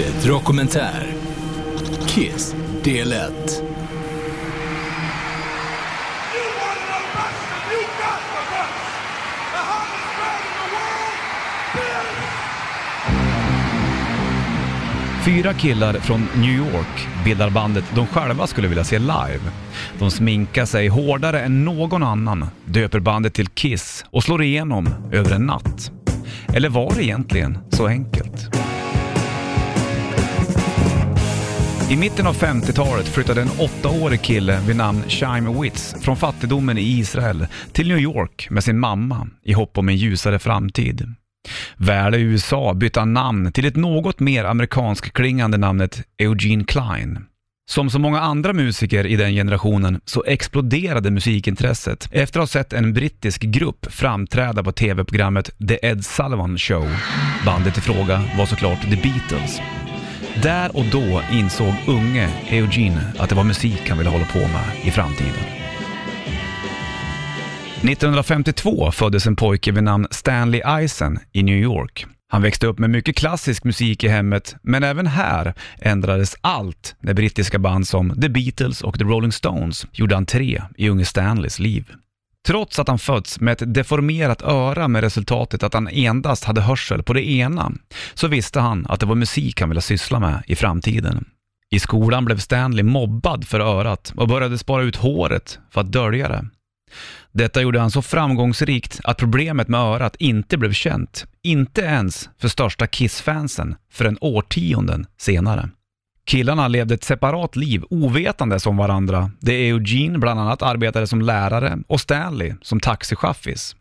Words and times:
Bandet 0.00 0.26
Dokumentär 0.26 1.06
Kiss 2.06 2.54
del 2.84 3.12
1 3.12 3.62
Fyra 15.24 15.54
killar 15.54 15.92
från 15.92 16.28
New 16.36 16.56
York 16.56 17.08
bildar 17.24 17.50
bandet 17.50 17.84
de 17.94 18.06
själva 18.06 18.46
skulle 18.46 18.68
vilja 18.68 18.84
se 18.84 18.98
live. 18.98 19.40
De 19.98 20.10
sminkar 20.10 20.64
sig 20.64 20.88
hårdare 20.88 21.40
än 21.40 21.64
någon 21.64 22.02
annan, 22.02 22.46
döper 22.64 23.00
bandet 23.00 23.34
till 23.34 23.48
Kiss 23.48 24.04
och 24.10 24.22
slår 24.22 24.42
igenom 24.42 24.88
över 25.12 25.34
en 25.34 25.46
natt. 25.46 25.90
Eller 26.54 26.68
var 26.68 26.92
det 26.96 27.04
egentligen 27.04 27.58
så 27.70 27.86
enkelt? 27.86 28.59
I 31.90 31.96
mitten 31.96 32.26
av 32.26 32.36
50-talet 32.36 33.08
flyttade 33.08 33.42
en 33.42 33.50
åttaårig 33.58 34.22
kille 34.22 34.60
vid 34.66 34.76
namn 34.76 35.02
Chaim 35.08 35.60
Witz 35.60 35.94
från 36.00 36.16
fattigdomen 36.16 36.78
i 36.78 36.98
Israel 36.98 37.46
till 37.72 37.88
New 37.88 37.98
York 37.98 38.46
med 38.50 38.64
sin 38.64 38.78
mamma 38.78 39.28
i 39.42 39.52
hopp 39.52 39.78
om 39.78 39.88
en 39.88 39.96
ljusare 39.96 40.38
framtid. 40.38 41.14
Väl 41.76 42.14
i 42.14 42.20
USA 42.20 42.74
bytte 42.74 43.00
han 43.00 43.12
namn 43.12 43.52
till 43.52 43.64
ett 43.64 43.76
något 43.76 44.20
mer 44.20 44.44
amerikansk 44.44 45.12
klingande 45.12 45.58
namnet 45.58 46.02
Eugene 46.18 46.64
Klein. 46.64 47.18
Som 47.70 47.90
så 47.90 47.98
många 47.98 48.20
andra 48.20 48.52
musiker 48.52 49.06
i 49.06 49.16
den 49.16 49.32
generationen 49.32 50.00
så 50.04 50.24
exploderade 50.26 51.10
musikintresset 51.10 52.08
efter 52.12 52.40
att 52.40 52.42
ha 52.42 52.46
sett 52.46 52.72
en 52.72 52.92
brittisk 52.92 53.42
grupp 53.42 53.86
framträda 53.90 54.64
på 54.64 54.72
tv-programmet 54.72 55.50
The 55.68 55.78
Ed 55.82 56.04
Sullivan 56.04 56.58
Show. 56.58 56.88
Bandet 57.44 57.78
i 57.78 57.80
fråga 57.80 58.22
var 58.38 58.46
såklart 58.46 58.82
The 58.82 58.96
Beatles. 58.96 59.60
Där 60.42 60.76
och 60.76 60.84
då 60.92 61.22
insåg 61.32 61.74
unge 61.86 62.30
Eugene 62.48 63.12
att 63.18 63.28
det 63.28 63.34
var 63.34 63.44
musik 63.44 63.88
han 63.88 63.98
ville 63.98 64.10
hålla 64.10 64.24
på 64.24 64.38
med 64.38 64.64
i 64.84 64.90
framtiden. 64.90 65.44
1952 67.82 68.92
föddes 68.92 69.26
en 69.26 69.36
pojke 69.36 69.72
vid 69.72 69.82
namn 69.82 70.06
Stanley 70.10 70.60
Eisen 70.60 71.18
i 71.32 71.42
New 71.42 71.56
York. 71.56 72.06
Han 72.28 72.42
växte 72.42 72.66
upp 72.66 72.78
med 72.78 72.90
mycket 72.90 73.16
klassisk 73.16 73.64
musik 73.64 74.04
i 74.04 74.08
hemmet, 74.08 74.56
men 74.62 74.84
även 74.84 75.06
här 75.06 75.54
ändrades 75.78 76.36
allt 76.40 76.94
när 77.00 77.14
brittiska 77.14 77.58
band 77.58 77.88
som 77.88 78.20
The 78.20 78.28
Beatles 78.28 78.82
och 78.82 78.98
The 78.98 79.04
Rolling 79.04 79.32
Stones 79.32 79.86
gjorde 79.92 80.16
entré 80.16 80.62
i 80.76 80.88
unge 80.88 81.04
Stanleys 81.04 81.58
liv. 81.58 81.84
Trots 82.46 82.78
att 82.78 82.88
han 82.88 82.98
fötts 82.98 83.40
med 83.40 83.52
ett 83.52 83.74
deformerat 83.74 84.42
öra 84.42 84.88
med 84.88 85.02
resultatet 85.02 85.62
att 85.62 85.74
han 85.74 85.88
endast 85.88 86.44
hade 86.44 86.60
hörsel 86.60 87.02
på 87.02 87.12
det 87.12 87.30
ena, 87.30 87.72
så 88.14 88.28
visste 88.28 88.60
han 88.60 88.86
att 88.88 89.00
det 89.00 89.06
var 89.06 89.14
musik 89.14 89.60
han 89.60 89.68
ville 89.68 89.80
syssla 89.80 90.18
med 90.18 90.42
i 90.46 90.56
framtiden. 90.56 91.24
I 91.70 91.80
skolan 91.80 92.24
blev 92.24 92.38
Stanley 92.38 92.82
mobbad 92.82 93.46
för 93.46 93.60
örat 93.60 94.12
och 94.16 94.28
började 94.28 94.58
spara 94.58 94.82
ut 94.82 94.96
håret 94.96 95.58
för 95.70 95.80
att 95.80 95.92
dölja 95.92 96.28
det. 96.28 96.48
Detta 97.32 97.62
gjorde 97.62 97.80
han 97.80 97.90
så 97.90 98.02
framgångsrikt 98.02 99.00
att 99.04 99.18
problemet 99.18 99.68
med 99.68 99.80
örat 99.80 100.16
inte 100.16 100.58
blev 100.58 100.72
känt, 100.72 101.26
inte 101.42 101.80
ens 101.80 102.30
för 102.38 102.48
största 102.48 102.86
Kiss-fansen 102.86 103.76
förrän 103.92 104.18
årtionden 104.20 105.06
senare. 105.18 105.70
Killarna 106.30 106.68
levde 106.68 106.94
ett 106.94 107.04
separat 107.04 107.56
liv 107.56 107.84
ovetandes 107.90 108.66
om 108.66 108.76
varandra, 108.76 109.30
där 109.40 109.52
Eugene 109.52 110.18
bland 110.18 110.40
annat 110.40 110.62
arbetade 110.62 111.06
som 111.06 111.20
lärare 111.20 111.78
och 111.86 112.00
Stanley 112.00 112.54
som 112.62 112.80
taxichaffis. 112.80 113.76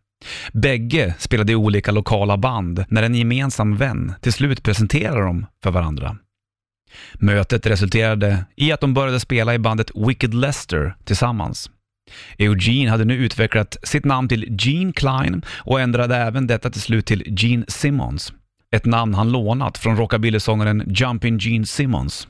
Bägge 0.53 1.15
spelade 1.19 1.51
i 1.51 1.55
olika 1.55 1.91
lokala 1.91 2.37
band 2.37 2.85
när 2.89 3.03
en 3.03 3.15
gemensam 3.15 3.77
vän 3.77 4.13
till 4.21 4.33
slut 4.33 4.63
presenterade 4.63 5.21
dem 5.21 5.45
för 5.63 5.71
varandra. 5.71 6.17
Mötet 7.13 7.65
resulterade 7.65 8.45
i 8.55 8.71
att 8.71 8.81
de 8.81 8.93
började 8.93 9.19
spela 9.19 9.53
i 9.53 9.59
bandet 9.59 9.91
Wicked 9.95 10.33
Lester 10.33 10.95
tillsammans. 11.05 11.69
Eugene 12.37 12.89
hade 12.89 13.05
nu 13.05 13.15
utvecklat 13.15 13.77
sitt 13.83 14.05
namn 14.05 14.27
till 14.27 14.57
Gene 14.59 14.93
Klein 14.93 15.41
och 15.49 15.81
ändrade 15.81 16.15
även 16.15 16.47
detta 16.47 16.69
till 16.69 16.81
slut 16.81 17.05
till 17.05 17.23
Gene 17.27 17.65
Simmons. 17.67 18.33
Ett 18.71 18.85
namn 18.85 19.13
han 19.13 19.31
lånat 19.31 19.77
från 19.77 19.97
rockabillysångaren 19.97 20.83
Jumpin' 20.87 21.39
Gene 21.39 21.65
Simmons. 21.65 22.27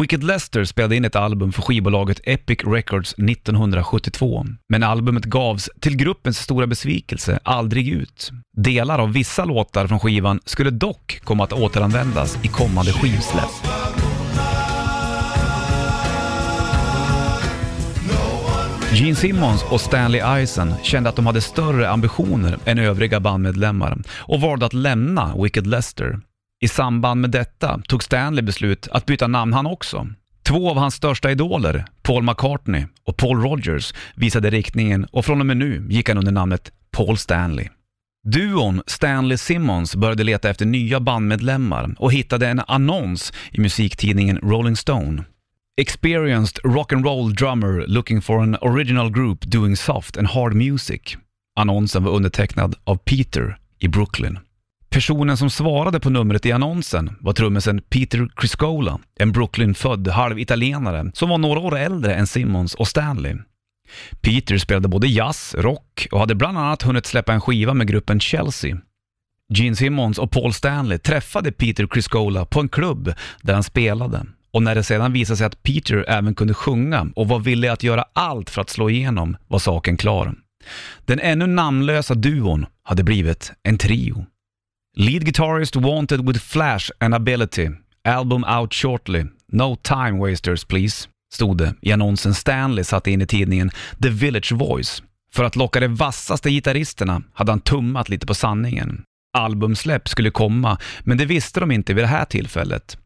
Wicked 0.00 0.24
Lester 0.24 0.64
spelade 0.64 0.96
in 0.96 1.04
ett 1.04 1.16
album 1.16 1.52
för 1.52 1.62
skivbolaget 1.62 2.20
Epic 2.24 2.58
Records 2.66 3.14
1972, 3.14 4.46
men 4.68 4.82
albumet 4.82 5.24
gavs 5.24 5.70
till 5.80 5.96
gruppens 5.96 6.38
stora 6.38 6.66
besvikelse 6.66 7.38
aldrig 7.42 7.88
ut. 7.88 8.30
Delar 8.56 8.98
av 8.98 9.12
vissa 9.12 9.44
låtar 9.44 9.86
från 9.86 10.00
skivan 10.00 10.40
skulle 10.44 10.70
dock 10.70 11.20
komma 11.24 11.44
att 11.44 11.52
återanvändas 11.52 12.38
i 12.44 12.48
kommande 12.48 12.92
skivsläpp. 12.92 13.50
Gene 18.92 19.14
Simmons 19.14 19.64
och 19.70 19.80
Stanley 19.80 20.20
Eisen 20.20 20.74
kände 20.82 21.08
att 21.08 21.16
de 21.16 21.26
hade 21.26 21.40
större 21.40 21.90
ambitioner 21.90 22.58
än 22.64 22.78
övriga 22.78 23.20
bandmedlemmar 23.20 23.98
och 24.08 24.40
valde 24.40 24.66
att 24.66 24.72
lämna 24.72 25.34
Wicked 25.36 25.66
Lester. 25.66 26.20
I 26.62 26.68
samband 26.68 27.20
med 27.20 27.30
detta 27.30 27.80
tog 27.88 28.02
Stanley 28.02 28.42
beslut 28.42 28.88
att 28.90 29.06
byta 29.06 29.26
namn 29.26 29.52
han 29.52 29.66
också. 29.66 30.06
Två 30.42 30.70
av 30.70 30.76
hans 30.76 30.94
största 30.94 31.30
idoler, 31.30 31.84
Paul 32.02 32.22
McCartney 32.22 32.86
och 33.06 33.16
Paul 33.16 33.42
Rogers, 33.42 33.94
visade 34.14 34.50
riktningen 34.50 35.04
och 35.04 35.24
från 35.24 35.40
och 35.40 35.46
med 35.46 35.56
nu 35.56 35.86
gick 35.90 36.08
han 36.08 36.18
under 36.18 36.32
namnet 36.32 36.72
Paul 36.96 37.18
Stanley. 37.18 37.68
Duon 38.28 38.82
Stanley 38.86 39.38
Simmons 39.38 39.96
började 39.96 40.24
leta 40.24 40.50
efter 40.50 40.66
nya 40.66 41.00
bandmedlemmar 41.00 41.94
och 41.98 42.12
hittade 42.12 42.48
en 42.48 42.60
annons 42.66 43.32
i 43.50 43.60
musiktidningen 43.60 44.38
Rolling 44.38 44.76
Stone. 44.76 45.24
Experienced 45.80 46.58
rock 46.64 46.92
and 46.92 47.04
roll 47.04 47.34
drummer 47.34 47.86
looking 47.86 48.22
for 48.22 48.42
an 48.42 48.56
original 48.60 49.10
group 49.10 49.40
doing 49.44 49.76
soft 49.76 50.16
and 50.16 50.26
hard 50.26 50.54
music. 50.54 51.16
Annonsen 51.56 52.04
var 52.04 52.12
undertecknad 52.12 52.74
av 52.84 52.96
Peter 52.96 53.58
i 53.78 53.88
Brooklyn. 53.88 54.38
Personen 54.92 55.36
som 55.36 55.50
svarade 55.50 56.00
på 56.00 56.10
numret 56.10 56.46
i 56.46 56.52
annonsen 56.52 57.16
var 57.20 57.32
trummisen 57.32 57.82
Peter 57.82 58.28
Criscola, 58.36 58.98
en 59.18 59.32
Brooklyn-född 59.32 60.08
halvitalienare 60.08 61.10
som 61.14 61.28
var 61.28 61.38
några 61.38 61.60
år 61.60 61.78
äldre 61.78 62.14
än 62.14 62.26
Simmons 62.26 62.74
och 62.74 62.88
Stanley. 62.88 63.36
Peter 64.20 64.58
spelade 64.58 64.88
både 64.88 65.08
jazz, 65.08 65.54
rock 65.58 66.08
och 66.12 66.20
hade 66.20 66.34
bland 66.34 66.58
annat 66.58 66.82
hunnit 66.82 67.06
släppa 67.06 67.32
en 67.32 67.40
skiva 67.40 67.74
med 67.74 67.88
gruppen 67.88 68.20
Chelsea. 68.20 68.78
Gene 69.54 69.76
Simmons 69.76 70.18
och 70.18 70.30
Paul 70.30 70.52
Stanley 70.52 70.98
träffade 70.98 71.52
Peter 71.52 71.86
Criscola 71.86 72.44
på 72.44 72.60
en 72.60 72.68
klubb 72.68 73.14
där 73.42 73.54
han 73.54 73.62
spelade 73.62 74.26
och 74.52 74.62
när 74.62 74.74
det 74.74 74.82
sedan 74.82 75.12
visade 75.12 75.36
sig 75.36 75.46
att 75.46 75.62
Peter 75.62 76.04
även 76.08 76.34
kunde 76.34 76.54
sjunga 76.54 77.06
och 77.16 77.28
var 77.28 77.38
villig 77.38 77.68
att 77.68 77.82
göra 77.82 78.04
allt 78.12 78.50
för 78.50 78.60
att 78.60 78.70
slå 78.70 78.90
igenom 78.90 79.36
var 79.48 79.58
saken 79.58 79.96
klar. 79.96 80.34
Den 81.04 81.20
ännu 81.20 81.46
namnlösa 81.46 82.14
duon 82.14 82.66
hade 82.82 83.04
blivit 83.04 83.52
en 83.62 83.78
trio. 83.78 84.26
Lead 84.96 85.24
guitarist 85.24 85.76
wanted 85.76 86.28
with 86.28 86.40
flash 86.40 86.90
and 86.98 87.14
ability. 87.14 87.70
Album 88.04 88.44
out 88.44 88.72
shortly. 88.74 89.24
No 89.48 89.76
time 89.76 90.18
wasters 90.18 90.64
please. 90.64 91.08
Stod 91.34 91.58
det 91.58 91.74
i 91.80 91.92
annonsen 91.92 92.34
Stanley 92.34 92.84
satte 92.84 93.10
in 93.10 93.22
i 93.22 93.26
tidningen 93.26 93.70
The 94.02 94.08
Village 94.08 94.52
Voice. 94.52 95.02
För 95.34 95.44
att 95.44 95.56
locka 95.56 95.80
de 95.80 95.94
vassaste 95.94 96.50
gitarristerna 96.50 97.22
hade 97.34 97.52
han 97.52 97.60
tummat 97.60 98.08
lite 98.08 98.26
på 98.26 98.34
sanningen. 98.34 99.02
Albumsläpp 99.32 100.08
skulle 100.08 100.30
komma, 100.30 100.78
men 101.00 101.18
det 101.18 101.24
visste 101.24 101.60
de 101.60 101.70
inte 101.70 101.94
vid 101.94 102.04
det 102.04 102.08
här 102.08 102.24
tillfället. 102.24 102.98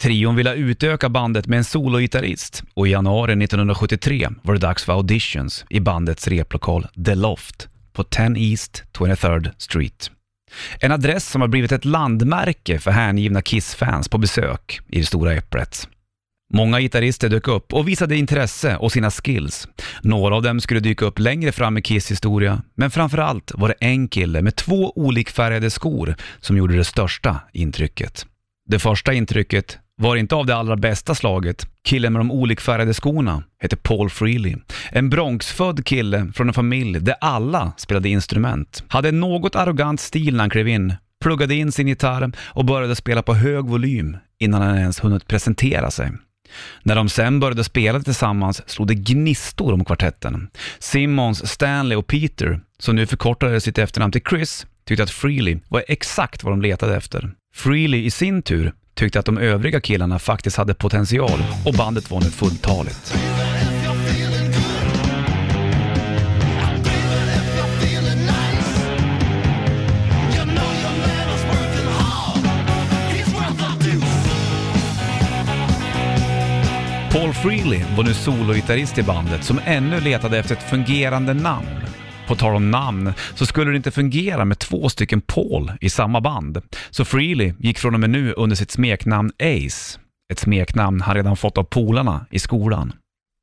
Trion 0.00 0.36
ville 0.36 0.54
utöka 0.54 1.08
bandet 1.08 1.46
med 1.46 1.56
en 1.56 1.64
sologitarrist 1.64 2.62
och 2.74 2.88
i 2.88 2.90
januari 2.90 3.32
1973 3.44 4.28
var 4.42 4.54
det 4.54 4.60
dags 4.60 4.84
för 4.84 4.92
auditions 4.92 5.64
i 5.70 5.80
bandets 5.80 6.28
replokal 6.28 6.86
The 7.04 7.14
Loft 7.14 7.68
på 7.92 8.04
10 8.04 8.34
East 8.36 8.84
23rd 8.92 9.50
Street. 9.58 10.10
En 10.80 10.92
adress 10.92 11.30
som 11.30 11.40
har 11.40 11.48
blivit 11.48 11.72
ett 11.72 11.84
landmärke 11.84 12.78
för 12.78 12.90
hängivna 12.90 13.42
Kiss-fans 13.42 14.08
på 14.08 14.18
besök 14.18 14.80
i 14.88 14.98
det 15.00 15.06
stora 15.06 15.34
äpplet. 15.34 15.88
Många 16.54 16.80
gitarrister 16.80 17.28
dök 17.28 17.48
upp 17.48 17.72
och 17.72 17.88
visade 17.88 18.16
intresse 18.16 18.76
och 18.76 18.92
sina 18.92 19.10
skills. 19.10 19.68
Några 20.02 20.36
av 20.36 20.42
dem 20.42 20.60
skulle 20.60 20.80
dyka 20.80 21.04
upp 21.04 21.18
längre 21.18 21.52
fram 21.52 21.78
i 21.78 21.82
Kiss 21.82 22.10
historia, 22.10 22.62
men 22.74 22.90
framförallt 22.90 23.52
var 23.54 23.68
det 23.68 23.74
en 23.80 24.08
kille 24.08 24.42
med 24.42 24.56
två 24.56 24.92
olikfärgade 24.96 25.70
skor 25.70 26.14
som 26.40 26.56
gjorde 26.56 26.76
det 26.76 26.84
största 26.84 27.40
intrycket. 27.52 28.26
Det 28.68 28.78
första 28.78 29.12
intrycket 29.12 29.78
var 30.02 30.16
inte 30.16 30.34
av 30.34 30.46
det 30.46 30.56
allra 30.56 30.76
bästa 30.76 31.14
slaget. 31.14 31.66
Killen 31.84 32.12
med 32.12 32.20
de 32.20 32.30
olikfärgade 32.30 32.94
skorna 32.94 33.42
hette 33.60 33.76
Paul 33.76 34.10
Freely. 34.10 34.56
En 34.90 35.10
Bronxfödd 35.10 35.86
kille 35.86 36.32
från 36.34 36.48
en 36.48 36.54
familj 36.54 37.00
där 37.00 37.14
alla 37.20 37.72
spelade 37.76 38.08
instrument. 38.08 38.84
Hade 38.88 39.08
en 39.08 39.20
något 39.20 39.56
arrogant 39.56 40.00
stil 40.00 40.34
när 40.34 40.40
han 40.40 40.50
klev 40.50 40.68
in, 40.68 40.94
pluggade 41.22 41.54
in 41.54 41.72
sin 41.72 41.88
gitarr 41.88 42.32
och 42.38 42.64
började 42.64 42.96
spela 42.96 43.22
på 43.22 43.34
hög 43.34 43.64
volym 43.64 44.16
innan 44.38 44.62
han 44.62 44.78
ens 44.78 45.04
hunnit 45.04 45.26
presentera 45.26 45.90
sig. 45.90 46.12
När 46.82 46.96
de 46.96 47.08
sen 47.08 47.40
började 47.40 47.64
spela 47.64 48.00
tillsammans 48.00 48.70
slog 48.70 48.88
det 48.88 48.94
gnistor 48.94 49.72
om 49.72 49.84
kvartetten. 49.84 50.48
Simmons, 50.78 51.48
Stanley 51.48 51.96
och 51.96 52.06
Peter, 52.06 52.60
som 52.78 52.96
nu 52.96 53.06
förkortade 53.06 53.60
sitt 53.60 53.78
efternamn 53.78 54.12
till 54.12 54.22
Chris, 54.30 54.66
tyckte 54.88 55.02
att 55.02 55.10
Freely 55.10 55.58
var 55.68 55.84
exakt 55.88 56.44
vad 56.44 56.52
de 56.52 56.62
letade 56.62 56.96
efter. 56.96 57.30
Freely 57.54 58.04
i 58.04 58.10
sin 58.10 58.42
tur 58.42 58.72
tyckte 58.94 59.18
att 59.18 59.26
de 59.26 59.38
övriga 59.38 59.80
killarna 59.80 60.18
faktiskt 60.18 60.56
hade 60.56 60.74
potential 60.74 61.44
och 61.66 61.74
bandet 61.74 62.10
var 62.10 62.20
nu 62.20 62.30
fulltaligt. 62.30 63.14
Paul 77.12 77.32
Freely 77.32 77.80
var 77.96 78.04
nu 78.04 78.14
sologitarrist 78.14 78.98
i 78.98 79.02
bandet 79.02 79.44
som 79.44 79.60
ännu 79.64 80.00
letade 80.00 80.38
efter 80.38 80.54
ett 80.54 80.70
fungerande 80.70 81.34
namn. 81.34 81.81
På 82.26 82.36
tal 82.36 82.56
om 82.56 82.70
namn 82.70 83.12
så 83.34 83.46
skulle 83.46 83.70
det 83.70 83.76
inte 83.76 83.90
fungera 83.90 84.44
med 84.44 84.58
två 84.58 84.88
stycken 84.88 85.20
Paul 85.20 85.72
i 85.80 85.90
samma 85.90 86.20
band. 86.20 86.62
Så 86.90 87.04
Freely 87.04 87.52
gick 87.58 87.78
från 87.78 87.94
och 87.94 88.00
med 88.00 88.10
nu 88.10 88.32
under 88.32 88.56
sitt 88.56 88.70
smeknamn 88.70 89.30
Ace. 89.38 89.98
Ett 90.32 90.38
smeknamn 90.38 91.00
han 91.00 91.14
redan 91.14 91.36
fått 91.36 91.58
av 91.58 91.64
polarna 91.64 92.26
i 92.30 92.38
skolan. 92.38 92.92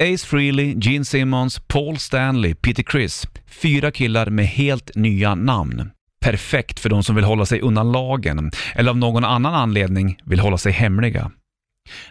Ace 0.03 0.27
Freely, 0.27 0.75
Gene 0.77 1.05
Simmons, 1.05 1.59
Paul 1.59 1.97
Stanley, 1.97 2.55
Peter 2.55 2.83
Criss. 2.83 3.27
Fyra 3.47 3.91
killar 3.91 4.29
med 4.29 4.45
helt 4.47 4.95
nya 4.95 5.35
namn. 5.35 5.91
Perfekt 6.21 6.79
för 6.79 6.89
de 6.89 7.03
som 7.03 7.15
vill 7.15 7.25
hålla 7.25 7.45
sig 7.45 7.61
undan 7.61 7.91
lagen 7.91 8.51
eller 8.75 8.89
av 8.89 8.97
någon 8.97 9.25
annan 9.25 9.53
anledning 9.53 10.17
vill 10.25 10.39
hålla 10.39 10.57
sig 10.57 10.71
hemliga. 10.71 11.31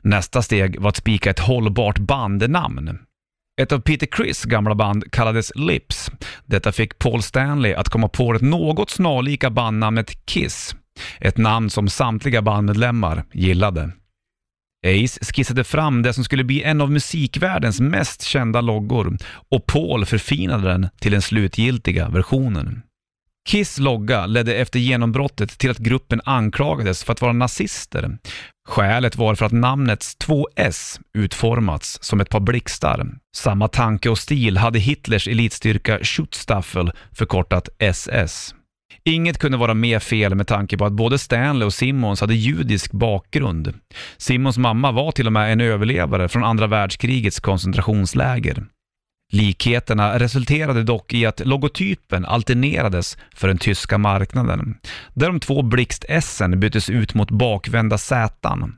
Nästa 0.02 0.42
steg 0.42 0.80
var 0.80 0.88
att 0.88 0.96
spika 0.96 1.30
ett 1.30 1.38
hållbart 1.38 1.98
bandnamn. 1.98 2.98
Ett 3.58 3.72
av 3.72 3.80
Peter 3.80 4.06
Criss 4.06 4.44
gamla 4.44 4.74
band 4.74 5.12
kallades 5.12 5.52
Lips. 5.54 6.10
Detta 6.46 6.72
fick 6.72 6.98
Paul 6.98 7.22
Stanley 7.22 7.74
att 7.74 7.88
komma 7.88 8.08
på 8.08 8.32
det 8.32 8.42
något 8.42 8.90
snarlika 8.90 9.50
bandnamnet 9.50 10.26
Kiss. 10.26 10.76
Ett 11.20 11.36
namn 11.36 11.70
som 11.70 11.88
samtliga 11.88 12.42
bandmedlemmar 12.42 13.24
gillade. 13.32 13.90
Ace 14.86 15.32
skissade 15.32 15.64
fram 15.64 16.02
det 16.02 16.12
som 16.12 16.24
skulle 16.24 16.44
bli 16.44 16.62
en 16.62 16.80
av 16.80 16.90
musikvärldens 16.90 17.80
mest 17.80 18.22
kända 18.22 18.60
loggor 18.60 19.16
och 19.50 19.66
Paul 19.66 20.06
förfinade 20.06 20.68
den 20.68 20.88
till 21.00 21.12
den 21.12 21.22
slutgiltiga 21.22 22.08
versionen. 22.08 22.82
Kiss 23.48 23.78
logga 23.78 24.26
ledde 24.26 24.54
efter 24.54 24.78
genombrottet 24.78 25.58
till 25.58 25.70
att 25.70 25.78
gruppen 25.78 26.20
anklagades 26.24 27.04
för 27.04 27.12
att 27.12 27.22
vara 27.22 27.32
nazister. 27.32 28.18
Skälet 28.68 29.16
var 29.16 29.34
för 29.34 29.46
att 29.46 29.52
namnets 29.52 30.16
två 30.16 30.48
S 30.56 31.00
utformats 31.14 31.98
som 32.02 32.20
ett 32.20 32.28
par 32.28 32.40
blixtar. 32.40 33.06
Samma 33.36 33.68
tanke 33.68 34.08
och 34.08 34.18
stil 34.18 34.56
hade 34.56 34.78
Hitlers 34.78 35.28
elitstyrka 35.28 35.98
Schutzstaffel, 36.02 36.92
förkortat 37.12 37.68
SS. 37.78 38.54
Inget 39.04 39.38
kunde 39.38 39.58
vara 39.58 39.74
mer 39.74 39.98
fel 39.98 40.34
med 40.34 40.46
tanke 40.46 40.78
på 40.78 40.84
att 40.84 40.92
både 40.92 41.18
Stanley 41.18 41.66
och 41.66 41.74
Simmons 41.74 42.20
hade 42.20 42.34
judisk 42.34 42.92
bakgrund. 42.92 43.74
Simmons 44.16 44.58
mamma 44.58 44.92
var 44.92 45.12
till 45.12 45.26
och 45.26 45.32
med 45.32 45.52
en 45.52 45.60
överlevare 45.60 46.28
från 46.28 46.44
andra 46.44 46.66
världskrigets 46.66 47.40
koncentrationsläger. 47.40 48.64
Likheterna 49.32 50.18
resulterade 50.18 50.82
dock 50.82 51.14
i 51.14 51.26
att 51.26 51.46
logotypen 51.46 52.24
alternerades 52.24 53.18
för 53.34 53.48
den 53.48 53.58
tyska 53.58 53.98
marknaden, 53.98 54.78
där 55.14 55.26
de 55.26 55.40
två 55.40 55.62
blixt-S 55.62 56.42
byttes 56.56 56.90
ut 56.90 57.14
mot 57.14 57.30
bakvända 57.30 57.98
Z. 57.98 58.68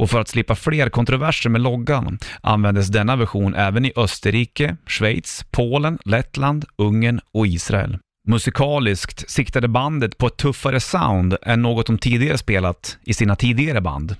Och 0.00 0.10
för 0.10 0.20
att 0.20 0.28
slippa 0.28 0.54
fler 0.54 0.88
kontroverser 0.88 1.50
med 1.50 1.60
loggan 1.60 2.18
användes 2.40 2.88
denna 2.88 3.16
version 3.16 3.54
även 3.54 3.84
i 3.84 3.92
Österrike, 3.96 4.76
Schweiz, 4.86 5.44
Polen, 5.50 5.98
Lettland, 6.04 6.64
Ungern 6.76 7.20
och 7.32 7.46
Israel. 7.46 7.98
Musikaliskt 8.28 9.30
siktade 9.30 9.68
bandet 9.68 10.18
på 10.18 10.26
ett 10.26 10.36
tuffare 10.36 10.80
sound 10.80 11.36
än 11.42 11.62
något 11.62 11.86
de 11.86 11.98
tidigare 11.98 12.38
spelat 12.38 12.98
i 13.04 13.14
sina 13.14 13.36
tidigare 13.36 13.80
band. 13.80 14.16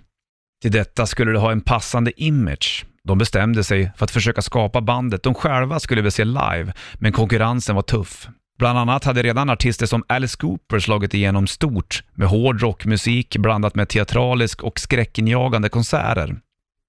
Till 0.62 0.72
detta 0.72 1.06
skulle 1.06 1.32
det 1.32 1.38
ha 1.38 1.52
en 1.52 1.60
passande 1.60 2.22
image. 2.22 2.84
De 3.08 3.18
bestämde 3.18 3.64
sig 3.64 3.92
för 3.96 4.04
att 4.04 4.10
försöka 4.10 4.42
skapa 4.42 4.80
bandet 4.80 5.22
de 5.22 5.34
själva 5.34 5.80
skulle 5.80 6.00
vilja 6.00 6.10
se 6.10 6.24
live, 6.24 6.72
men 6.94 7.12
konkurrensen 7.12 7.74
var 7.76 7.82
tuff. 7.82 8.28
Bland 8.58 8.78
annat 8.78 9.04
hade 9.04 9.22
redan 9.22 9.50
artister 9.50 9.86
som 9.86 10.04
Alice 10.06 10.36
Cooper 10.36 10.78
slagit 10.78 11.14
igenom 11.14 11.46
stort 11.46 12.04
med 12.14 12.28
hård 12.28 12.62
rockmusik 12.62 13.36
blandat 13.36 13.74
med 13.74 13.88
teatralisk 13.88 14.62
och 14.62 14.80
skräckinjagande 14.80 15.68
konserter. 15.68 16.36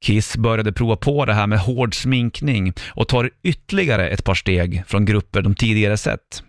Kiss 0.06 0.38
började 0.38 0.74
prova 0.74 0.96
på 0.96 1.26
det 1.26 1.34
här 1.34 1.48
med 1.48 1.60
hård 1.60 1.96
sminkning 1.96 2.74
och 2.90 3.08
tar 3.08 3.30
ytterligare 3.44 4.10
ett 4.10 4.24
par 4.24 4.36
steg 4.36 4.84
från 4.88 5.06
grupper 5.06 5.42
de 5.42 5.56
tidigare 5.56 5.98
sett. 5.98 6.44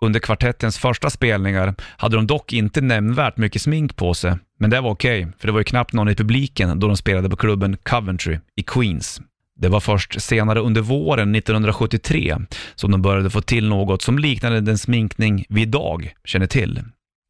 Under 0.00 0.20
kvartettens 0.20 0.78
första 0.78 1.10
spelningar 1.10 1.74
hade 1.80 2.16
de 2.16 2.26
dock 2.26 2.52
inte 2.52 2.80
nämnvärt 2.80 3.36
mycket 3.36 3.62
smink 3.62 3.96
på 3.96 4.14
sig, 4.14 4.36
men 4.58 4.70
det 4.70 4.80
var 4.80 4.90
okej, 4.90 5.20
okay, 5.20 5.32
för 5.38 5.46
det 5.46 5.52
var 5.52 5.60
ju 5.60 5.64
knappt 5.64 5.92
någon 5.92 6.08
i 6.08 6.14
publiken 6.14 6.80
då 6.80 6.86
de 6.86 6.96
spelade 6.96 7.30
på 7.30 7.36
klubben 7.36 7.76
Coventry 7.82 8.38
i 8.56 8.62
Queens. 8.62 9.20
Det 9.60 9.68
var 9.68 9.80
först 9.80 10.22
senare 10.22 10.60
under 10.60 10.80
våren 10.80 11.34
1973 11.34 12.36
som 12.74 12.90
de 12.90 13.02
började 13.02 13.30
få 13.30 13.40
till 13.40 13.68
något 13.68 14.02
som 14.02 14.18
liknade 14.18 14.60
den 14.60 14.78
sminkning 14.78 15.44
vi 15.48 15.62
idag 15.62 16.14
känner 16.24 16.46
till. 16.46 16.82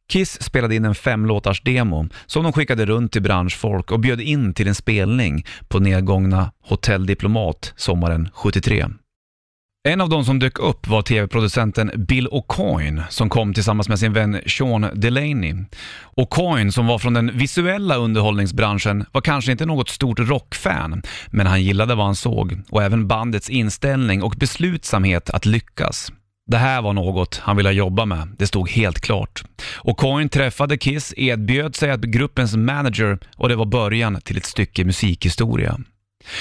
Kiss 0.09 0.43
spelade 0.43 0.75
in 0.75 0.85
en 0.85 0.95
femlåtars 0.95 1.63
demo 1.63 2.09
som 2.27 2.43
de 2.43 2.53
skickade 2.53 2.87
runt 2.87 3.13
till 3.13 3.23
branschfolk 3.23 3.93
och 3.93 4.01
bjöd 4.01 4.21
in 4.21 4.55
till 4.55 4.69
en 4.69 4.75
spelning 4.75 5.45
på 5.69 5.79
nedgångna 5.79 6.53
Hotell 6.63 7.07
Diplomat 7.07 7.73
sommaren 7.77 8.29
73. 8.33 8.87
En 9.85 10.01
av 10.01 10.09
de 10.09 10.25
som 10.25 10.39
dök 10.39 10.59
upp 10.59 10.87
var 10.89 11.03
tv-producenten 11.03 11.91
Bill 11.97 12.29
O'Coin 12.29 13.03
som 13.09 13.29
kom 13.29 13.55
tillsammans 13.55 13.89
med 13.89 13.99
sin 13.99 14.13
vän 14.13 14.41
Sean 14.47 14.87
Delaney. 14.95 15.55
O'Coin 16.17 16.71
som 16.71 16.87
var 16.87 16.99
från 16.99 17.15
den 17.15 17.39
visuella 17.39 17.97
underhållningsbranschen 17.97 19.05
var 19.13 19.21
kanske 19.21 19.53
inte 19.53 19.67
något 19.67 19.89
stort 19.89 20.19
rockfan, 20.19 21.03
men 21.27 21.47
han 21.47 21.63
gillade 21.63 21.95
vad 21.95 22.07
han 22.07 22.15
såg 22.15 22.61
och 22.71 22.83
även 22.83 23.09
bandets 23.09 23.51
inställning 23.51 24.23
och 24.23 24.35
beslutsamhet 24.39 25.31
att 25.31 25.47
lyckas. 25.47 26.13
Det 26.47 26.59
här 26.59 26.83
var 26.83 26.93
något 26.93 27.41
han 27.45 27.57
ville 27.57 27.73
jobba 27.73 28.05
med, 28.05 28.29
det 28.39 28.47
stod 28.47 28.71
helt 28.71 29.01
klart. 29.01 29.45
O'Coin 29.83 30.29
träffade 30.29 30.79
Kiss, 30.79 31.15
erbjöd 31.17 31.77
sig 31.77 31.91
att 31.91 32.01
bli 32.01 32.11
gruppens 32.11 32.57
manager 32.57 33.19
och 33.37 33.49
det 33.49 33.57
var 33.57 33.67
början 33.67 34.21
till 34.21 34.37
ett 34.37 34.47
stycke 34.47 34.85
musikhistoria. 34.85 35.79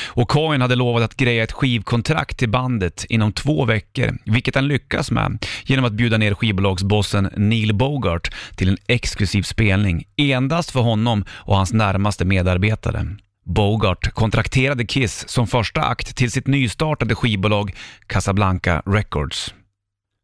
Och 0.07 0.29
Coin 0.29 0.61
hade 0.61 0.75
lovat 0.75 1.03
att 1.03 1.17
greja 1.17 1.43
ett 1.43 1.51
skivkontrakt 1.51 2.37
till 2.37 2.49
bandet 2.49 3.05
inom 3.09 3.31
två 3.31 3.65
veckor, 3.65 4.17
vilket 4.25 4.55
han 4.55 4.67
lyckas 4.67 5.11
med 5.11 5.45
genom 5.65 5.85
att 5.85 5.93
bjuda 5.93 6.17
ner 6.17 6.33
skivbolagsbossen 6.33 7.29
Neil 7.37 7.73
Bogart 7.73 8.31
till 8.55 8.69
en 8.69 8.77
exklusiv 8.87 9.43
spelning, 9.43 10.03
endast 10.17 10.71
för 10.71 10.79
honom 10.79 11.25
och 11.29 11.55
hans 11.55 11.73
närmaste 11.73 12.25
medarbetare. 12.25 13.07
Bogart 13.45 14.13
kontrakterade 14.13 14.85
Kiss 14.85 15.29
som 15.29 15.47
första 15.47 15.81
akt 15.81 16.15
till 16.15 16.31
sitt 16.31 16.47
nystartade 16.47 17.15
skivbolag 17.15 17.75
Casablanca 18.07 18.81
Records. 18.85 19.53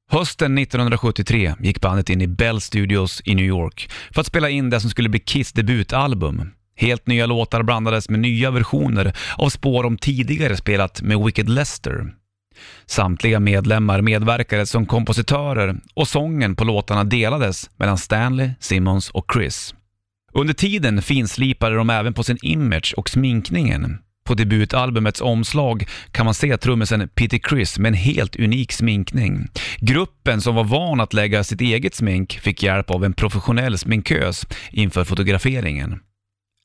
Hösten 0.10 0.58
1973 0.58 1.55
gick 1.60 1.82
bandet 1.82 2.10
in 2.10 2.22
i 2.22 2.27
Bell 2.27 2.62
Studios 2.62 3.22
i 3.25 3.36
New 3.36 3.46
York 3.46 3.91
för 4.12 4.22
att 4.22 4.27
spela 4.27 4.50
in 4.50 4.70
det 4.70 4.79
som 4.79 4.89
skulle 4.89 5.10
bli 5.10 5.20
Kiss 5.20 5.51
debutalbum. 5.51 6.51
Helt 6.75 7.08
nya 7.08 7.25
låtar 7.25 7.63
blandades 7.63 8.10
med 8.10 8.20
nya 8.20 8.51
versioner 8.51 9.13
av 9.38 9.50
spår 9.50 9.84
de 9.84 9.98
tidigare 9.98 10.58
spelat 10.58 11.01
med 11.01 11.20
Wicked 11.20 11.50
Lester. 11.50 12.13
Samtliga 12.86 13.39
medlemmar 13.39 14.01
medverkade 14.01 14.65
som 14.65 14.86
kompositörer 14.86 15.75
och 15.94 16.08
sången 16.08 16.56
på 16.56 16.63
låtarna 16.63 17.03
delades 17.03 17.70
mellan 17.77 17.98
Stanley, 17.98 18.50
Simmons 18.60 19.10
och 19.10 19.25
Chris. 19.34 19.74
Under 20.34 20.53
tiden 20.53 21.01
finslipade 21.01 21.75
de 21.75 21.89
även 21.89 22.13
på 22.13 22.24
sin 22.24 22.38
image 22.42 22.94
och 22.98 23.10
sminkningen. 23.10 23.98
På 24.24 24.34
debutalbumets 24.34 25.22
omslag 25.22 25.86
kan 26.12 26.25
man 26.25 26.34
se 26.34 26.58
trummisen 26.58 27.10
Peter 27.15 27.39
Chris 27.50 27.80
med 27.80 27.89
en 27.89 27.94
helt 27.94 28.36
unik 28.36 28.72
sminkning. 28.72 29.48
Gruppen 29.80 30.42
som 30.42 30.56
var 30.56 30.63
van 30.63 31.01
att 31.01 31.13
lägga 31.13 31.44
sitt 31.44 31.62
eget 31.62 31.96
smink 31.96 32.39
fick 32.39 32.63
hjälp 32.63 32.92
av 32.92 33.06
en 33.06 33.13
professionell 33.13 33.77
sminkös 33.77 34.48
inför 34.72 35.03
fotograferingen. 35.03 36.00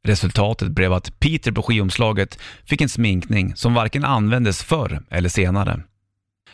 Resultatet 0.07 0.69
blev 0.69 0.93
att 0.93 1.21
Peter 1.21 1.53
på 1.53 1.63
skivomslaget 1.63 2.39
fick 2.65 2.81
en 2.81 2.89
sminkning 2.89 3.57
som 3.57 3.75
varken 3.75 4.05
användes 4.05 4.63
förr 4.63 5.03
eller 5.11 5.29
senare. 5.29 5.81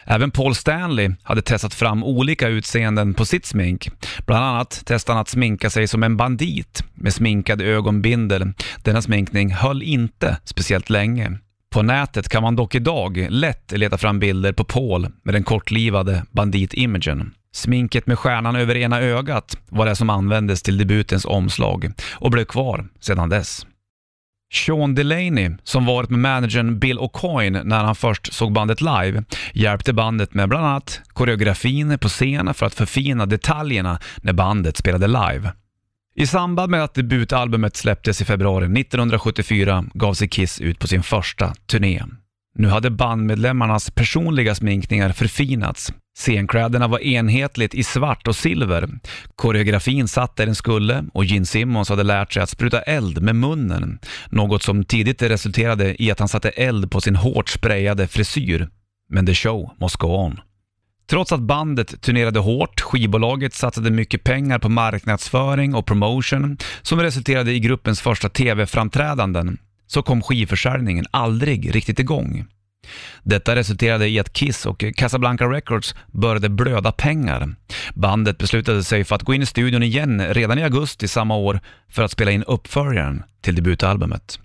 Även 0.06 0.30
Paul 0.30 0.54
Stanley 0.54 1.10
hade 1.22 1.42
testat 1.42 1.74
fram 1.74 2.04
olika 2.04 2.48
utseenden 2.48 3.14
på 3.14 3.24
sitt 3.24 3.46
smink. 3.46 3.90
Bland 4.26 4.44
annat 4.44 4.82
testade 4.86 5.14
han 5.14 5.22
att 5.22 5.28
sminka 5.28 5.70
sig 5.70 5.86
som 5.86 6.02
en 6.02 6.16
bandit 6.16 6.84
med 6.94 7.14
sminkad 7.14 7.62
ögonbindel. 7.62 8.52
Denna 8.82 9.02
sminkning 9.02 9.52
höll 9.52 9.82
inte 9.82 10.36
speciellt 10.44 10.90
länge. 10.90 11.38
På 11.70 11.82
nätet 11.82 12.28
kan 12.28 12.42
man 12.42 12.56
dock 12.56 12.74
idag 12.74 13.26
lätt 13.30 13.72
leta 13.72 13.98
fram 13.98 14.18
bilder 14.18 14.52
på 14.52 14.64
Paul 14.64 15.08
med 15.22 15.34
den 15.34 15.44
kortlivade 15.44 16.26
banditimagen. 16.30 17.34
Sminket 17.54 18.06
med 18.06 18.18
stjärnan 18.18 18.56
över 18.56 18.76
ena 18.76 19.00
ögat 19.00 19.56
var 19.68 19.86
det 19.86 19.96
som 19.96 20.10
användes 20.10 20.62
till 20.62 20.78
debutens 20.78 21.24
omslag 21.24 21.92
och 22.12 22.30
blev 22.30 22.44
kvar 22.44 22.86
sedan 23.00 23.28
dess. 23.28 23.66
Sean 24.54 24.94
Delaney, 24.94 25.50
som 25.62 25.86
varit 25.86 26.10
med 26.10 26.18
managern 26.18 26.78
Bill 26.78 26.98
O'Coin 26.98 27.64
när 27.64 27.84
han 27.84 27.94
först 27.94 28.32
såg 28.32 28.52
bandet 28.52 28.80
live, 28.80 29.24
hjälpte 29.52 29.92
bandet 29.92 30.34
med 30.34 30.48
bland 30.48 30.66
annat 30.66 31.00
koreografin 31.08 31.98
på 31.98 32.08
scenen 32.08 32.54
för 32.54 32.66
att 32.66 32.74
förfina 32.74 33.26
detaljerna 33.26 33.98
när 34.16 34.32
bandet 34.32 34.76
spelade 34.76 35.06
live. 35.06 35.52
I 36.14 36.26
samband 36.26 36.70
med 36.70 36.84
att 36.84 36.94
debutalbumet 36.94 37.76
släpptes 37.76 38.20
i 38.20 38.24
februari 38.24 38.80
1974 38.80 39.84
gav 39.94 40.14
sig 40.14 40.28
Kiss 40.28 40.60
ut 40.60 40.78
på 40.78 40.86
sin 40.88 41.02
första 41.02 41.54
turné. 41.66 42.02
Nu 42.54 42.68
hade 42.68 42.90
bandmedlemmarnas 42.90 43.90
personliga 43.90 44.54
sminkningar 44.54 45.12
förfinats. 45.12 45.92
Scenkläderna 46.16 46.88
var 46.88 46.98
enhetligt 46.98 47.74
i 47.74 47.84
svart 47.84 48.28
och 48.28 48.36
silver. 48.36 48.88
Koreografin 49.36 50.08
satt 50.08 50.36
där 50.36 50.46
den 50.46 50.54
skulle 50.54 51.04
och 51.12 51.24
Gene 51.24 51.46
Simmons 51.46 51.88
hade 51.88 52.02
lärt 52.02 52.32
sig 52.32 52.42
att 52.42 52.50
spruta 52.50 52.82
eld 52.82 53.22
med 53.22 53.36
munnen. 53.36 53.98
Något 54.30 54.62
som 54.62 54.84
tidigt 54.84 55.22
resulterade 55.22 56.02
i 56.02 56.10
att 56.10 56.18
han 56.18 56.28
satte 56.28 56.48
eld 56.48 56.90
på 56.90 57.00
sin 57.00 57.16
hårt 57.16 57.48
sprayade 57.48 58.06
frisyr. 58.06 58.68
Men 59.08 59.26
the 59.26 59.34
show 59.34 59.70
must 59.80 59.96
go 59.96 60.06
on. 60.06 60.40
Trots 61.10 61.32
att 61.32 61.40
bandet 61.40 62.02
turnerade 62.02 62.40
hårt, 62.40 62.80
skivbolaget 62.80 63.54
satsade 63.54 63.90
mycket 63.90 64.24
pengar 64.24 64.58
på 64.58 64.68
marknadsföring 64.68 65.74
och 65.74 65.86
promotion 65.86 66.58
som 66.82 67.00
resulterade 67.00 67.52
i 67.52 67.60
gruppens 67.60 68.00
första 68.00 68.28
TV-framträdanden, 68.28 69.58
så 69.86 70.02
kom 70.02 70.22
skivförsäljningen 70.22 71.04
aldrig 71.10 71.74
riktigt 71.74 71.98
igång. 71.98 72.44
Detta 73.22 73.56
resulterade 73.56 74.08
i 74.08 74.18
att 74.18 74.32
Kiss 74.32 74.66
och 74.66 74.84
Casablanca 74.96 75.44
Records 75.44 75.94
började 76.12 76.48
blöda 76.48 76.92
pengar. 76.92 77.54
Bandet 77.94 78.38
beslutade 78.38 78.84
sig 78.84 79.04
för 79.04 79.14
att 79.16 79.22
gå 79.22 79.34
in 79.34 79.42
i 79.42 79.46
studion 79.46 79.82
igen 79.82 80.34
redan 80.34 80.58
i 80.58 80.62
augusti 80.62 81.08
samma 81.08 81.36
år 81.36 81.60
för 81.90 82.02
att 82.02 82.10
spela 82.10 82.30
in 82.30 82.42
uppföljaren 82.42 83.22
till 83.42 83.54
debutalbumet. 83.54 84.38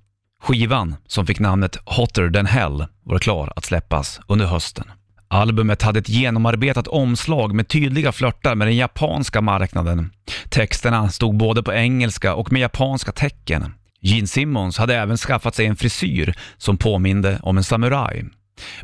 Skivan, 0.44 0.96
som 1.08 1.28
fick 1.28 1.40
namnet 1.40 1.78
Hotter 1.86 2.30
than 2.30 2.46
Hell, 2.46 2.86
var 3.04 3.20
klar 3.20 3.54
att 3.56 3.66
släppas 3.66 4.20
under 4.28 4.46
hösten. 4.46 4.86
Albumet 5.28 5.82
hade 5.82 6.00
ett 6.00 6.10
genomarbetat 6.10 6.88
omslag 6.88 7.54
med 7.54 7.68
tydliga 7.68 8.12
flörtar 8.12 8.56
med 8.56 8.68
den 8.68 8.76
japanska 8.76 9.42
marknaden. 9.42 10.12
Texterna 10.50 11.10
stod 11.10 11.38
både 11.38 11.64
på 11.64 11.74
engelska 11.74 12.36
och 12.36 12.52
med 12.52 12.62
japanska 12.62 13.12
tecken. 13.12 13.74
Gene 14.02 14.28
Simmons 14.28 14.78
hade 14.78 14.96
även 14.96 15.18
skaffat 15.18 15.56
sig 15.56 15.66
en 15.66 15.76
frisyr 15.76 16.34
som 16.58 16.78
påminde 16.78 17.40
om 17.44 17.58
en 17.58 17.64
samuraj. 17.64 18.26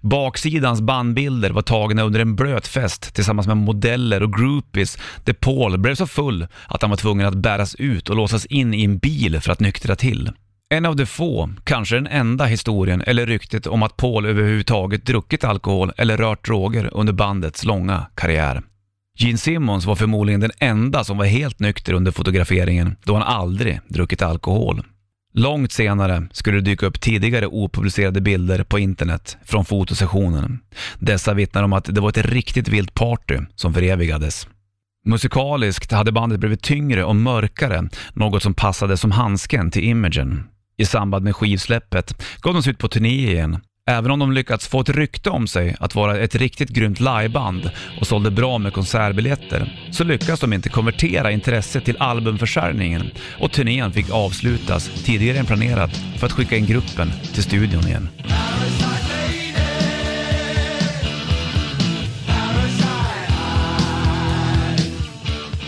Baksidans 0.01 0.81
bandbilder 0.81 1.49
var 1.49 1.61
tagna 1.61 2.03
under 2.03 2.19
en 2.19 2.35
blöt 2.35 2.67
fest 2.67 3.15
tillsammans 3.15 3.47
med 3.47 3.57
modeller 3.57 4.23
och 4.23 4.33
groupies 4.33 4.97
där 5.23 5.33
Paul 5.33 5.77
blev 5.77 5.95
så 5.95 6.07
full 6.07 6.47
att 6.67 6.81
han 6.81 6.89
var 6.89 6.97
tvungen 6.97 7.27
att 7.27 7.35
bäras 7.35 7.75
ut 7.75 8.09
och 8.09 8.15
låsas 8.15 8.45
in 8.45 8.73
i 8.73 8.83
en 8.83 8.97
bil 8.97 9.41
för 9.41 9.51
att 9.51 9.59
nyktra 9.59 9.95
till. 9.95 10.31
En 10.69 10.85
av 10.85 10.95
de 10.95 11.05
få, 11.05 11.49
kanske 11.63 11.95
den 11.95 12.07
enda 12.07 12.45
historien 12.45 13.01
eller 13.01 13.25
ryktet 13.25 13.67
om 13.67 13.83
att 13.83 13.97
Paul 13.97 14.25
överhuvudtaget 14.25 15.05
druckit 15.05 15.43
alkohol 15.43 15.91
eller 15.97 16.17
rört 16.17 16.45
droger 16.45 16.89
under 16.93 17.13
bandets 17.13 17.63
långa 17.63 18.05
karriär. 18.15 18.61
Gene 19.17 19.37
Simmons 19.37 19.85
var 19.85 19.95
förmodligen 19.95 20.41
den 20.41 20.51
enda 20.59 21.03
som 21.03 21.17
var 21.17 21.25
helt 21.25 21.59
nykter 21.59 21.93
under 21.93 22.11
fotograferingen 22.11 22.95
då 23.03 23.13
han 23.13 23.23
aldrig 23.23 23.79
druckit 23.87 24.21
alkohol. 24.21 24.83
Långt 25.37 25.71
senare 25.71 26.27
skulle 26.31 26.57
det 26.57 26.61
dyka 26.61 26.85
upp 26.85 27.01
tidigare 27.01 27.47
opublicerade 27.47 28.21
bilder 28.21 28.63
på 28.63 28.79
internet 28.79 29.37
från 29.45 29.65
fotosessionen. 29.65 30.59
Dessa 30.99 31.33
vittnar 31.33 31.63
om 31.63 31.73
att 31.73 31.95
det 31.95 32.01
var 32.01 32.09
ett 32.09 32.25
riktigt 32.25 32.67
vilt 32.67 32.93
party 32.93 33.37
som 33.55 33.73
förevigades. 33.73 34.47
Musikaliskt 35.05 35.91
hade 35.91 36.11
bandet 36.11 36.39
blivit 36.39 36.63
tyngre 36.63 37.03
och 37.03 37.15
mörkare, 37.15 37.89
något 38.13 38.43
som 38.43 38.53
passade 38.53 38.97
som 38.97 39.11
handsken 39.11 39.71
till 39.71 39.83
imagen. 39.83 40.43
I 40.77 40.85
samband 40.85 41.23
med 41.23 41.35
skivsläppet 41.35 42.23
gav 42.41 42.53
de 42.53 42.63
sig 42.63 42.71
ut 42.71 42.79
på 42.79 42.87
turné 42.87 43.31
igen. 43.31 43.59
Även 43.87 44.11
om 44.11 44.19
de 44.19 44.31
lyckats 44.31 44.67
få 44.67 44.81
ett 44.81 44.89
rykte 44.89 45.29
om 45.29 45.47
sig 45.47 45.75
att 45.79 45.95
vara 45.95 46.17
ett 46.17 46.35
riktigt 46.35 46.69
grymt 46.69 46.99
liveband 46.99 47.71
och 47.99 48.07
sålde 48.07 48.31
bra 48.31 48.57
med 48.57 48.73
konsertbiljetter, 48.73 49.79
så 49.91 50.03
lyckades 50.03 50.39
de 50.39 50.53
inte 50.53 50.69
konvertera 50.69 51.31
intresset 51.31 51.85
till 51.85 51.97
albumförsäljningen 51.99 53.11
och 53.39 53.51
turnén 53.51 53.93
fick 53.93 54.09
avslutas 54.09 55.03
tidigare 55.03 55.37
än 55.37 55.45
planerat 55.45 56.01
för 56.19 56.25
att 56.25 56.33
skicka 56.33 56.55
in 56.57 56.65
gruppen 56.65 57.11
till 57.33 57.43
studion 57.43 57.87
igen. 57.87 58.09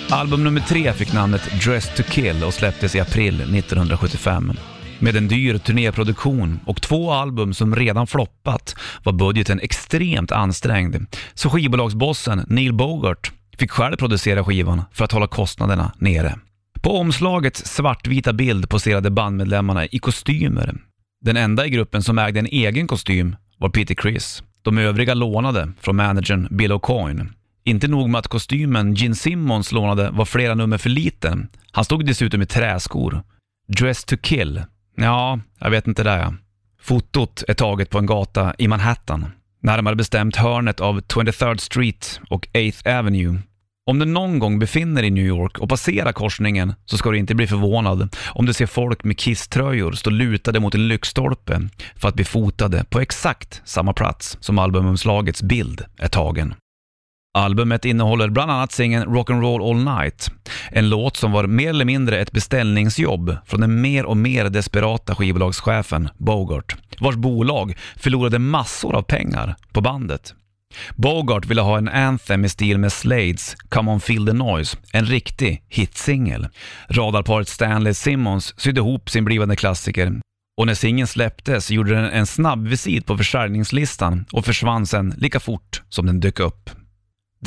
Album 0.10 0.44
nummer 0.44 0.62
tre 0.62 0.94
fick 0.94 1.14
namnet 1.14 1.50
Dress 1.66 1.96
to 1.96 2.04
kill 2.04 2.44
och 2.44 2.54
släpptes 2.54 2.96
i 2.96 3.00
april 3.00 3.42
1975. 3.42 4.58
Med 5.00 5.16
en 5.16 5.28
dyr 5.28 5.58
turnéproduktion 5.58 6.60
och 6.66 6.82
två 6.82 7.12
album 7.12 7.54
som 7.54 7.76
redan 7.76 8.08
floppat 8.08 8.76
var 9.04 9.14
budgeten 9.14 9.60
extremt 9.60 10.32
ansträngd, 10.32 10.96
så 11.34 11.50
skivbolagsbossen 11.50 12.46
Neil 12.48 12.74
Bogart 12.74 13.32
fick 13.58 13.72
själv 13.72 13.96
producera 13.96 14.44
skivan 14.44 14.82
för 14.92 15.06
att 15.06 15.12
hålla 15.12 15.28
kostnaderna 15.28 15.92
nere. 15.98 16.36
På 16.82 16.98
omslagets 16.98 17.66
svartvita 17.66 18.34
bild 18.34 18.70
poserade 18.70 19.12
bandmedlemmarna 19.12 19.86
i 19.86 20.00
kostymer. 20.00 20.76
Den 21.22 21.38
enda 21.38 21.66
i 21.66 21.70
gruppen 21.70 22.04
som 22.04 22.18
ägde 22.18 22.40
en 22.40 22.46
egen 22.46 22.88
kostym 22.88 23.36
var 23.58 23.70
Peter 23.70 23.96
Criss. 23.96 24.44
De 24.62 24.78
övriga 24.78 25.14
lånade 25.14 25.72
från 25.82 25.96
managern 25.96 26.48
Bill 26.58 26.72
O'Coin. 26.72 27.30
Inte 27.64 27.88
nog 27.88 28.10
med 28.10 28.20
att 28.20 28.28
kostymen 28.28 28.96
Gene 28.96 29.16
Simmons 29.16 29.72
lånade 29.72 30.10
var 30.12 30.26
flera 30.26 30.56
nummer 30.56 30.78
för 30.78 30.90
liten, 30.90 31.48
han 31.72 31.86
stod 31.86 32.06
dessutom 32.06 32.42
i 32.42 32.46
träskor. 32.46 33.24
Dress 33.68 34.06
to 34.06 34.16
kill 34.22 34.62
Ja, 35.02 35.40
jag 35.60 35.70
vet 35.70 35.88
inte 35.88 36.04
det. 36.04 36.34
Fotot 36.82 37.44
är 37.48 37.54
taget 37.54 37.90
på 37.90 37.98
en 37.98 38.06
gata 38.06 38.54
i 38.58 38.68
Manhattan, 38.68 39.26
närmare 39.62 39.96
bestämt 39.96 40.36
hörnet 40.36 40.80
av 40.80 41.02
23rd 41.02 41.58
Street 41.58 42.20
och 42.30 42.48
8th 42.54 43.00
Avenue. 43.00 43.40
Om 43.86 44.00
du 44.00 44.06
någon 44.06 44.40
gång 44.40 44.60
befinner 44.60 45.02
dig 45.02 45.08
i 45.08 45.12
New 45.12 45.26
York 45.26 45.60
och 45.60 45.70
passerar 45.70 46.12
korsningen 46.12 46.74
så 46.86 46.98
ska 46.98 47.12
du 47.12 47.18
inte 47.18 47.36
bli 47.36 47.48
förvånad 47.48 48.16
om 48.28 48.46
du 48.46 48.54
ser 48.54 48.66
folk 48.66 49.04
med 49.04 49.20
kisströjor 49.20 49.92
stå 49.92 50.10
lutade 50.10 50.60
mot 50.60 50.76
en 50.76 50.88
lyktstolpe 50.88 51.70
för 51.96 52.08
att 52.08 52.16
bli 52.16 52.26
fotade 52.26 52.86
på 52.90 53.00
exakt 53.00 53.62
samma 53.66 53.94
plats 53.94 54.38
som 54.40 54.60
albumomslagets 54.60 55.44
bild 55.44 55.86
är 55.98 56.08
tagen. 56.08 56.54
Albumet 57.38 57.86
innehåller 57.86 58.30
bland 58.30 58.52
annat 58.52 58.72
singeln 58.72 59.06
Rock'n'Roll 59.06 59.70
All 59.70 59.98
Night, 59.98 60.32
en 60.72 60.90
låt 60.90 61.18
som 61.18 61.32
var 61.32 61.48
mer 61.48 61.70
eller 61.70 61.86
mindre 61.86 62.20
ett 62.20 62.32
beställningsjobb 62.32 63.38
från 63.46 63.62
den 63.62 63.82
mer 63.82 64.06
och 64.06 64.18
mer 64.18 64.50
desperata 64.50 65.16
skivbolagschefen 65.16 66.10
Bogart, 66.18 66.76
vars 67.00 67.16
bolag 67.16 67.78
förlorade 67.96 68.40
massor 68.40 68.96
av 68.96 69.02
pengar 69.02 69.56
på 69.72 69.82
bandet. 69.82 70.34
Bogart 70.96 71.46
ville 71.46 71.62
ha 71.62 71.78
en 71.78 71.90
anthem 71.90 72.46
i 72.46 72.50
stil 72.50 72.78
med 72.78 72.92
Slades 72.92 73.56
Come 73.70 73.92
On 73.92 74.00
Feel 74.00 74.26
The 74.26 74.34
Noise, 74.34 74.78
en 74.92 75.06
riktig 75.06 75.64
hitsingel. 75.70 76.48
Radarparet 76.90 77.48
Stanley 77.48 77.94
Simmons 77.94 78.60
sydde 78.60 78.80
ihop 78.82 79.10
sin 79.10 79.26
blivande 79.26 79.56
klassiker 79.56 80.20
och 80.58 80.66
när 80.66 80.74
singeln 80.74 81.08
släpptes 81.08 81.72
gjorde 81.72 81.96
den 81.96 82.06
en 82.06 82.28
snabb 82.28 82.68
visit 82.68 83.06
på 83.06 83.18
försäljningslistan 83.18 84.26
och 84.32 84.46
försvann 84.46 84.86
sen 84.86 85.14
lika 85.18 85.40
fort 85.40 85.82
som 85.90 86.06
den 86.06 86.20
dök 86.20 86.40
upp. 86.40 86.70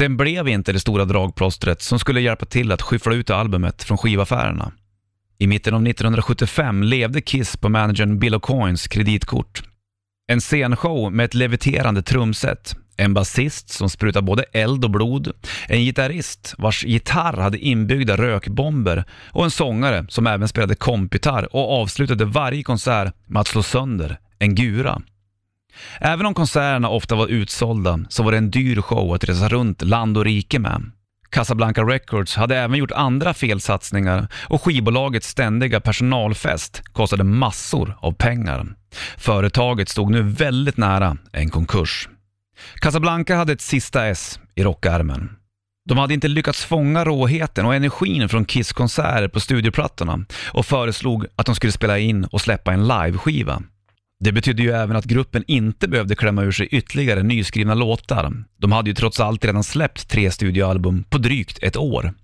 Den 0.01 0.17
blev 0.17 0.49
inte 0.49 0.73
det 0.73 0.81
stora 0.81 1.05
dragplåstret 1.05 1.83
som 1.83 1.99
skulle 1.99 2.21
hjälpa 2.21 2.47
till 2.47 2.73
att 2.73 2.83
skyffla 2.83 3.15
ut 3.15 3.31
albumet 3.31 3.83
från 3.83 3.99
skivaffärerna. 3.99 4.73
I 5.39 5.47
mitten 5.47 5.75
av 5.75 5.87
1975 5.87 6.83
levde 6.83 7.21
Kiss 7.21 7.57
på 7.57 7.69
managern 7.69 8.19
Bill 8.19 8.35
O'Coins 8.35 8.89
kreditkort. 8.89 9.63
En 10.29 10.41
scenshow 10.41 11.13
med 11.13 11.25
ett 11.25 11.35
leviterande 11.35 12.03
trumset, 12.03 12.77
en 12.97 13.15
basist 13.15 13.69
som 13.69 13.91
sprutade 13.91 14.27
både 14.27 14.43
eld 14.43 14.85
och 14.85 14.91
blod, 14.91 15.33
en 15.69 15.81
gitarrist 15.81 16.55
vars 16.59 16.85
gitarr 16.85 17.37
hade 17.37 17.59
inbyggda 17.59 18.17
rökbomber 18.17 19.05
och 19.33 19.45
en 19.45 19.51
sångare 19.51 20.07
som 20.09 20.27
även 20.27 20.49
spelade 20.49 20.75
kompgitarr 20.75 21.57
och 21.57 21.83
avslutade 21.83 22.25
varje 22.25 22.63
konsert 22.63 23.15
med 23.27 23.41
att 23.41 23.49
slå 23.49 23.63
sönder 23.63 24.19
en 24.39 24.55
gura. 24.55 25.03
Även 26.01 26.27
om 26.27 26.35
konserterna 26.35 26.89
ofta 26.89 27.15
var 27.15 27.27
utsålda 27.27 28.01
så 28.09 28.23
var 28.23 28.33
det 28.33 28.39
en 28.39 28.51
dyr 28.51 28.81
show 28.81 29.15
att 29.15 29.25
resa 29.25 29.49
runt 29.49 29.83
land 29.83 30.19
och 30.19 30.25
rike 30.25 30.59
med. 30.59 30.91
Casablanca 31.31 31.83
Records 31.83 32.37
hade 32.37 32.57
även 32.57 32.79
gjort 32.79 32.91
andra 32.91 33.35
felsatsningar 33.35 34.29
och 34.35 34.63
skivbolagets 34.63 35.29
ständiga 35.29 35.81
personalfest 35.81 36.83
kostade 36.93 37.25
massor 37.25 37.99
av 38.01 38.13
pengar. 38.13 38.67
Företaget 39.17 39.89
stod 39.89 40.11
nu 40.11 40.23
väldigt 40.23 40.77
nära 40.77 41.17
en 41.33 41.51
konkurs. 41.51 42.09
Casablanca 42.75 43.37
hade 43.37 43.53
ett 43.53 43.61
sista 43.61 44.07
S 44.07 44.41
i 44.55 44.63
rockärmen. 44.63 45.37
De 45.89 45.99
hade 45.99 46.15
inte 46.15 46.29
lyckats 46.29 46.65
fånga 46.65 47.05
råheten 47.05 47.67
och 47.67 47.75
energin 47.75 48.29
från 48.29 48.45
Kiss-konserter 48.45 49.29
på 49.29 49.41
studioplattorna 49.41 50.25
och 50.53 50.67
föreslog 50.67 51.27
att 51.37 51.47
de 51.47 51.55
skulle 51.55 51.73
spela 51.73 51.99
in 51.99 52.25
och 52.25 52.41
släppa 52.41 52.73
en 52.73 52.89
liveskiva. 52.89 53.63
Det 54.21 54.33
betydde 54.33 54.63
ju 54.63 54.71
även 54.71 54.97
att 54.97 55.05
gruppen 55.05 55.45
inte 55.47 55.89
behövde 55.89 56.17
klämma 56.17 56.43
ur 56.43 56.53
sig 56.53 56.67
ytterligare 56.67 57.23
nyskrivna 57.23 57.75
låtar. 57.75 58.45
De 58.57 58.73
hade 58.73 58.91
ju 58.91 58.95
trots 58.95 59.21
allt 59.21 59.45
redan 59.45 59.65
släppt 59.65 60.09
tre 60.09 60.31
studioalbum 60.31 61.05
på 61.05 61.19
drygt 61.19 61.59
ett 61.63 61.77
år. 61.77 62.15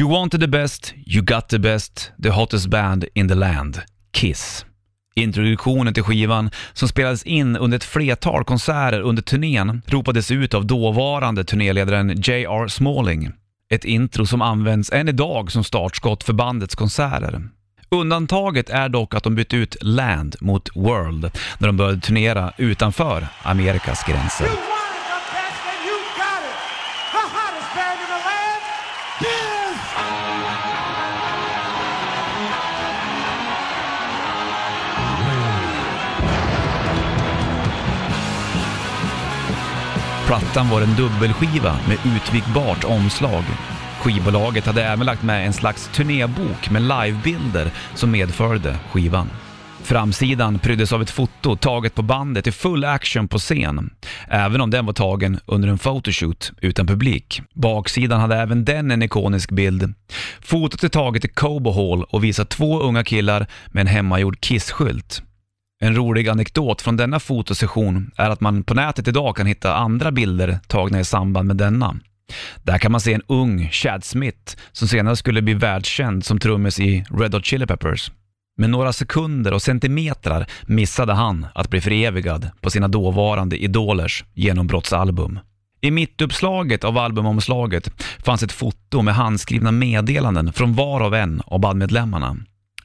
You 0.00 0.10
wanted 0.10 0.40
the 0.40 0.48
best, 0.48 0.94
you 1.06 1.24
got 1.24 1.48
the 1.48 1.58
best, 1.58 2.12
the 2.22 2.30
hottest 2.30 2.66
band 2.66 3.04
in 3.14 3.28
the 3.28 3.34
land, 3.34 3.82
Kiss. 4.12 4.66
Introduktionen 5.14 5.94
till 5.94 6.02
skivan, 6.02 6.50
som 6.72 6.88
spelades 6.88 7.22
in 7.22 7.56
under 7.56 7.76
ett 7.76 7.84
flertal 7.84 8.44
konserter 8.44 9.00
under 9.00 9.22
turnén, 9.22 9.82
ropades 9.86 10.30
ut 10.30 10.54
av 10.54 10.66
dåvarande 10.66 11.44
turnéledaren 11.44 12.08
J.R. 12.08 12.68
Smalling. 12.68 13.32
Ett 13.70 13.84
intro 13.84 14.26
som 14.26 14.42
används 14.42 14.92
än 14.92 15.08
idag 15.08 15.52
som 15.52 15.64
startskott 15.64 16.24
för 16.24 16.32
bandets 16.32 16.74
konserter. 16.74 17.42
Undantaget 17.94 18.70
är 18.70 18.88
dock 18.88 19.14
att 19.14 19.22
de 19.22 19.34
bytte 19.34 19.56
ut 19.56 19.76
Land 19.80 20.36
mot 20.40 20.76
World 20.76 21.30
när 21.58 21.66
de 21.66 21.76
började 21.76 22.00
turnera 22.00 22.52
utanför 22.56 23.26
Amerikas 23.42 24.04
gränser. 24.04 24.46
Plattan 40.26 40.68
var 40.70 40.82
en 40.82 40.94
dubbelskiva 40.94 41.78
med 41.88 41.98
utvikbart 42.16 42.84
omslag. 42.84 43.44
Skivbolaget 44.04 44.66
hade 44.66 44.84
även 44.84 45.06
lagt 45.06 45.22
med 45.22 45.46
en 45.46 45.52
slags 45.52 45.90
turnébok 45.94 46.70
med 46.70 46.82
livebilder 46.82 47.70
som 47.94 48.10
medföljde 48.10 48.78
skivan. 48.90 49.30
Framsidan 49.82 50.58
pryddes 50.58 50.92
av 50.92 51.02
ett 51.02 51.10
foto 51.10 51.56
taget 51.56 51.94
på 51.94 52.02
bandet 52.02 52.46
i 52.46 52.52
full 52.52 52.84
action 52.84 53.28
på 53.28 53.38
scen, 53.38 53.90
även 54.28 54.60
om 54.60 54.70
den 54.70 54.86
var 54.86 54.92
tagen 54.92 55.40
under 55.46 55.68
en 55.68 55.78
photoshoot 55.78 56.52
utan 56.60 56.86
publik. 56.86 57.42
Baksidan 57.54 58.20
hade 58.20 58.36
även 58.36 58.64
den 58.64 58.90
en 58.90 59.02
ikonisk 59.02 59.50
bild. 59.50 59.94
Fotot 60.40 60.84
är 60.84 60.88
taget 60.88 61.24
i 61.24 61.28
Cobo 61.28 61.70
Hall 61.70 62.04
och 62.04 62.24
visar 62.24 62.44
två 62.44 62.80
unga 62.80 63.04
killar 63.04 63.46
med 63.66 63.80
en 63.80 63.86
hemmagjord 63.86 64.40
Kiss-skylt. 64.40 65.22
En 65.80 65.96
rolig 65.96 66.28
anekdot 66.28 66.82
från 66.82 66.96
denna 66.96 67.20
fotosession 67.20 68.10
är 68.16 68.30
att 68.30 68.40
man 68.40 68.64
på 68.64 68.74
nätet 68.74 69.08
idag 69.08 69.36
kan 69.36 69.46
hitta 69.46 69.74
andra 69.74 70.10
bilder 70.12 70.58
tagna 70.66 71.00
i 71.00 71.04
samband 71.04 71.46
med 71.46 71.56
denna. 71.56 71.96
Där 72.62 72.78
kan 72.78 72.92
man 72.92 73.00
se 73.00 73.14
en 73.14 73.22
ung 73.26 73.68
Chad 73.72 74.04
Smith 74.04 74.56
som 74.72 74.88
senare 74.88 75.16
skulle 75.16 75.42
bli 75.42 75.54
världskänd 75.54 76.24
som 76.24 76.38
trummis 76.38 76.80
i 76.80 77.04
Red 77.10 77.34
Hot 77.34 77.44
Chili 77.44 77.66
Peppers. 77.66 78.10
Med 78.56 78.70
några 78.70 78.92
sekunder 78.92 79.52
och 79.52 79.62
centimetrar 79.62 80.46
missade 80.66 81.12
han 81.12 81.46
att 81.54 81.70
bli 81.70 81.80
förevigad 81.80 82.50
på 82.60 82.70
sina 82.70 82.88
dåvarande 82.88 83.56
idolers 83.56 84.24
genombrottsalbum. 84.34 85.38
I 85.80 85.90
mittuppslaget 85.90 86.84
av 86.84 86.98
albumomslaget 86.98 87.90
fanns 88.24 88.42
ett 88.42 88.52
foto 88.52 89.02
med 89.02 89.14
handskrivna 89.14 89.72
meddelanden 89.72 90.52
från 90.52 90.74
var 90.74 91.00
och 91.00 91.16
en 91.16 91.42
av 91.46 91.60
bandmedlemmarna. 91.60 92.36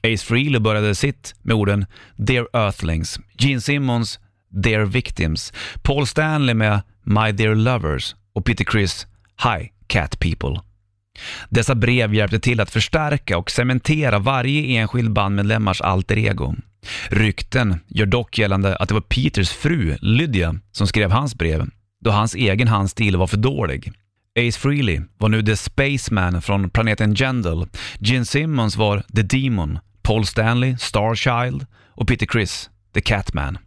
Ace 0.03 0.25
Frehley 0.25 0.59
började 0.59 0.95
sitt 0.95 1.35
med 1.41 1.55
orden 1.55 1.85
“Dear 2.15 2.47
Earthlings”, 2.53 3.19
Gene 3.37 3.61
Simmons 3.61 4.19
“Dear 4.49 4.85
Victims”, 4.85 5.53
Paul 5.81 6.07
Stanley 6.07 6.55
med 6.55 6.81
“My 7.03 7.31
Dear 7.31 7.55
Lovers” 7.55 8.15
och 8.35 8.45
Peter 8.45 8.63
Criss 8.63 9.07
“Hi 9.43 9.71
Cat 9.87 10.19
People”. 10.19 10.61
Dessa 11.49 11.75
brev 11.75 12.13
hjälpte 12.13 12.39
till 12.39 12.59
att 12.59 12.71
förstärka 12.71 13.37
och 13.37 13.51
cementera 13.51 14.19
varje 14.19 14.79
enskild 14.79 15.13
bandmedlemmars 15.13 15.81
alter 15.81 16.17
ego. 16.17 16.55
Rykten 17.09 17.79
gör 17.87 18.05
dock 18.05 18.37
gällande 18.37 18.75
att 18.75 18.87
det 18.87 18.93
var 18.93 19.01
Peters 19.01 19.49
fru, 19.49 19.97
Lydia, 20.01 20.55
som 20.71 20.87
skrev 20.87 21.11
hans 21.11 21.35
brev, 21.35 21.69
då 22.01 22.11
hans 22.11 22.35
egen 22.35 22.67
handstil 22.67 23.17
var 23.17 23.27
för 23.27 23.37
dålig. 23.37 23.91
Ace 24.39 24.59
Frehley 24.59 25.01
var 25.17 25.29
nu 25.29 25.43
The 25.43 25.55
Spaceman 25.55 26.41
från 26.41 26.69
planeten 26.69 27.13
Jendal, 27.13 27.67
Gene 27.99 28.25
Simmons 28.25 28.75
var 28.75 29.03
The 29.15 29.21
Demon, 29.21 29.79
Paul 30.01 30.25
Stanley, 30.25 30.77
Starchild 30.77 31.65
och 31.87 32.07
Peter 32.07 32.25
Criss, 32.25 32.69
The 32.93 33.01
Catman. 33.01 33.57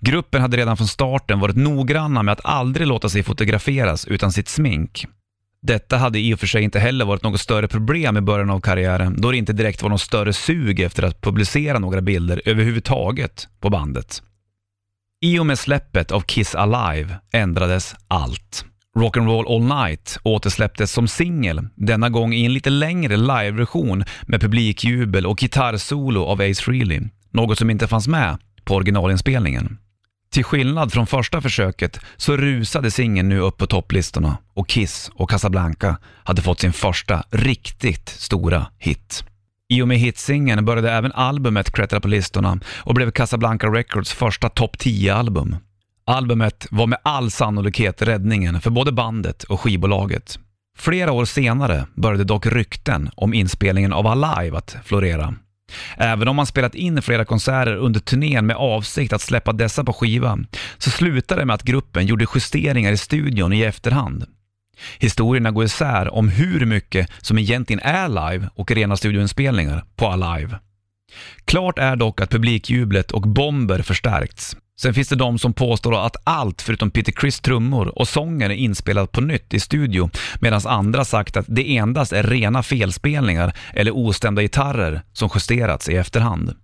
Gruppen 0.00 0.42
hade 0.42 0.56
redan 0.56 0.76
från 0.76 0.88
starten 0.88 1.40
varit 1.40 1.56
noggranna 1.56 2.22
med 2.22 2.32
att 2.32 2.44
aldrig 2.44 2.86
låta 2.86 3.08
sig 3.08 3.22
fotograferas 3.22 4.06
utan 4.06 4.32
sitt 4.32 4.48
smink. 4.48 5.06
Detta 5.62 5.96
hade 5.96 6.18
i 6.18 6.34
och 6.34 6.40
för 6.40 6.46
sig 6.46 6.62
inte 6.62 6.78
heller 6.78 7.04
varit 7.04 7.22
något 7.22 7.40
större 7.40 7.68
problem 7.68 8.16
i 8.16 8.20
början 8.20 8.50
av 8.50 8.60
karriären 8.60 9.20
då 9.20 9.30
det 9.30 9.36
inte 9.36 9.52
direkt 9.52 9.82
var 9.82 9.90
något 9.90 10.00
större 10.00 10.32
sug 10.32 10.80
efter 10.80 11.02
att 11.02 11.20
publicera 11.20 11.78
några 11.78 12.00
bilder 12.00 12.42
överhuvudtaget 12.44 13.48
på 13.60 13.70
bandet. 13.70 14.22
I 15.20 15.38
och 15.38 15.46
med 15.46 15.58
släppet 15.58 16.12
av 16.12 16.20
Kiss 16.20 16.54
Alive 16.54 17.18
ändrades 17.32 17.94
allt. 18.08 18.64
Rock'n'Roll 18.98 19.54
All 19.54 19.86
Night 19.86 20.18
återsläpptes 20.22 20.92
som 20.92 21.08
singel, 21.08 21.68
denna 21.74 22.08
gång 22.08 22.34
i 22.34 22.44
en 22.44 22.52
lite 22.52 22.70
längre 22.70 23.16
liveversion 23.16 24.04
med 24.22 24.40
publikjubel 24.40 25.26
och 25.26 25.38
gitarrsolo 25.38 26.24
av 26.24 26.40
Ace 26.40 26.62
Frehley, 26.62 27.00
något 27.32 27.58
som 27.58 27.70
inte 27.70 27.86
fanns 27.86 28.08
med 28.08 28.38
på 28.66 28.74
originalinspelningen. 28.74 29.78
Till 30.30 30.44
skillnad 30.44 30.92
från 30.92 31.06
första 31.06 31.40
försöket 31.40 32.00
så 32.16 32.36
rusade 32.36 32.90
singeln 32.90 33.28
nu 33.28 33.38
upp 33.38 33.56
på 33.56 33.66
topplistorna 33.66 34.38
och 34.54 34.68
Kiss 34.68 35.10
och 35.14 35.30
Casablanca 35.30 35.96
hade 36.24 36.42
fått 36.42 36.60
sin 36.60 36.72
första 36.72 37.24
riktigt 37.30 38.08
stora 38.08 38.66
hit. 38.78 39.24
I 39.68 39.82
och 39.82 39.88
med 39.88 39.98
hitsingeln 39.98 40.64
började 40.64 40.92
även 40.92 41.12
albumet 41.12 41.70
klättra 41.70 42.00
på 42.00 42.08
listorna 42.08 42.60
och 42.66 42.94
blev 42.94 43.10
Casablanca 43.10 43.66
Records 43.66 44.12
första 44.12 44.48
topp 44.48 44.76
10-album. 44.76 45.56
Albumet 46.04 46.66
var 46.70 46.86
med 46.86 46.98
all 47.02 47.30
sannolikhet 47.30 48.02
räddningen 48.02 48.60
för 48.60 48.70
både 48.70 48.92
bandet 48.92 49.44
och 49.44 49.60
skivbolaget. 49.60 50.38
Flera 50.78 51.12
år 51.12 51.24
senare 51.24 51.86
började 51.94 52.24
dock 52.24 52.46
rykten 52.46 53.10
om 53.14 53.34
inspelningen 53.34 53.92
av 53.92 54.06
Alive 54.06 54.58
att 54.58 54.76
florera. 54.84 55.34
Även 55.96 56.28
om 56.28 56.36
man 56.36 56.46
spelat 56.46 56.74
in 56.74 57.02
flera 57.02 57.24
konserter 57.24 57.76
under 57.76 58.00
turnén 58.00 58.46
med 58.46 58.56
avsikt 58.56 59.12
att 59.12 59.20
släppa 59.20 59.52
dessa 59.52 59.84
på 59.84 59.92
skiva, 59.92 60.38
så 60.78 60.90
slutade 60.90 61.40
det 61.40 61.44
med 61.44 61.54
att 61.54 61.62
gruppen 61.62 62.06
gjorde 62.06 62.26
justeringar 62.34 62.92
i 62.92 62.96
studion 62.96 63.52
i 63.52 63.62
efterhand. 63.62 64.26
Historierna 64.98 65.50
går 65.50 65.64
isär 65.64 66.14
om 66.14 66.28
hur 66.28 66.66
mycket 66.66 67.10
som 67.20 67.38
egentligen 67.38 67.80
är 67.80 68.08
live 68.08 68.48
och 68.54 68.70
rena 68.70 68.96
studioinspelningar 68.96 69.84
på 69.96 70.06
Alive. 70.06 70.58
Klart 71.44 71.78
är 71.78 71.96
dock 71.96 72.20
att 72.20 72.30
publikjublet 72.30 73.10
och 73.10 73.22
bomber 73.22 73.82
förstärkts. 73.82 74.56
Sen 74.80 74.94
finns 74.94 75.08
det 75.08 75.16
de 75.16 75.38
som 75.38 75.52
påstår 75.52 76.06
att 76.06 76.16
allt 76.24 76.62
förutom 76.62 76.90
Peter 76.90 77.12
Criss 77.12 77.40
trummor 77.40 77.98
och 77.98 78.08
sången 78.08 78.50
är 78.50 78.54
inspelat 78.54 79.12
på 79.12 79.20
nytt 79.20 79.54
i 79.54 79.60
studio 79.60 80.10
medan 80.40 80.60
andra 80.64 81.04
sagt 81.04 81.36
att 81.36 81.46
det 81.48 81.76
endast 81.76 82.12
är 82.12 82.22
rena 82.22 82.62
felspelningar 82.62 83.56
eller 83.72 83.96
ostämda 83.96 84.42
gitarrer 84.42 85.02
som 85.12 85.30
justerats 85.34 85.88
i 85.88 85.96
efterhand. 85.96 86.54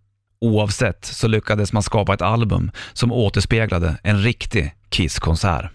Oavsett 0.41 1.05
så 1.05 1.29
lyckades 1.29 1.73
man 1.73 1.83
skapa 1.83 2.15
ett 2.15 2.23
album 2.23 2.71
som 2.93 3.13
återspeglade 3.13 3.97
en 4.03 4.23
riktig 4.23 4.75
Kiss-konsert. 4.91 5.71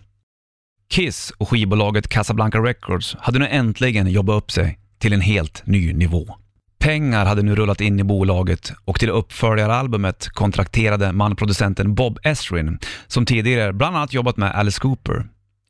Kiss 0.89 1.33
och 1.37 1.49
skivbolaget 1.49 2.07
Casablanca 2.07 2.57
Records 2.57 3.15
hade 3.19 3.39
nu 3.39 3.47
äntligen 3.47 4.07
jobbat 4.07 4.43
upp 4.43 4.51
sig 4.51 4.79
till 4.99 5.13
en 5.13 5.21
helt 5.21 5.65
ny 5.65 5.93
nivå. 5.93 6.35
Pengar 6.79 7.25
hade 7.25 7.41
nu 7.41 7.55
rullat 7.55 7.81
in 7.81 7.99
i 7.99 8.03
bolaget 8.03 8.73
och 8.85 8.99
till 8.99 9.09
uppföljaralbumet 9.09 10.29
kontrakterade 10.29 11.11
man 11.11 11.35
producenten 11.35 11.95
Bob 11.95 12.19
Esrin 12.23 12.79
som 13.07 13.25
tidigare 13.25 13.73
bland 13.73 13.95
annat 13.95 14.13
jobbat 14.13 14.37
med 14.37 14.55
Alice 14.55 14.79
Cooper. 14.79 15.25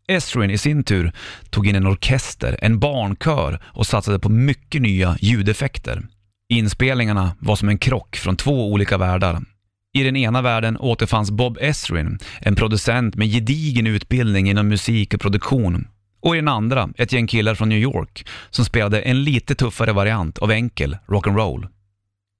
Esrin 0.07 0.51
i 0.51 0.57
sin 0.57 0.83
tur 0.83 1.11
tog 1.49 1.67
in 1.67 1.75
en 1.75 1.87
orkester, 1.87 2.57
en 2.61 2.79
barnkör 2.79 3.59
och 3.65 3.87
satsade 3.87 4.19
på 4.19 4.29
mycket 4.29 4.81
nya 4.81 5.17
ljudeffekter. 5.19 6.03
Inspelningarna 6.49 7.35
var 7.39 7.55
som 7.55 7.69
en 7.69 7.77
krock 7.77 8.15
från 8.15 8.35
två 8.35 8.71
olika 8.71 8.97
världar. 8.97 9.41
I 9.93 10.03
den 10.03 10.15
ena 10.15 10.41
världen 10.41 10.77
återfanns 10.77 11.31
Bob 11.31 11.57
Esrin, 11.61 12.19
en 12.41 12.55
producent 12.55 13.15
med 13.15 13.31
gedigen 13.31 13.87
utbildning 13.87 14.49
inom 14.49 14.67
musik 14.67 15.13
och 15.13 15.21
produktion 15.21 15.87
och 16.27 16.35
i 16.35 16.37
den 16.37 16.47
andra 16.47 16.89
ett 16.97 17.11
gäng 17.11 17.27
killar 17.27 17.55
från 17.55 17.69
New 17.69 17.77
York 17.79 18.27
som 18.49 18.65
spelade 18.65 19.01
en 19.01 19.23
lite 19.23 19.55
tuffare 19.55 19.93
variant 19.93 20.37
av 20.37 20.51
enkel 20.51 20.97
rock'n'roll. 21.07 21.67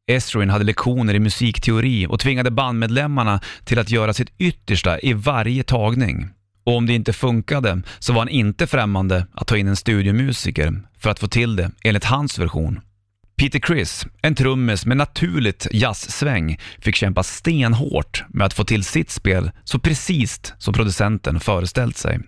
Esrin 0.08 0.50
hade 0.50 0.64
lektioner 0.64 1.14
i 1.14 1.20
musikteori 1.20 2.08
och 2.10 2.20
tvingade 2.20 2.52
bandmedlemmarna 2.52 3.40
till 3.64 3.80
att 3.80 3.90
göra 3.90 4.14
sitt 4.14 4.30
yttersta 4.38 5.00
i 5.00 5.14
varje 5.14 5.64
tagning. 5.64 6.30
Och 6.66 6.76
om 6.76 6.86
det 6.86 6.94
inte 6.94 7.14
funkade 7.14 7.82
så 8.00 8.14
var 8.14 8.22
han 8.22 8.30
inte 8.30 8.68
främmande 8.68 9.28
att 9.34 9.48
ta 9.48 9.58
in 9.58 9.68
en 9.68 9.76
studiomusiker 9.76 10.82
för 11.00 11.10
att 11.10 11.20
få 11.20 11.28
till 11.28 11.56
det 11.56 11.72
enligt 11.84 12.06
hans 12.06 12.40
version. 12.40 12.80
Peter 13.38 13.60
Criss, 13.60 14.06
en 14.22 14.36
trummis 14.36 14.86
med 14.86 14.98
naturligt 14.98 15.68
jazzsväng, 15.72 16.60
fick 16.80 16.96
kämpa 16.96 17.24
stenhårt 17.24 18.24
med 18.30 18.46
att 18.46 18.54
få 18.54 18.64
till 18.64 18.84
sitt 18.84 19.10
spel 19.10 19.52
så 19.64 19.80
precis 19.80 20.54
som 20.58 20.74
producenten 20.74 21.40
föreställt 21.40 21.98
sig. 21.98 22.20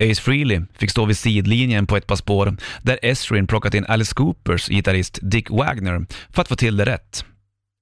Ace 0.00 0.22
Frehley 0.22 0.60
fick 0.78 0.90
stå 0.90 1.04
vid 1.04 1.16
sidlinjen 1.16 1.86
på 1.86 1.96
ett 1.96 2.06
par 2.06 2.16
spår 2.16 2.56
där 2.82 2.98
Esrin 3.02 3.46
plockat 3.46 3.74
in 3.74 3.86
Alice 3.88 4.14
Coopers 4.14 4.68
gitarrist 4.68 5.18
Dick 5.22 5.50
Wagner 5.50 6.06
för 6.30 6.42
att 6.42 6.48
få 6.48 6.56
till 6.56 6.76
det 6.76 6.84
rätt. 6.84 7.24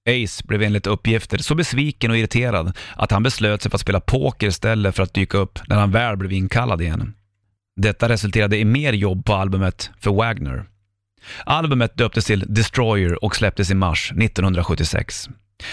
Ace 0.08 0.44
blev 0.46 0.62
enligt 0.62 0.86
uppgifter 0.86 1.38
så 1.38 1.54
besviken 1.54 2.10
och 2.10 2.16
irriterad 2.16 2.78
att 2.96 3.10
han 3.10 3.22
beslöt 3.22 3.62
sig 3.62 3.70
för 3.70 3.76
att 3.76 3.80
spela 3.80 4.00
poker 4.00 4.46
istället 4.46 4.96
för 4.96 5.02
att 5.02 5.14
dyka 5.14 5.38
upp 5.38 5.58
när 5.68 5.76
han 5.76 5.90
väl 5.90 6.16
blev 6.16 6.32
inkallad 6.32 6.82
igen. 6.82 7.14
Detta 7.76 8.08
resulterade 8.08 8.58
i 8.58 8.64
mer 8.64 8.92
jobb 8.92 9.24
på 9.24 9.34
albumet 9.34 9.90
för 10.00 10.10
Wagner. 10.10 10.64
Albumet 11.44 11.96
döptes 11.96 12.24
till 12.24 12.44
Destroyer 12.48 13.24
och 13.24 13.36
släpptes 13.36 13.70
i 13.70 13.74
mars 13.74 14.12
1976. 14.12 15.28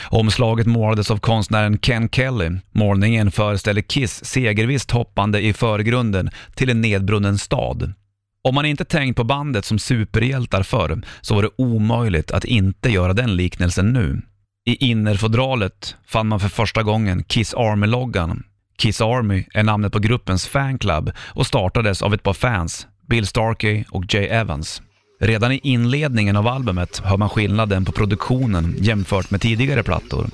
Omslaget 0.10 0.67
målades 0.67 1.12
av 1.12 1.17
konstnären 1.17 1.78
Ken 1.78 2.10
Kelly. 2.10 2.49
Målningen 2.71 3.32
föreställer 3.32 3.82
Kiss 3.82 4.25
segervisst 4.25 4.91
hoppande 4.91 5.41
i 5.41 5.54
förgrunden 5.54 6.30
till 6.56 6.69
en 6.69 6.82
nedbrunnen 6.82 7.38
stad. 7.38 7.93
Om 8.41 8.56
man 8.56 8.65
inte 8.65 8.86
tänkt 8.86 9.15
på 9.15 9.23
bandet 9.23 9.65
som 9.65 9.80
superhjältar 9.80 10.63
förr 10.63 11.02
så 11.21 11.36
var 11.36 11.41
det 11.41 11.49
omöjligt 11.58 12.32
att 12.32 12.45
inte 12.45 12.89
göra 12.89 13.13
den 13.13 13.36
liknelsen 13.36 13.93
nu. 13.93 14.21
I 14.65 14.75
innerfodralet 14.89 15.95
fann 16.08 16.28
man 16.28 16.39
för 16.39 16.49
första 16.49 16.84
gången 16.84 17.23
Kiss 17.23 17.54
Army-loggan. 17.54 18.43
Kiss 18.78 19.02
Army 19.02 19.45
är 19.54 19.63
namnet 19.63 19.93
på 19.93 19.99
gruppens 19.99 20.47
fanclub 20.47 21.12
och 21.19 21.47
startades 21.47 22.02
av 22.02 22.13
ett 22.13 22.23
par 22.23 22.34
fans, 22.34 22.88
Bill 23.08 23.28
Starkey 23.28 23.84
och 23.89 24.13
Jay 24.13 24.25
Evans. 24.25 24.82
Redan 25.21 25.51
i 25.51 25.60
inledningen 25.63 26.36
av 26.36 26.47
albumet 26.47 27.01
hör 27.03 27.17
man 27.17 27.29
skillnaden 27.29 27.86
på 27.86 27.91
produktionen 27.91 28.75
jämfört 28.79 29.32
med 29.32 29.41
tidigare 29.41 29.84
plattor. 29.84 30.29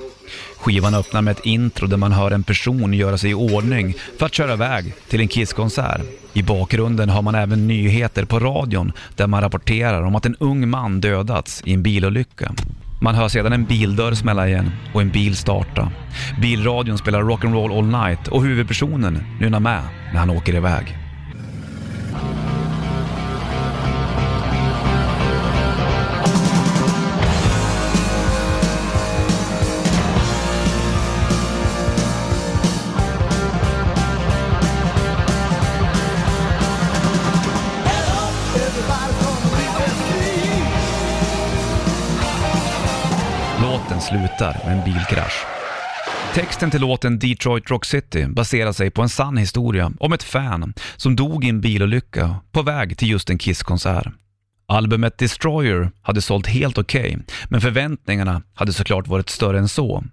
Skivan 0.57 0.95
öppnar 0.95 1.21
med 1.21 1.31
ett 1.31 1.45
intro 1.45 1.87
där 1.87 1.97
man 1.97 2.11
hör 2.11 2.31
en 2.31 2.43
person 2.43 2.93
göra 2.93 3.17
sig 3.17 3.29
i 3.29 3.33
ordning 3.33 3.93
för 4.19 4.25
att 4.25 4.33
köra 4.33 4.53
iväg 4.53 4.93
till 5.09 5.21
en 5.21 5.27
Kiss-konsert. 5.27 6.01
I 6.33 6.43
bakgrunden 6.43 7.09
har 7.09 7.21
man 7.21 7.35
även 7.35 7.67
nyheter 7.67 8.25
på 8.25 8.39
radion 8.39 8.91
där 9.15 9.27
man 9.27 9.41
rapporterar 9.41 10.01
om 10.03 10.15
att 10.15 10.25
en 10.25 10.35
ung 10.39 10.69
man 10.69 11.01
dödats 11.01 11.61
i 11.65 11.73
en 11.73 11.83
bilolycka. 11.83 12.51
Man 13.01 13.15
hör 13.15 13.27
sedan 13.27 13.53
en 13.53 13.65
bildörr 13.65 14.13
smälla 14.13 14.47
igen 14.47 14.71
och 14.93 15.01
en 15.01 15.09
bil 15.09 15.35
starta. 15.35 15.91
Bilradion 16.41 16.97
spelar 16.97 17.21
Rock'n'Roll 17.21 17.77
All 17.77 18.07
Night 18.07 18.27
och 18.27 18.43
huvudpersonen 18.43 19.23
nynnar 19.39 19.59
med 19.59 19.83
när 20.13 20.19
han 20.19 20.29
åker 20.29 20.55
iväg. 20.55 21.04
Slutar 44.15 44.61
med 44.65 44.77
en 44.77 44.83
bilkrasch. 44.83 45.45
Texten 46.33 46.71
till 46.71 46.81
låten 46.81 47.19
Detroit 47.19 47.71
Rock 47.71 47.85
City 47.85 48.27
baserar 48.27 48.71
sig 48.71 48.91
på 48.91 49.01
en 49.01 49.09
sann 49.09 49.37
historia 49.37 49.91
om 49.99 50.13
ett 50.13 50.23
fan 50.23 50.73
som 50.95 51.15
dog 51.15 51.45
i 51.45 51.49
en 51.49 51.61
bilolycka 51.61 52.35
på 52.51 52.61
väg 52.61 52.97
till 52.97 53.09
just 53.09 53.29
en 53.29 53.37
Kiss-konsert. 53.37 54.07
Albumet 54.67 55.17
Destroyer 55.17 55.91
hade 56.01 56.21
sålt 56.21 56.47
helt 56.47 56.77
okej, 56.77 57.01
okay, 57.01 57.17
men 57.49 57.61
förväntningarna 57.61 58.41
hade 58.53 58.73
såklart 58.73 59.07
varit 59.07 59.29
större 59.29 59.59
än 59.59 59.67
så. 59.67 60.03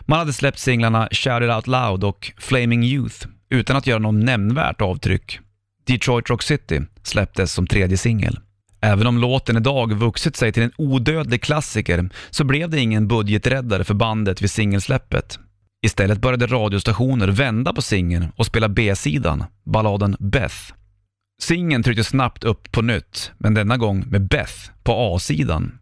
Man 0.00 0.18
hade 0.18 0.32
släppt 0.32 0.58
singlarna 0.58 1.08
Shout 1.10 1.42
It 1.42 1.50
Out 1.50 1.66
Loud 1.66 2.04
och 2.04 2.32
Flaming 2.38 2.84
Youth 2.84 3.26
utan 3.50 3.76
att 3.76 3.86
göra 3.86 3.98
något 3.98 4.24
nämnvärt 4.24 4.80
avtryck. 4.80 5.38
Detroit 5.86 6.30
Rock 6.30 6.42
City 6.42 6.80
släpptes 7.02 7.52
som 7.52 7.66
tredje 7.66 7.96
singel. 7.96 8.38
Även 8.84 9.06
om 9.06 9.18
låten 9.18 9.56
idag 9.56 9.92
vuxit 9.92 10.36
sig 10.36 10.52
till 10.52 10.62
en 10.62 10.72
odödlig 10.76 11.42
klassiker 11.42 12.10
så 12.30 12.44
blev 12.44 12.70
det 12.70 12.80
ingen 12.80 13.08
budgeträddare 13.08 13.84
för 13.84 13.94
bandet 13.94 14.42
vid 14.42 14.50
singelsläppet. 14.50 15.38
Istället 15.82 16.20
började 16.20 16.46
radiostationer 16.46 17.28
vända 17.28 17.72
på 17.72 17.82
singeln 17.82 18.32
och 18.36 18.46
spela 18.46 18.68
B-sidan, 18.68 19.44
balladen 19.64 20.16
Beth. 20.18 20.56
Singeln 21.42 21.82
trycktes 21.82 22.08
snabbt 22.08 22.44
upp 22.44 22.72
på 22.72 22.82
nytt, 22.82 23.32
men 23.38 23.54
denna 23.54 23.76
gång 23.76 24.04
med 24.06 24.28
Beth 24.28 24.54
på 24.82 24.92
A-sidan. 25.14 25.78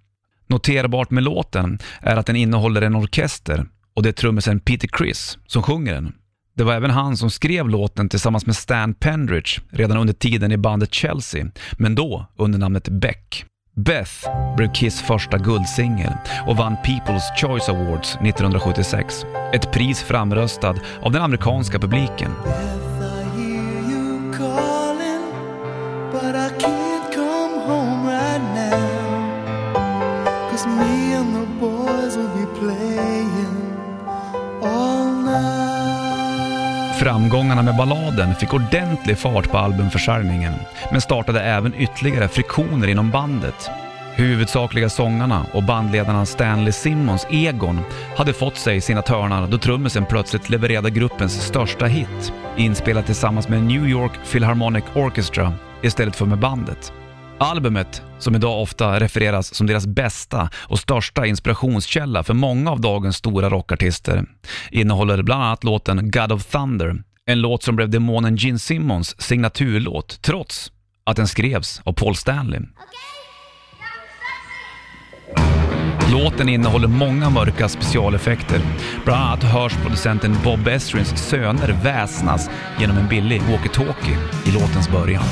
Noterbart 0.46 1.10
med 1.10 1.22
låten 1.22 1.78
är 2.00 2.16
att 2.16 2.26
den 2.26 2.36
innehåller 2.36 2.82
en 2.82 2.96
orkester 2.96 3.66
och 3.94 4.02
det 4.02 4.08
är 4.08 4.12
trummisen 4.12 4.60
Peter 4.60 4.88
Criss 4.88 5.38
som 5.46 5.62
sjunger 5.62 5.94
den. 5.94 6.12
Det 6.60 6.64
var 6.64 6.74
även 6.74 6.90
han 6.90 7.16
som 7.16 7.30
skrev 7.30 7.68
låten 7.68 8.08
tillsammans 8.08 8.46
med 8.46 8.56
Stan 8.56 8.94
Pendridge 8.94 9.60
redan 9.70 9.96
under 9.96 10.14
tiden 10.14 10.52
i 10.52 10.56
bandet 10.56 10.94
Chelsea, 10.94 11.46
men 11.78 11.94
då 11.94 12.26
under 12.36 12.58
namnet 12.58 12.88
Beck. 12.88 13.44
Beth 13.76 14.12
blev 14.56 14.72
Kiss 14.72 15.00
första 15.00 15.38
guldsingel 15.38 16.12
och 16.46 16.56
vann 16.56 16.76
People's 16.84 17.36
Choice 17.36 17.68
Awards 17.68 18.14
1976. 18.14 19.24
Ett 19.54 19.72
pris 19.72 20.02
framröstad 20.02 20.74
av 21.02 21.12
den 21.12 21.22
amerikanska 21.22 21.78
publiken. 21.78 22.30
Framgångarna 37.00 37.62
med 37.62 37.76
balladen 37.76 38.34
fick 38.34 38.54
ordentlig 38.54 39.18
fart 39.18 39.50
på 39.50 39.58
albumförsäljningen, 39.58 40.54
men 40.90 41.00
startade 41.00 41.40
även 41.40 41.74
ytterligare 41.74 42.28
friktioner 42.28 42.88
inom 42.88 43.10
bandet. 43.10 43.70
Huvudsakliga 44.14 44.88
sångarna 44.88 45.46
och 45.52 45.62
bandledarna 45.62 46.26
Stanley 46.26 46.72
Simmons 46.72 47.26
Egon 47.30 47.80
hade 48.16 48.32
fått 48.32 48.56
sig 48.56 48.80
sina 48.80 49.02
törnar 49.02 49.46
då 49.46 49.58
trummisen 49.58 50.06
plötsligt 50.06 50.50
levererade 50.50 50.90
gruppens 50.90 51.42
största 51.42 51.86
hit, 51.86 52.32
inspelad 52.56 53.06
tillsammans 53.06 53.48
med 53.48 53.62
New 53.62 53.88
York 53.88 54.12
Philharmonic 54.30 54.84
Orchestra 54.94 55.52
istället 55.82 56.16
för 56.16 56.26
med 56.26 56.38
bandet. 56.38 56.92
Albumet, 57.42 58.02
som 58.18 58.34
idag 58.34 58.62
ofta 58.62 59.00
refereras 59.00 59.54
som 59.54 59.66
deras 59.66 59.86
bästa 59.86 60.50
och 60.54 60.78
största 60.78 61.26
inspirationskälla 61.26 62.22
för 62.22 62.34
många 62.34 62.70
av 62.70 62.80
dagens 62.80 63.16
stora 63.16 63.50
rockartister, 63.50 64.24
innehåller 64.70 65.22
bland 65.22 65.42
annat 65.42 65.64
låten 65.64 66.10
God 66.10 66.32
of 66.32 66.46
Thunder, 66.46 67.02
en 67.26 67.40
låt 67.40 67.62
som 67.62 67.76
blev 67.76 67.90
demonen 67.90 68.36
Gene 68.36 68.58
Simmons 68.58 69.22
signaturlåt 69.22 70.22
trots 70.22 70.72
att 71.04 71.16
den 71.16 71.28
skrevs 71.28 71.82
av 71.84 71.92
Paul 71.92 72.16
Stanley. 72.16 72.60
Låten 76.12 76.48
innehåller 76.48 76.88
många 76.88 77.30
mörka 77.30 77.68
specialeffekter. 77.68 78.60
Bland 79.04 79.22
annat 79.22 79.42
hörs 79.42 79.76
producenten 79.76 80.36
Bob 80.44 80.68
Estrins 80.68 81.28
söner 81.28 81.78
väsnas 81.82 82.50
genom 82.78 82.96
en 82.96 83.08
billig 83.08 83.40
walkie-talkie 83.40 84.18
i 84.46 84.50
låtens 84.52 84.88
början. 84.88 85.24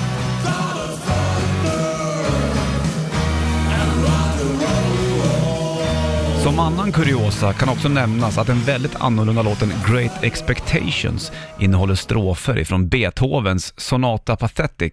Som 6.42 6.58
annan 6.58 6.92
kuriosa 6.92 7.52
kan 7.52 7.68
också 7.68 7.88
nämnas 7.88 8.38
att 8.38 8.46
den 8.46 8.60
väldigt 8.60 8.96
annorlunda 8.96 9.42
låten 9.42 9.72
Great 9.88 10.24
Expectations 10.24 11.32
innehåller 11.60 11.94
strofer 11.94 12.58
ifrån 12.58 12.88
Beethovens 12.88 13.80
Sonata 13.80 14.36
Pathetic 14.36 14.92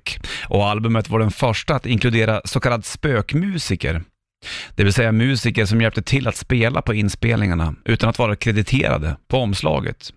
och 0.50 0.68
albumet 0.68 1.10
var 1.10 1.20
den 1.20 1.32
första 1.32 1.76
att 1.76 1.86
inkludera 1.86 2.42
så 2.46 2.60
kallad 2.60 2.86
spökmusiker. 2.86 4.04
Det 4.76 4.84
vill 4.84 4.94
säga 4.94 5.12
musiker 5.12 5.66
som 5.66 5.82
hjälpte 5.82 6.02
till 6.02 6.28
att 6.28 6.36
spela 6.36 6.82
på 6.82 6.94
inspelningarna 6.94 7.76
utan 7.86 8.10
att 8.10 8.20
vara 8.20 8.36
krediterade 8.36 9.18
på 9.28 9.38
omslaget. 9.38 10.14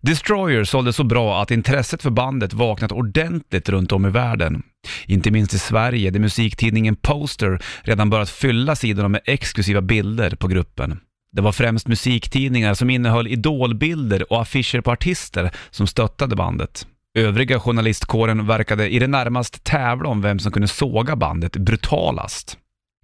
Destroyer 0.00 0.64
sålde 0.64 0.92
så 0.92 1.04
bra 1.04 1.42
att 1.42 1.50
intresset 1.50 2.02
för 2.02 2.10
bandet 2.10 2.52
vaknat 2.52 2.92
ordentligt 2.92 3.68
runt 3.68 3.92
om 3.92 4.06
i 4.06 4.10
världen. 4.10 4.62
Inte 5.06 5.30
minst 5.30 5.54
i 5.54 5.58
Sverige 5.58 6.10
där 6.10 6.20
musiktidningen 6.20 6.96
Poster 6.96 7.62
redan 7.82 8.10
börjat 8.10 8.30
fylla 8.30 8.76
sidorna 8.76 9.08
med 9.08 9.20
exklusiva 9.24 9.80
bilder 9.80 10.30
på 10.30 10.48
gruppen. 10.48 11.00
Det 11.32 11.42
var 11.42 11.52
främst 11.52 11.88
musiktidningar 11.88 12.74
som 12.74 12.90
innehöll 12.90 13.28
idolbilder 13.28 14.32
och 14.32 14.42
affischer 14.42 14.80
på 14.80 14.90
artister 14.90 15.50
som 15.70 15.86
stöttade 15.86 16.36
bandet. 16.36 16.86
Övriga 17.14 17.60
journalistkåren 17.60 18.46
verkade 18.46 18.88
i 18.88 18.98
det 18.98 19.06
närmaste 19.06 19.60
tävla 19.60 20.08
om 20.08 20.22
vem 20.22 20.38
som 20.38 20.52
kunde 20.52 20.68
såga 20.68 21.16
bandet 21.16 21.56
brutalast. 21.56 22.58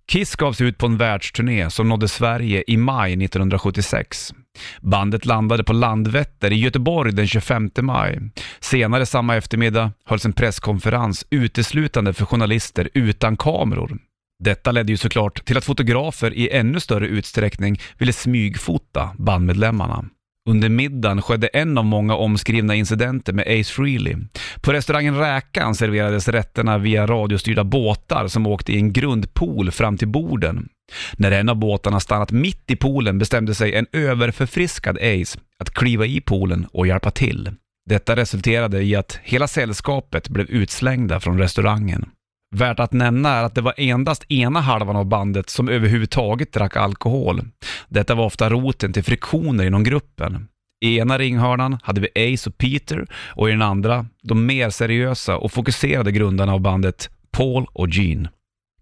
Kiss 0.09 0.37
gavs 0.37 0.61
ut 0.61 0.79
på 0.79 0.87
en 0.87 0.97
världsturné 0.97 1.71
som 1.71 1.89
nådde 1.89 2.09
Sverige 2.09 2.65
i 2.67 2.77
maj 2.77 3.12
1976. 3.12 4.35
Bandet 4.81 5.27
landade 5.27 5.64
på 5.64 5.73
Landvetter 5.73 6.53
i 6.53 6.57
Göteborg 6.57 7.12
den 7.12 7.27
25 7.27 7.71
maj. 7.81 8.19
Senare 8.61 9.07
samma 9.07 9.37
eftermiddag 9.37 9.92
hölls 10.05 10.25
en 10.25 10.33
presskonferens 10.33 11.27
uteslutande 11.31 12.12
för 12.12 12.25
journalister 12.25 12.88
utan 12.95 13.37
kameror. 13.37 13.99
Detta 14.45 14.73
ledde 14.73 14.92
ju 14.92 14.97
såklart 14.97 15.45
till 15.45 15.57
att 15.57 15.64
fotografer 15.64 16.35
i 16.35 16.51
ännu 16.51 16.81
större 16.81 17.07
utsträckning 17.07 17.81
ville 17.99 18.12
smygfota 18.12 19.11
bandmedlemmarna. 19.19 20.05
Under 20.49 20.69
middagen 20.69 21.23
skedde 21.23 21.47
en 21.47 21.79
av 21.79 21.85
många 21.85 22.15
omskrivna 22.15 22.75
incidenter 22.75 23.33
med 23.33 23.45
Ace 23.49 23.73
Frehley. 23.73 24.17
På 24.61 24.73
restaurangen 24.73 25.19
Räkan 25.19 25.75
serverades 25.75 26.29
rätterna 26.29 26.79
via 26.79 27.07
radiostyrda 27.07 27.65
båtar 27.65 28.29
som 28.29 28.47
åkte 28.47 28.73
i 28.73 28.77
en 28.77 28.93
grundpool 28.93 29.71
fram 29.71 29.97
till 29.97 30.09
borden. 30.09 30.69
När 31.17 31.31
en 31.31 31.49
av 31.49 31.57
båtarna 31.57 32.01
stannat 32.01 32.33
mitt 32.33 32.71
i 32.71 32.77
poolen 32.77 33.19
bestämde 33.19 33.55
sig 33.55 33.75
en 33.75 33.87
överförfriskad 33.93 34.97
Ace 34.97 35.39
att 35.59 35.71
kliva 35.71 36.07
i 36.07 36.21
poolen 36.21 36.67
och 36.73 36.87
hjälpa 36.87 37.11
till. 37.11 37.51
Detta 37.89 38.17
resulterade 38.17 38.83
i 38.83 38.97
att 38.97 39.21
hela 39.23 39.49
sällskapet 39.49 40.29
blev 40.29 40.47
utslängda 40.51 41.21
från 41.21 41.39
restaurangen. 41.39 42.11
Värt 42.55 42.81
att 42.81 42.93
nämna 42.93 43.29
är 43.29 43.45
att 43.45 43.55
det 43.55 43.61
var 43.61 43.75
endast 43.77 44.31
ena 44.33 44.61
halvan 44.61 44.97
av 44.97 45.07
bandet 45.07 45.51
som 45.51 45.69
överhuvudtaget 45.69 46.53
drack 46.53 46.77
alkohol. 46.77 47.41
Detta 47.89 48.15
var 48.15 48.25
ofta 48.25 48.51
roten 48.51 48.93
till 48.93 49.05
friktioner 49.05 49.65
inom 49.65 49.85
gruppen. 49.85 50.49
I 50.85 50.99
ena 50.99 51.19
ringhörnan 51.19 51.79
hade 51.83 52.01
vi 52.01 52.35
Ace 52.35 52.51
och 52.51 52.59
Peter 52.59 53.07
och 53.15 53.49
i 53.49 53.53
den 53.53 53.63
andra 53.63 54.07
de 54.23 54.47
mer 54.47 54.71
seriösa 54.71 55.37
och 55.37 55.53
fokuserade 55.53 56.13
grundarna 56.13 56.53
av 56.53 56.61
bandet 56.61 57.11
Paul 57.31 57.67
och 57.73 57.89
Gene. 57.89 58.29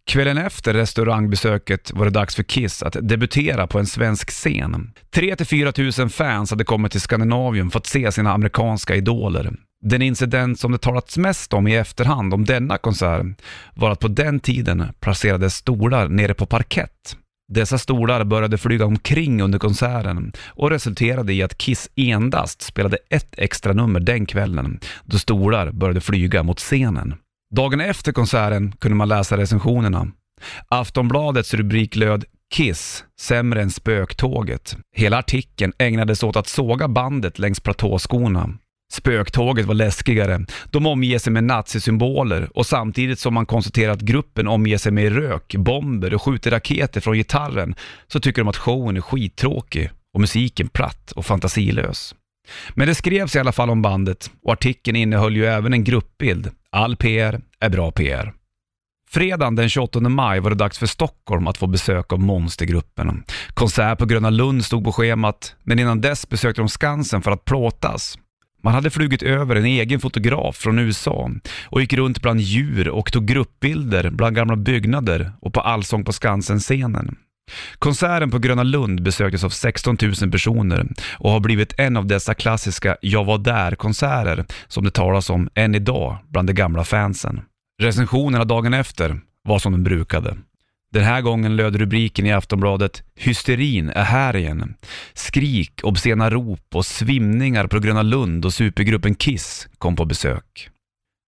Kvällen 0.06 0.38
efter 0.38 0.74
restaurangbesöket 0.74 1.92
var 1.94 2.04
det 2.04 2.10
dags 2.10 2.36
för 2.36 2.42
Kiss 2.42 2.82
att 2.82 2.96
debutera 3.00 3.66
på 3.66 3.78
en 3.78 3.86
svensk 3.86 4.30
scen. 4.30 4.92
3-4 5.14 6.00
000 6.00 6.10
fans 6.10 6.50
hade 6.50 6.64
kommit 6.64 6.92
till 6.92 7.00
Skandinavien 7.00 7.70
för 7.70 7.78
att 7.78 7.86
se 7.86 8.12
sina 8.12 8.32
amerikanska 8.32 8.94
idoler. 8.94 9.52
Den 9.82 10.02
incident 10.02 10.60
som 10.60 10.72
det 10.72 10.78
talats 10.78 11.18
mest 11.18 11.52
om 11.52 11.68
i 11.68 11.76
efterhand 11.76 12.34
om 12.34 12.44
denna 12.44 12.78
konsert 12.78 13.26
var 13.74 13.90
att 13.90 14.00
på 14.00 14.08
den 14.08 14.40
tiden 14.40 14.84
placerades 15.00 15.54
stolar 15.54 16.08
nere 16.08 16.34
på 16.34 16.46
parkett. 16.46 17.16
Dessa 17.52 17.78
stolar 17.78 18.24
började 18.24 18.58
flyga 18.58 18.84
omkring 18.84 19.42
under 19.42 19.58
konserten 19.58 20.32
och 20.46 20.70
resulterade 20.70 21.32
i 21.32 21.42
att 21.42 21.58
Kiss 21.58 21.90
endast 21.96 22.62
spelade 22.62 22.98
ett 23.10 23.34
extra 23.36 23.72
nummer 23.72 24.00
den 24.00 24.26
kvällen, 24.26 24.80
då 25.04 25.18
stolar 25.18 25.70
började 25.70 26.00
flyga 26.00 26.42
mot 26.42 26.58
scenen. 26.58 27.14
Dagen 27.54 27.80
efter 27.80 28.12
konserten 28.12 28.72
kunde 28.72 28.96
man 28.96 29.08
läsa 29.08 29.36
recensionerna. 29.36 30.06
Aftonbladets 30.68 31.54
rubrik 31.54 31.96
löd 31.96 32.24
Kiss, 32.54 33.04
sämre 33.20 33.62
än 33.62 33.70
spöktåget. 33.70 34.76
Hela 34.96 35.18
artikeln 35.18 35.72
ägnades 35.78 36.22
åt 36.22 36.36
att 36.36 36.46
såga 36.46 36.88
bandet 36.88 37.38
längs 37.38 37.60
platåskorna. 37.60 38.50
Spöktåget 38.92 39.66
var 39.66 39.74
läskigare. 39.74 40.46
De 40.70 40.86
omger 40.86 41.18
sig 41.18 41.32
med 41.32 41.44
nazisymboler 41.44 42.48
och 42.54 42.66
samtidigt 42.66 43.18
som 43.18 43.34
man 43.34 43.46
konstaterar 43.46 43.92
att 43.92 44.00
gruppen 44.00 44.48
omger 44.48 44.78
sig 44.78 44.92
med 44.92 45.12
rök, 45.12 45.54
bomber 45.58 46.14
och 46.14 46.22
skjuter 46.22 46.50
raketer 46.50 47.00
från 47.00 47.14
gitarren 47.14 47.74
så 48.06 48.20
tycker 48.20 48.42
de 48.42 48.48
att 48.48 48.56
showen 48.56 48.96
är 48.96 49.00
skittråkig 49.00 49.90
och 50.14 50.20
musiken 50.20 50.68
platt 50.68 51.12
och 51.12 51.26
fantasilös. 51.26 52.14
Men 52.74 52.88
det 52.88 52.94
skrevs 52.94 53.36
i 53.36 53.38
alla 53.38 53.52
fall 53.52 53.70
om 53.70 53.82
bandet 53.82 54.30
och 54.42 54.52
artikeln 54.52 54.96
innehöll 54.96 55.36
ju 55.36 55.46
även 55.46 55.72
en 55.72 55.84
gruppbild. 55.84 56.50
All 56.70 56.96
PR 56.96 57.40
är 57.60 57.68
bra 57.68 57.90
PR. 57.90 58.32
Fredagen 59.10 59.54
den 59.54 59.68
28 59.68 60.00
maj 60.00 60.40
var 60.40 60.50
det 60.50 60.56
dags 60.56 60.78
för 60.78 60.86
Stockholm 60.86 61.46
att 61.46 61.58
få 61.58 61.66
besök 61.66 62.12
av 62.12 62.20
Monstergruppen. 62.20 63.24
Konsert 63.54 63.98
på 63.98 64.06
Gröna 64.06 64.30
Lund 64.30 64.64
stod 64.64 64.84
på 64.84 64.92
schemat, 64.92 65.56
men 65.62 65.78
innan 65.78 66.00
dess 66.00 66.28
besökte 66.28 66.60
de 66.60 66.68
Skansen 66.68 67.22
för 67.22 67.30
att 67.30 67.44
plåtas. 67.44 68.18
Man 68.62 68.74
hade 68.74 68.90
flugit 68.90 69.22
över 69.22 69.56
en 69.56 69.64
egen 69.64 70.00
fotograf 70.00 70.56
från 70.56 70.78
USA 70.78 71.30
och 71.66 71.80
gick 71.80 71.92
runt 71.92 72.22
bland 72.22 72.40
djur 72.40 72.88
och 72.88 73.12
tog 73.12 73.26
gruppbilder 73.26 74.10
bland 74.10 74.36
gamla 74.36 74.56
byggnader 74.56 75.32
och 75.40 75.52
på 75.52 75.60
Allsång 75.60 76.04
på 76.04 76.12
Skansen-scenen. 76.12 77.16
Konserten 77.78 78.30
på 78.30 78.38
Gröna 78.38 78.62
Lund 78.62 79.02
besöktes 79.02 79.44
av 79.44 79.48
16 79.50 79.96
000 80.20 80.30
personer 80.30 80.86
och 81.18 81.30
har 81.30 81.40
blivit 81.40 81.74
en 81.78 81.96
av 81.96 82.06
dessa 82.06 82.34
klassiska 82.34 82.96
“Jag 83.00 83.24
var 83.24 83.38
där”-konserter 83.38 84.44
som 84.68 84.84
det 84.84 84.90
talas 84.90 85.30
om 85.30 85.48
än 85.54 85.74
idag 85.74 86.18
bland 86.28 86.48
de 86.48 86.52
gamla 86.52 86.84
fansen. 86.84 87.40
Recensionerna 87.82 88.44
dagen 88.44 88.74
efter 88.74 89.20
var 89.42 89.58
som 89.58 89.72
de 89.72 89.84
brukade. 89.84 90.36
Den 90.92 91.04
här 91.04 91.20
gången 91.20 91.56
löd 91.56 91.76
rubriken 91.76 92.26
i 92.26 92.32
Aftonbladet 92.32 93.02
“Hysterin 93.14 93.88
är 93.88 94.04
här 94.04 94.36
igen”. 94.36 94.74
Skrik, 95.14 95.80
obscena 95.82 96.30
rop 96.30 96.74
och 96.74 96.86
svimningar 96.86 97.66
på 97.66 97.78
Gröna 97.78 98.02
Lund 98.02 98.44
och 98.44 98.54
supergruppen 98.54 99.14
Kiss 99.14 99.68
kom 99.78 99.96
på 99.96 100.04
besök. 100.04 100.70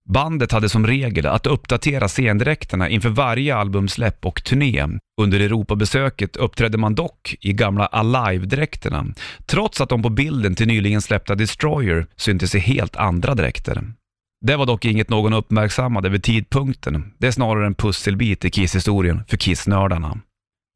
Bandet 0.06 0.52
hade 0.52 0.68
som 0.68 0.86
regel 0.86 1.26
att 1.26 1.46
uppdatera 1.46 2.08
scendräkterna 2.08 2.88
inför 2.88 3.08
varje 3.08 3.56
albumsläpp 3.56 4.26
och 4.26 4.44
turné. 4.44 4.86
Under 5.20 5.40
Europabesöket 5.40 6.36
uppträdde 6.36 6.78
man 6.78 6.94
dock 6.94 7.36
i 7.40 7.52
gamla 7.52 7.86
Alive-dräkterna, 7.86 9.06
trots 9.46 9.80
att 9.80 9.88
de 9.88 10.02
på 10.02 10.08
bilden 10.08 10.54
till 10.54 10.66
nyligen 10.66 11.02
släppta 11.02 11.34
Destroyer 11.34 12.06
syntes 12.16 12.54
i 12.54 12.58
helt 12.58 12.96
andra 12.96 13.34
dräkter. 13.34 13.84
Det 14.46 14.56
var 14.56 14.66
dock 14.66 14.84
inget 14.84 15.10
någon 15.10 15.32
uppmärksammade 15.32 16.08
vid 16.08 16.22
tidpunkten. 16.22 17.12
Det 17.18 17.26
är 17.26 17.30
snarare 17.30 17.66
en 17.66 17.74
pusselbit 17.74 18.44
i 18.44 18.50
Kiss-historien 18.50 19.22
för 19.28 19.36
Kiss-nördarna. 19.36 20.18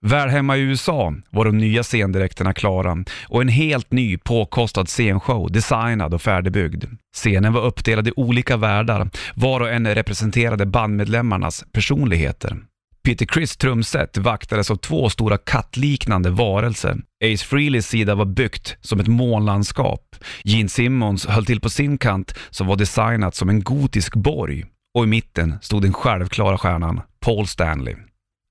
Väl 0.06 0.28
hemma 0.28 0.56
i 0.56 0.60
USA 0.60 1.14
var 1.30 1.44
de 1.44 1.58
nya 1.58 1.82
scendräkterna 1.82 2.52
klara 2.52 3.04
och 3.28 3.40
en 3.40 3.48
helt 3.48 3.92
ny 3.92 4.18
påkostad 4.18 4.86
scenshow 4.86 5.52
designad 5.52 6.14
och 6.14 6.22
färdigbyggd. 6.22 6.84
Scenen 7.14 7.52
var 7.52 7.62
uppdelad 7.62 8.08
i 8.08 8.12
olika 8.16 8.56
världar, 8.56 9.10
var 9.34 9.60
och 9.60 9.70
en 9.70 9.94
representerade 9.94 10.66
bandmedlemmarnas 10.66 11.64
personligheter. 11.72 12.56
Peter 13.02 13.26
Criss 13.26 13.56
trumset 13.56 14.18
vaktades 14.18 14.70
av 14.70 14.76
två 14.76 15.10
stora 15.10 15.38
kattliknande 15.38 16.30
varelser. 16.30 16.96
Ace 17.24 17.46
Frehleys 17.46 17.86
sida 17.86 18.14
var 18.14 18.24
byggt 18.24 18.76
som 18.80 19.00
ett 19.00 19.08
månlandskap. 19.08 20.16
Gene 20.44 20.68
Simmons 20.68 21.26
höll 21.26 21.46
till 21.46 21.60
på 21.60 21.70
sin 21.70 21.98
kant 21.98 22.34
som 22.50 22.66
var 22.66 22.76
designat 22.76 23.34
som 23.34 23.48
en 23.48 23.62
gotisk 23.62 24.16
borg 24.16 24.64
och 24.94 25.04
i 25.04 25.06
mitten 25.06 25.58
stod 25.62 25.82
den 25.82 25.92
självklara 25.92 26.58
stjärnan 26.58 27.00
Paul 27.20 27.46
Stanley. 27.46 27.94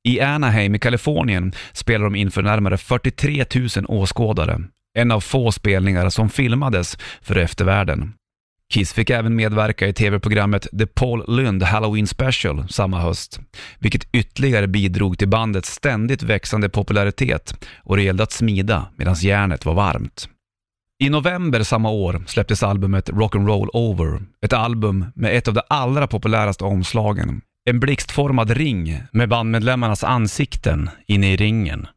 I 0.04 0.20
Anaheim 0.20 0.76
i 0.76 0.80
Kalifornien 0.80 1.54
spelar 1.74 2.04
de 2.04 2.16
inför 2.16 2.42
närmare 2.42 2.78
43 2.78 3.46
000 3.56 3.86
åskådare. 3.88 4.62
En 4.98 5.12
av 5.12 5.20
få 5.20 5.52
spelningar 5.52 6.10
som 6.10 6.30
filmades 6.30 6.98
för 7.22 7.36
eftervärlden. 7.36 8.14
Kiss 8.74 8.94
fick 8.94 9.10
även 9.10 9.36
medverka 9.36 9.88
i 9.88 9.94
tv-programmet 9.94 10.68
The 10.80 10.88
Paul 10.88 11.24
Lund 11.28 11.64
Halloween 11.64 12.08
Special 12.08 12.70
samma 12.70 13.00
höst, 13.00 13.40
vilket 13.80 14.08
ytterligare 14.14 14.68
bidrog 14.68 15.18
till 15.18 15.28
bandets 15.28 15.74
ständigt 15.74 16.24
växande 16.24 16.70
popularitet 16.70 17.66
och 17.78 17.98
det 17.98 18.04
gällde 18.04 18.24
att 18.24 18.32
smida 18.32 18.86
medan 18.96 19.16
järnet 19.16 19.66
var 19.66 19.74
varmt. 19.74 20.30
I 21.04 21.10
november 21.10 21.64
samma 21.64 21.90
år 21.90 22.24
släpptes 22.28 22.64
albumet 22.64 23.10
Rock'n'Roll 23.10 23.70
Over, 23.74 24.22
ett 24.42 24.54
album 24.54 25.06
med 25.16 25.38
ett 25.38 25.48
av 25.48 25.54
de 25.54 25.62
allra 25.70 26.08
populäraste 26.08 26.64
omslagen. 26.64 27.42
En 27.70 27.80
blixtformad 27.80 28.52
ring 28.52 29.02
med 29.12 29.30
bandmedlemmarnas 29.30 30.04
ansikten 30.04 30.90
inne 31.08 31.34
i 31.34 31.36
ringen. 31.36 31.88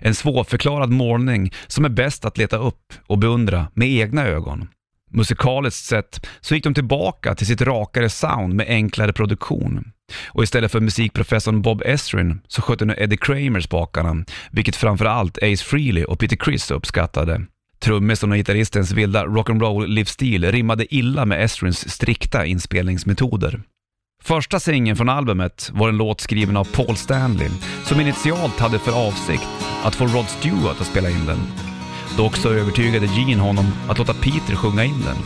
En 0.00 0.14
svårförklarad 0.14 0.90
målning 0.90 1.52
som 1.66 1.84
är 1.84 1.88
bäst 1.88 2.24
att 2.24 2.38
leta 2.38 2.56
upp 2.56 2.92
och 3.06 3.18
beundra 3.18 3.66
med 3.74 3.88
egna 3.88 4.26
ögon. 4.26 4.68
Musikaliskt 5.10 5.86
sett 5.86 6.26
så 6.40 6.54
gick 6.54 6.64
de 6.64 6.74
tillbaka 6.74 7.34
till 7.34 7.46
sitt 7.46 7.62
rakare 7.62 8.08
sound 8.08 8.54
med 8.54 8.66
enklare 8.68 9.12
produktion. 9.12 9.92
Och 10.28 10.42
istället 10.42 10.72
för 10.72 10.80
musikprofessorn 10.80 11.62
Bob 11.62 11.82
Esrin 11.84 12.40
så 12.48 12.62
skötte 12.62 12.84
nu 12.84 12.94
Eddie 12.98 13.16
Kramer 13.16 13.60
spakarna, 13.60 14.24
vilket 14.50 14.76
framförallt 14.76 15.38
Ace 15.42 15.64
Frehley 15.64 16.04
och 16.04 16.18
Peter 16.18 16.36
Criss 16.36 16.70
uppskattade. 16.70 17.40
Trummisen 17.80 18.30
och 18.30 18.36
gitarristens 18.36 18.92
vilda 18.92 19.24
rock'n'roll-livsstil 19.24 20.50
rimmade 20.50 20.94
illa 20.94 21.24
med 21.24 21.44
Esrins 21.44 21.90
strikta 21.90 22.46
inspelningsmetoder. 22.46 23.62
Första 24.22 24.60
singeln 24.60 24.96
från 24.96 25.08
albumet 25.08 25.70
var 25.74 25.88
en 25.88 25.96
låt 25.96 26.20
skriven 26.20 26.56
av 26.56 26.64
Paul 26.64 26.96
Stanley, 26.96 27.48
som 27.84 28.00
initialt 28.00 28.60
hade 28.60 28.78
för 28.78 29.06
avsikt 29.06 29.48
att 29.84 29.94
få 29.94 30.06
Rod 30.06 30.28
Stewart 30.28 30.80
att 30.80 30.86
spela 30.86 31.10
in 31.10 31.26
den. 31.26 31.38
Dock 32.16 32.36
så 32.36 32.48
övertygade 32.50 33.06
Gene 33.06 33.42
honom 33.42 33.72
att 33.88 33.98
låta 33.98 34.14
Peter 34.14 34.56
sjunga 34.56 34.84
in 34.84 35.02
den. 35.04 35.16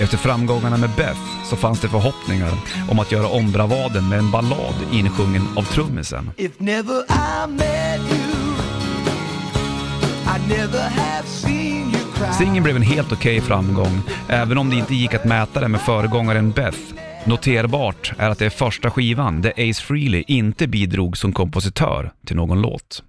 Efter 0.00 0.16
framgångarna 0.16 0.76
med 0.76 0.90
Beth 0.96 1.20
så 1.44 1.56
fanns 1.56 1.80
det 1.80 1.88
förhoppningar 1.88 2.52
om 2.90 2.98
att 2.98 3.12
göra 3.12 3.26
om 3.26 3.52
bravaden 3.52 4.08
med 4.08 4.18
en 4.18 4.30
ballad 4.30 4.74
insjungen 4.92 5.42
av 5.56 5.62
trummisen. 5.62 6.30
Singeln 12.38 12.64
blev 12.64 12.76
en 12.76 12.82
helt 12.82 13.12
okej 13.12 13.40
framgång, 13.40 14.02
även 14.28 14.58
om 14.58 14.70
det 14.70 14.76
inte 14.76 14.94
gick 14.94 15.14
att 15.14 15.24
mäta 15.24 15.60
det 15.60 15.68
med 15.68 15.80
föregångaren 15.80 16.50
Beth. 16.50 17.07
Noterbart 17.28 18.12
är 18.18 18.30
att 18.30 18.38
det 18.38 18.46
är 18.46 18.50
första 18.50 18.90
skivan 18.90 19.42
där 19.42 19.52
Ace 19.70 19.82
Frehley 19.82 20.24
inte 20.26 20.68
bidrog 20.68 21.16
som 21.16 21.32
kompositör 21.32 22.12
till 22.26 22.36
någon 22.36 22.60
låt. 22.60 23.02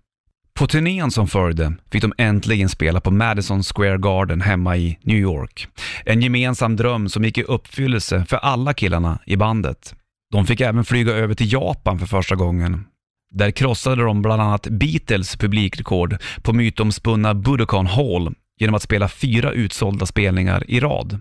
På 0.54 0.68
turnén 0.68 1.12
som 1.12 1.28
följde 1.28 1.74
fick 1.92 2.02
de 2.02 2.14
äntligen 2.18 2.70
spela 2.70 3.02
på 3.02 3.12
Madison 3.12 3.64
Square 3.64 3.98
Garden 3.98 4.42
hemma 4.42 4.78
i 4.78 4.98
New 5.02 5.18
York. 5.18 5.68
En 6.06 6.22
gemensam 6.22 6.76
dröm 6.76 7.10
som 7.10 7.24
gick 7.24 7.38
i 7.38 7.44
uppfyllelse 7.44 8.26
för 8.26 8.38
alla 8.38 8.74
killarna 8.74 9.20
i 9.26 9.38
bandet. 9.38 9.96
De 10.32 10.46
fick 10.46 10.62
även 10.62 10.86
flyga 10.86 11.12
över 11.12 11.34
till 11.34 11.54
Japan 11.54 12.00
för 12.00 12.06
första 12.06 12.36
gången. 12.36 12.86
Där 13.32 13.52
krossade 13.52 14.04
de 14.04 14.22
bland 14.22 14.42
annat 14.42 14.68
Beatles 14.68 15.36
publikrekord 15.36 16.18
på 16.42 16.54
mytomspunna 16.54 17.34
Budokan 17.34 17.88
Hall 17.88 18.34
genom 18.60 18.76
att 18.76 18.84
spela 18.84 19.08
fyra 19.08 19.52
utsålda 19.52 20.06
spelningar 20.06 20.64
i 20.68 20.80
rad. 20.80 21.20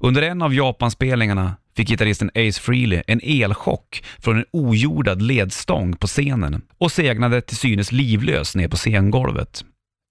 Under 0.00 0.22
en 0.22 0.42
av 0.42 0.54
Japanspelningarna 0.54 1.56
fick 1.76 1.88
gitarristen 1.88 2.30
Ace 2.34 2.60
Frehley 2.60 3.02
en 3.06 3.20
elchock 3.22 4.04
från 4.18 4.36
en 4.36 4.44
ojordad 4.52 5.22
ledstång 5.22 5.96
på 5.96 6.06
scenen 6.06 6.62
och 6.78 6.92
segnade 6.92 7.40
till 7.40 7.56
synes 7.56 7.92
livlös 7.92 8.56
ner 8.56 8.68
på 8.68 8.76
scengolvet. 8.76 9.64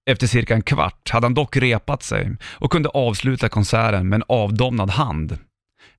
Efter 0.09 0.27
cirka 0.27 0.55
en 0.55 0.61
kvart 0.61 1.09
hade 1.09 1.25
han 1.25 1.33
dock 1.33 1.57
repat 1.57 2.03
sig 2.03 2.31
och 2.43 2.71
kunde 2.71 2.89
avsluta 2.89 3.49
konserten 3.49 4.09
med 4.09 4.17
en 4.17 4.23
avdomnad 4.27 4.89
hand. 4.89 5.37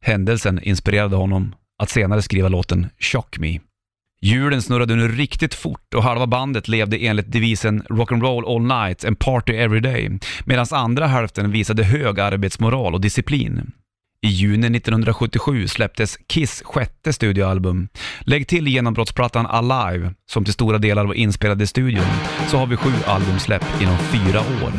Händelsen 0.00 0.62
inspirerade 0.62 1.16
honom 1.16 1.54
att 1.78 1.90
senare 1.90 2.22
skriva 2.22 2.48
låten 2.48 2.86
Shock 2.98 3.38
Me. 3.38 3.60
Hjulen 4.22 4.62
snurrade 4.62 4.94
nu 4.94 5.08
riktigt 5.08 5.54
fort 5.54 5.94
och 5.94 6.02
halva 6.02 6.26
bandet 6.26 6.68
levde 6.68 6.96
enligt 6.96 7.32
devisen 7.32 7.82
“Rock'n'roll 7.82 8.56
all 8.56 8.86
night 8.86 9.04
and 9.04 9.18
party 9.18 9.52
every 9.52 9.80
day” 9.80 10.18
medan 10.44 10.66
andra 10.70 11.06
hälften 11.06 11.50
visade 11.50 11.84
hög 11.84 12.20
arbetsmoral 12.20 12.94
och 12.94 13.00
disciplin. 13.00 13.72
I 14.22 14.28
juni 14.28 14.76
1977 14.76 15.68
släpptes 15.68 16.18
Kiss 16.26 16.62
sjätte 16.64 17.12
studioalbum. 17.12 17.88
Lägg 18.20 18.48
till 18.48 18.66
genombrottsplattan 18.66 19.46
Alive, 19.46 20.14
som 20.30 20.44
till 20.44 20.54
stora 20.54 20.78
delar 20.78 21.04
var 21.04 21.14
inspelad 21.14 21.62
i 21.62 21.66
studion, 21.66 22.04
så 22.48 22.56
har 22.56 22.66
vi 22.66 22.76
sju 22.76 22.90
albumsläpp 23.06 23.64
inom 23.82 23.98
fyra 23.98 24.40
år. 24.40 24.72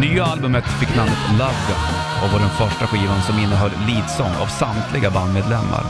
Nya 0.00 0.24
albumet 0.24 0.64
fick 0.64 0.96
namnet 0.96 1.18
Love 1.30 1.54
Gun 1.68 2.24
och 2.24 2.32
var 2.32 2.38
den 2.38 2.50
första 2.50 2.86
skivan 2.86 3.22
som 3.22 3.38
innehöll 3.38 3.70
leadsång 3.86 4.32
av 4.42 4.46
samtliga 4.46 5.10
bandmedlemmar. 5.10 5.84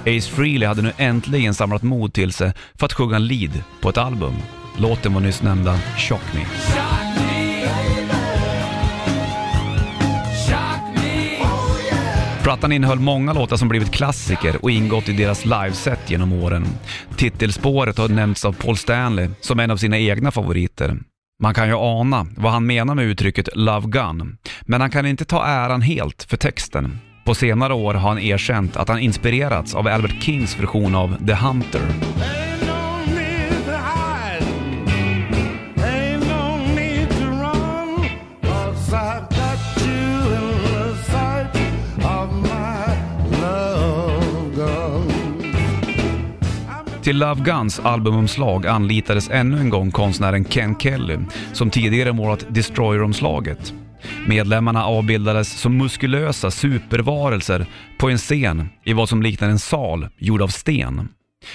Ace 0.00 0.30
Frehley 0.30 0.68
hade 0.68 0.82
nu 0.82 0.92
äntligen 0.96 1.54
samlat 1.54 1.82
mod 1.82 2.12
till 2.12 2.32
sig 2.32 2.52
för 2.74 2.86
att 2.86 2.92
sjunga 2.92 3.18
lead 3.18 3.62
på 3.80 3.88
ett 3.88 3.98
album. 3.98 4.34
Låten 4.76 5.14
var 5.14 5.20
nyss 5.20 5.42
nämnda 5.42 5.78
Shock 5.98 6.34
Me. 6.34 6.44
Plattan 12.44 12.72
innehöll 12.72 12.98
många 12.98 13.32
låtar 13.32 13.56
som 13.56 13.68
blivit 13.68 13.90
klassiker 13.90 14.56
och 14.62 14.70
ingått 14.70 15.08
i 15.08 15.12
deras 15.12 15.44
liveset 15.44 16.10
genom 16.10 16.32
åren. 16.32 16.66
Titelspåret 17.16 17.98
har 17.98 18.08
nämnts 18.08 18.44
av 18.44 18.52
Paul 18.52 18.76
Stanley 18.76 19.28
som 19.40 19.60
en 19.60 19.70
av 19.70 19.76
sina 19.76 19.98
egna 19.98 20.30
favoriter. 20.30 20.96
Man 21.42 21.54
kan 21.54 21.68
ju 21.68 21.74
ana 21.74 22.26
vad 22.36 22.52
han 22.52 22.66
menar 22.66 22.94
med 22.94 23.04
uttrycket 23.04 23.48
“Love 23.54 23.88
Gun”, 23.88 24.36
men 24.62 24.80
han 24.80 24.90
kan 24.90 25.06
inte 25.06 25.24
ta 25.24 25.44
äran 25.44 25.82
helt 25.82 26.22
för 26.22 26.36
texten. 26.36 26.98
På 27.24 27.34
senare 27.34 27.74
år 27.74 27.94
har 27.94 28.08
han 28.08 28.18
erkänt 28.18 28.76
att 28.76 28.88
han 28.88 28.98
inspirerats 28.98 29.74
av 29.74 29.86
Albert 29.86 30.22
Kings 30.22 30.60
version 30.60 30.94
av 30.94 31.26
“The 31.26 31.34
Hunter”. 31.34 31.82
Till 47.04 47.18
Love 47.18 47.44
Guns 47.44 47.80
albumomslag 47.80 48.66
anlitades 48.66 49.30
ännu 49.30 49.60
en 49.60 49.70
gång 49.70 49.90
konstnären 49.90 50.44
Ken 50.44 50.78
Kelly, 50.78 51.18
som 51.52 51.70
tidigare 51.70 52.12
målat 52.12 52.46
Destroyer-omslaget. 52.48 53.74
Medlemmarna 54.26 54.84
avbildades 54.84 55.60
som 55.60 55.78
muskulösa 55.78 56.50
supervarelser 56.50 57.66
på 57.98 58.10
en 58.10 58.18
scen 58.18 58.68
i 58.84 58.92
vad 58.92 59.08
som 59.08 59.22
liknar 59.22 59.48
en 59.48 59.58
sal 59.58 60.08
gjord 60.18 60.42
av 60.42 60.48
sten. 60.48 61.08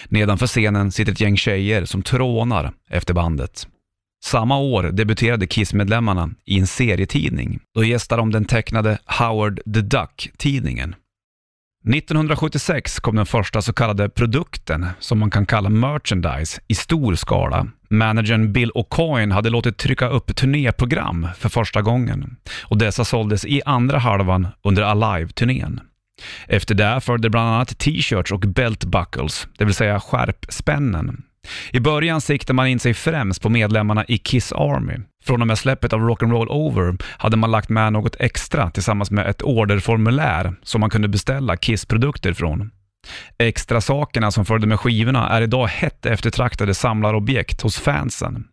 Nedanför 0.09 0.47
scenen 0.47 0.91
sitter 0.91 1.11
ett 1.11 1.21
gäng 1.21 1.37
tjejer 1.37 1.85
som 1.85 2.03
trånar 2.03 2.71
efter 2.89 3.13
bandet. 3.13 3.67
Samma 4.23 4.57
år 4.57 4.83
debuterade 4.83 5.47
Kiss-medlemmarna 5.47 6.29
i 6.45 6.59
en 6.59 6.67
serietidning. 6.67 7.59
Då 7.75 7.83
gästade 7.83 8.21
de 8.21 8.31
den 8.31 8.45
tecknade 8.45 8.99
Howard 9.05 9.61
the 9.73 9.81
Duck-tidningen. 9.81 10.95
1976 11.87 12.99
kom 12.99 13.15
den 13.15 13.25
första 13.25 13.61
så 13.61 13.73
kallade 13.73 14.09
produkten, 14.09 14.85
som 14.99 15.19
man 15.19 15.31
kan 15.31 15.45
kalla 15.45 15.69
merchandise, 15.69 16.61
i 16.67 16.75
stor 16.75 17.15
skala. 17.15 17.67
Managern 17.89 18.53
Bill 18.53 18.71
O'Coin 18.71 19.33
hade 19.33 19.49
låtit 19.49 19.77
trycka 19.77 20.07
upp 20.07 20.35
turnéprogram 20.35 21.27
för 21.37 21.49
första 21.49 21.81
gången 21.81 22.35
och 22.63 22.77
dessa 22.77 23.05
såldes 23.05 23.45
i 23.45 23.61
andra 23.65 23.97
halvan 23.97 24.47
under 24.63 24.83
Alive-turnén. 24.83 25.79
Efter 26.47 26.75
det 26.75 27.01
följde 27.01 27.29
bland 27.29 27.49
annat 27.49 27.77
t-shirts 27.79 28.31
och 28.31 28.39
belt 28.39 28.83
buckles, 28.83 29.47
det 29.57 29.65
vill 29.65 29.73
säga 29.73 29.99
skärpspännen. 29.99 31.23
I 31.71 31.79
början 31.79 32.21
siktade 32.21 32.55
man 32.55 32.67
in 32.67 32.79
sig 32.79 32.93
främst 32.93 33.41
på 33.41 33.49
medlemmarna 33.49 34.05
i 34.07 34.17
Kiss 34.17 34.51
Army. 34.51 34.97
Från 35.23 35.41
och 35.41 35.47
med 35.47 35.57
släppet 35.57 35.93
av 35.93 35.99
Rock'n'Roll 35.99 36.47
Over 36.47 36.97
hade 37.17 37.37
man 37.37 37.51
lagt 37.51 37.69
med 37.69 37.93
något 37.93 38.15
extra 38.19 38.71
tillsammans 38.71 39.11
med 39.11 39.27
ett 39.27 39.41
orderformulär 39.41 40.53
som 40.63 40.81
man 40.81 40.89
kunde 40.89 41.07
beställa 41.07 41.57
Kiss-produkter 41.57 42.33
från. 42.33 42.71
Extra 43.37 43.81
sakerna 43.81 44.31
som 44.31 44.45
följde 44.45 44.67
med 44.67 44.79
skivorna 44.79 45.29
är 45.29 45.41
idag 45.41 45.67
hett 45.67 46.05
eftertraktade 46.05 46.73
samlarobjekt 46.73 47.61
hos 47.61 47.79
fansen. 47.79 48.47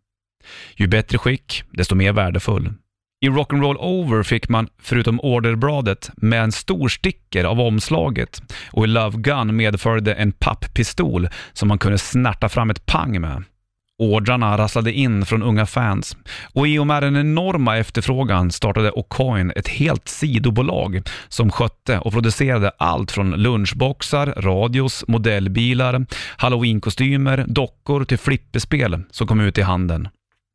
Ju 0.76 0.86
bättre 0.86 1.18
skick, 1.18 1.62
desto 1.70 1.94
mer 1.94 2.12
värdefull. 2.12 2.72
I 3.26 3.28
Rock'n'Roll 3.28 3.76
Over 3.76 4.22
fick 4.22 4.48
man, 4.48 4.68
förutom 4.82 5.20
orderbladet, 5.20 6.10
med 6.16 6.42
en 6.42 6.52
stor 6.52 6.88
sticker 6.88 7.44
av 7.44 7.60
omslaget 7.60 8.42
och 8.70 8.84
i 8.84 8.86
Love 8.86 9.18
Gun 9.18 9.56
medföljde 9.56 10.14
en 10.14 10.32
papppistol 10.32 11.28
som 11.52 11.68
man 11.68 11.78
kunde 11.78 11.98
snärta 11.98 12.48
fram 12.48 12.70
ett 12.70 12.86
pang 12.86 13.20
med. 13.20 13.44
Ordrarna 13.98 14.58
rasslade 14.58 14.92
in 14.92 15.26
från 15.26 15.42
unga 15.42 15.66
fans 15.66 16.16
och 16.54 16.68
i 16.68 16.78
och 16.78 16.86
med 16.86 17.02
den 17.02 17.16
enorma 17.16 17.76
efterfrågan 17.76 18.50
startade 18.52 18.90
O'Coin 18.90 19.52
ett 19.56 19.68
helt 19.68 20.08
sidobolag 20.08 21.02
som 21.28 21.50
skötte 21.50 21.98
och 21.98 22.12
producerade 22.12 22.70
allt 22.78 23.12
från 23.12 23.30
lunchboxar, 23.30 24.26
radios, 24.36 25.04
modellbilar, 25.08 26.06
halloweenkostymer, 26.36 27.44
dockor 27.48 28.04
till 28.04 28.18
flipperspel 28.18 29.02
som 29.10 29.26
kom 29.26 29.40
ut 29.40 29.58
i 29.58 29.62
handeln. 29.62 30.08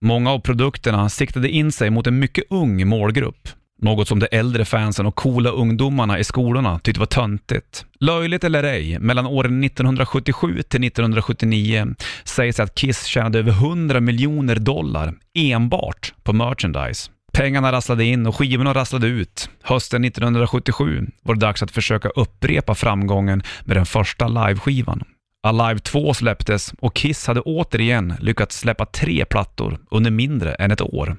Många 0.04 0.32
av 0.32 0.40
produkterna 0.40 1.10
siktade 1.10 1.50
in 1.50 1.72
sig 1.72 1.90
mot 1.90 2.08
en 2.08 2.20
mycket 2.20 2.44
ung 2.50 2.88
målgrupp. 2.88 3.50
Något 3.82 4.08
som 4.08 4.20
de 4.20 4.28
äldre 4.32 4.66
fansen 4.66 5.06
och 5.06 5.16
coola 5.16 5.50
ungdomarna 5.50 6.20
i 6.20 6.24
skolorna 6.24 6.80
tyckte 6.80 7.00
var 7.00 7.06
töntigt. 7.06 7.86
Löjligt 8.00 8.44
eller 8.44 8.64
ej, 8.64 9.00
mellan 9.00 9.26
åren 9.26 9.64
1977 9.64 10.48
till 10.48 10.84
1979 10.84 11.96
sägs 12.24 12.60
att 12.60 12.76
Kiss 12.76 13.06
tjänade 13.06 13.40
över 13.40 13.52
100 13.52 14.00
miljoner 14.00 14.56
dollar 14.56 15.14
enbart 15.34 16.14
på 16.24 16.34
merchandise. 16.34 17.12
Pengarna 17.34 17.72
rasslade 17.72 18.04
in 18.04 18.28
och 18.28 18.36
skivorna 18.36 18.74
rasslade 18.74 19.08
ut. 19.08 19.50
Hösten 19.64 20.06
1977 20.06 21.08
var 21.24 21.36
det 21.36 21.42
dags 21.42 21.64
att 21.64 21.72
försöka 21.72 22.10
upprepa 22.10 22.76
framgången 22.76 23.44
med 23.64 23.78
den 23.78 23.86
första 23.86 24.28
liveskivan. 24.28 25.04
Alive 25.44 25.80
2 25.80 26.14
släpptes 26.14 26.74
och 26.80 26.96
Kiss 26.96 27.28
hade 27.28 27.42
återigen 27.42 28.14
lyckats 28.20 28.60
släppa 28.60 28.86
tre 28.86 29.26
plattor 29.26 29.80
under 29.92 30.12
mindre 30.12 30.54
än 30.54 30.72
ett 30.72 30.82
år. 30.82 31.18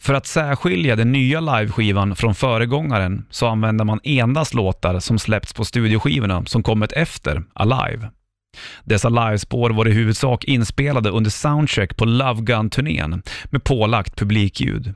För 0.00 0.14
att 0.14 0.26
särskilja 0.26 0.96
den 0.96 1.12
nya 1.12 1.40
liveskivan 1.40 2.16
från 2.16 2.34
föregångaren 2.34 3.26
så 3.30 3.46
använder 3.46 3.84
man 3.84 4.00
endast 4.04 4.54
låtar 4.54 5.00
som 5.00 5.18
släppts 5.18 5.52
på 5.54 5.64
studioskivorna 5.64 6.44
som 6.46 6.62
kommit 6.62 6.92
efter 6.92 7.44
Alive. 7.52 8.10
Dessa 8.84 9.08
livespår 9.08 9.70
var 9.70 9.88
i 9.88 9.92
huvudsak 9.92 10.44
inspelade 10.44 11.10
under 11.10 11.30
soundcheck 11.30 11.96
på 11.96 12.04
Love 12.04 12.42
Gun-turnén 12.42 13.22
med 13.44 13.64
pålagt 13.64 14.16
publikljud. 14.16 14.94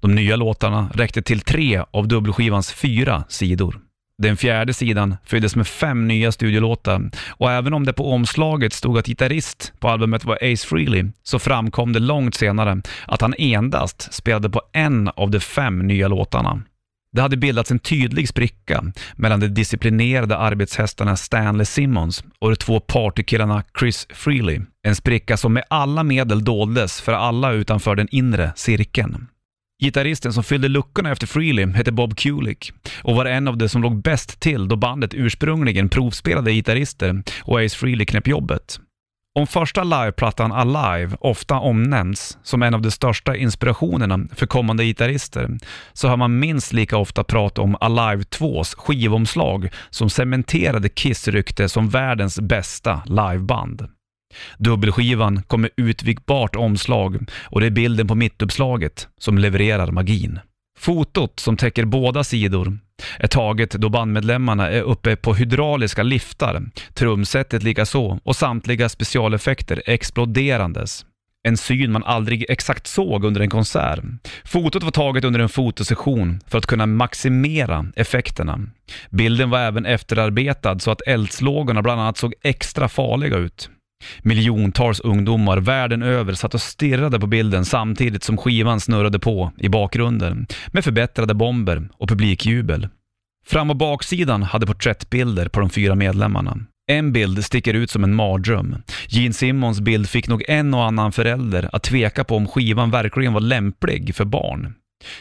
De 0.00 0.14
nya 0.14 0.36
låtarna 0.36 0.90
räckte 0.94 1.22
till 1.22 1.40
tre 1.40 1.82
av 1.90 2.08
dubbelskivans 2.08 2.72
fyra 2.72 3.24
sidor. 3.28 3.83
Den 4.22 4.36
fjärde 4.36 4.74
sidan 4.74 5.16
fylldes 5.24 5.56
med 5.56 5.66
fem 5.66 6.08
nya 6.08 6.32
studiolåtar 6.32 7.10
och 7.28 7.52
även 7.52 7.74
om 7.74 7.86
det 7.86 7.92
på 7.92 8.12
omslaget 8.12 8.72
stod 8.72 8.98
att 8.98 9.06
gitarrist 9.06 9.72
på 9.78 9.88
albumet 9.88 10.24
var 10.24 10.36
Ace 10.36 10.66
Frehley 10.68 11.04
så 11.22 11.38
framkom 11.38 11.92
det 11.92 11.98
långt 11.98 12.34
senare 12.34 12.82
att 13.06 13.20
han 13.20 13.34
endast 13.38 14.12
spelade 14.12 14.50
på 14.50 14.62
en 14.72 15.08
av 15.08 15.30
de 15.30 15.40
fem 15.40 15.78
nya 15.78 16.08
låtarna. 16.08 16.62
Det 17.12 17.22
hade 17.22 17.36
bildats 17.36 17.70
en 17.70 17.78
tydlig 17.78 18.28
spricka 18.28 18.84
mellan 19.16 19.40
de 19.40 19.48
disciplinerade 19.48 20.36
arbetshästarna 20.36 21.16
Stanley 21.16 21.66
Simmons 21.66 22.24
och 22.38 22.50
de 22.50 22.56
två 22.56 22.80
partykillarna 22.80 23.62
Chris 23.78 24.06
Frehley. 24.10 24.60
En 24.82 24.96
spricka 24.96 25.36
som 25.36 25.52
med 25.52 25.64
alla 25.70 26.02
medel 26.02 26.44
doldes 26.44 27.00
för 27.00 27.12
alla 27.12 27.52
utanför 27.52 27.94
den 27.94 28.08
inre 28.10 28.52
cirkeln. 28.56 29.26
Gitarristen 29.84 30.32
som 30.32 30.44
fyllde 30.44 30.68
luckorna 30.68 31.10
efter 31.12 31.26
Frehley 31.26 31.66
hette 31.66 31.92
Bob 31.92 32.16
Kulick 32.16 32.72
och 33.02 33.16
var 33.16 33.24
en 33.24 33.48
av 33.48 33.58
de 33.58 33.68
som 33.68 33.82
låg 33.82 34.02
bäst 34.02 34.40
till 34.40 34.68
då 34.68 34.76
bandet 34.76 35.14
ursprungligen 35.14 35.88
provspelade 35.88 36.52
gitarrister 36.52 37.22
och 37.42 37.60
Ace 37.60 37.76
Frehley 37.76 38.06
knäpp 38.06 38.28
jobbet. 38.28 38.78
Om 39.38 39.46
första 39.46 39.84
liveplattan 39.84 40.52
Alive 40.52 41.16
ofta 41.20 41.58
omnämns 41.58 42.38
som 42.42 42.62
en 42.62 42.74
av 42.74 42.82
de 42.82 42.90
största 42.90 43.36
inspirationerna 43.36 44.18
för 44.34 44.46
kommande 44.46 44.84
gitarrister, 44.84 45.50
så 45.92 46.08
har 46.08 46.16
man 46.16 46.38
minst 46.38 46.72
lika 46.72 46.96
ofta 46.96 47.24
prat 47.24 47.58
om 47.58 47.76
Alive 47.80 48.22
2s 48.22 48.76
skivomslag 48.76 49.68
som 49.90 50.10
cementerade 50.10 50.88
Kiss 50.88 51.28
rykte 51.28 51.68
som 51.68 51.88
världens 51.88 52.40
bästa 52.40 53.02
liveband. 53.06 53.88
Dubbelskivan 54.58 55.42
kom 55.42 55.60
med 55.60 55.70
utvikbart 55.76 56.56
omslag 56.56 57.30
och 57.44 57.60
det 57.60 57.66
är 57.66 57.70
bilden 57.70 58.08
på 58.08 58.14
mittuppslaget 58.14 59.08
som 59.18 59.38
levererar 59.38 59.90
magin. 59.90 60.40
Fotot 60.78 61.40
som 61.40 61.56
täcker 61.56 61.84
båda 61.84 62.24
sidor 62.24 62.78
är 63.18 63.26
taget 63.26 63.70
då 63.70 63.88
bandmedlemmarna 63.88 64.70
är 64.70 64.82
uppe 64.82 65.16
på 65.16 65.34
hydrauliska 65.34 66.02
liftar, 66.02 66.62
trumsetet 66.94 67.62
likaså 67.62 68.18
och 68.24 68.36
samtliga 68.36 68.88
specialeffekter 68.88 69.82
exploderandes. 69.86 71.04
En 71.46 71.56
syn 71.56 71.92
man 71.92 72.04
aldrig 72.04 72.46
exakt 72.48 72.86
såg 72.86 73.24
under 73.24 73.40
en 73.40 73.50
konsert. 73.50 74.00
Fotot 74.44 74.82
var 74.82 74.90
taget 74.90 75.24
under 75.24 75.40
en 75.40 75.48
fotosession 75.48 76.40
för 76.46 76.58
att 76.58 76.66
kunna 76.66 76.86
maximera 76.86 77.86
effekterna. 77.96 78.60
Bilden 79.10 79.50
var 79.50 79.58
även 79.58 79.86
efterarbetad 79.86 80.78
så 80.78 80.90
att 80.90 81.02
eldslågorna 81.06 81.82
bland 81.82 82.00
annat 82.00 82.16
såg 82.16 82.34
extra 82.42 82.88
farliga 82.88 83.36
ut. 83.36 83.70
Miljontals 84.22 85.00
ungdomar 85.00 85.58
världen 85.58 86.02
över 86.02 86.34
satt 86.34 86.54
och 86.54 86.60
stirrade 86.60 87.20
på 87.20 87.26
bilden 87.26 87.64
samtidigt 87.64 88.24
som 88.24 88.36
skivan 88.36 88.80
snurrade 88.80 89.18
på 89.18 89.52
i 89.58 89.68
bakgrunden 89.68 90.46
med 90.72 90.84
förbättrade 90.84 91.34
bomber 91.34 91.88
och 91.92 92.08
publikjubel. 92.08 92.88
Fram 93.46 93.70
och 93.70 93.76
baksidan 93.76 94.42
hade 94.42 94.66
porträttbilder 94.66 95.48
på 95.48 95.60
de 95.60 95.70
fyra 95.70 95.94
medlemmarna. 95.94 96.58
En 96.86 97.12
bild 97.12 97.44
sticker 97.44 97.74
ut 97.74 97.90
som 97.90 98.04
en 98.04 98.14
mardröm. 98.14 98.76
Gene 99.08 99.34
Simmons 99.34 99.80
bild 99.80 100.08
fick 100.08 100.28
nog 100.28 100.44
en 100.48 100.74
och 100.74 100.84
annan 100.84 101.12
förälder 101.12 101.70
att 101.72 101.82
tveka 101.82 102.24
på 102.24 102.36
om 102.36 102.46
skivan 102.46 102.90
verkligen 102.90 103.32
var 103.32 103.40
lämplig 103.40 104.14
för 104.14 104.24
barn. 104.24 104.74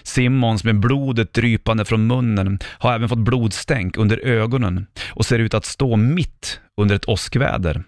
Simmons 0.03 0.63
med 0.63 0.79
blodet 0.79 1.33
drypande 1.33 1.85
från 1.85 2.07
munnen 2.07 2.59
har 2.65 2.93
även 2.93 3.09
fått 3.09 3.19
blodstänk 3.19 3.97
under 3.97 4.17
ögonen 4.17 4.85
och 5.09 5.25
ser 5.25 5.39
ut 5.39 5.53
att 5.53 5.65
stå 5.65 5.95
mitt 5.95 6.59
under 6.81 6.95
ett 6.95 7.05
åskväder. 7.05 7.83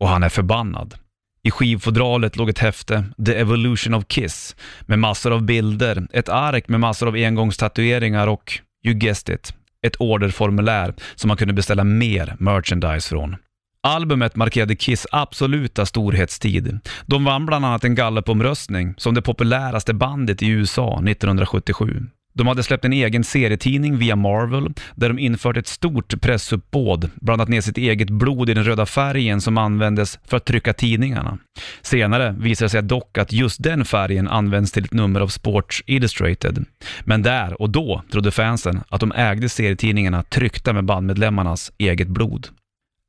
Och 0.00 0.08
han 0.08 0.22
är 0.22 0.28
förbannad. 0.28 0.94
I 1.42 1.50
skivfodralet 1.50 2.36
låg 2.36 2.48
ett 2.48 2.58
häfte, 2.58 3.04
The 3.26 3.34
Evolution 3.34 3.94
of 3.94 4.04
Kiss, 4.08 4.56
med 4.80 4.98
massor 4.98 5.32
av 5.32 5.42
bilder, 5.42 6.06
ett 6.12 6.28
ark 6.28 6.68
med 6.68 6.80
massor 6.80 7.08
av 7.08 7.14
engångstatueringar 7.14 8.26
och, 8.26 8.60
you 8.84 8.94
guessed 8.94 9.34
it, 9.34 9.54
ett 9.86 9.96
orderformulär 9.98 10.94
som 11.14 11.28
man 11.28 11.36
kunde 11.36 11.54
beställa 11.54 11.84
mer 11.84 12.36
merchandise 12.38 13.08
från. 13.08 13.36
Albumet 13.80 14.36
markerade 14.36 14.76
Kiss 14.76 15.06
absoluta 15.12 15.86
storhetstid. 15.86 16.80
De 17.06 17.24
vann 17.24 17.46
bland 17.46 17.64
annat 17.64 17.84
en 17.84 17.94
gallupomröstning 17.94 18.94
som 18.96 19.14
det 19.14 19.22
populäraste 19.22 19.94
bandet 19.94 20.42
i 20.42 20.48
USA 20.48 20.94
1977. 20.94 22.06
De 22.34 22.46
hade 22.46 22.62
släppt 22.62 22.84
en 22.84 22.92
egen 22.92 23.24
serietidning 23.24 23.98
via 23.98 24.16
Marvel 24.16 24.74
där 24.94 25.08
de 25.08 25.18
infört 25.18 25.56
ett 25.56 25.66
stort 25.66 26.20
pressuppbåd, 26.20 27.10
blandat 27.14 27.48
ner 27.48 27.60
sitt 27.60 27.78
eget 27.78 28.10
blod 28.10 28.50
i 28.50 28.54
den 28.54 28.64
röda 28.64 28.86
färgen 28.86 29.40
som 29.40 29.58
användes 29.58 30.18
för 30.24 30.36
att 30.36 30.44
trycka 30.44 30.72
tidningarna. 30.72 31.38
Senare 31.82 32.34
visade 32.38 32.66
det 32.66 32.70
sig 32.70 32.82
dock 32.82 33.18
att 33.18 33.32
just 33.32 33.62
den 33.62 33.84
färgen 33.84 34.28
används 34.28 34.72
till 34.72 34.84
ett 34.84 34.92
nummer 34.92 35.20
av 35.20 35.28
Sports 35.28 35.82
Illustrated. 35.86 36.64
Men 37.04 37.22
där 37.22 37.62
och 37.62 37.70
då 37.70 38.02
trodde 38.12 38.30
fansen 38.30 38.80
att 38.88 39.00
de 39.00 39.12
ägde 39.12 39.48
serietidningarna 39.48 40.22
tryckta 40.22 40.72
med 40.72 40.84
bandmedlemmarnas 40.84 41.72
eget 41.78 42.08
blod. 42.08 42.48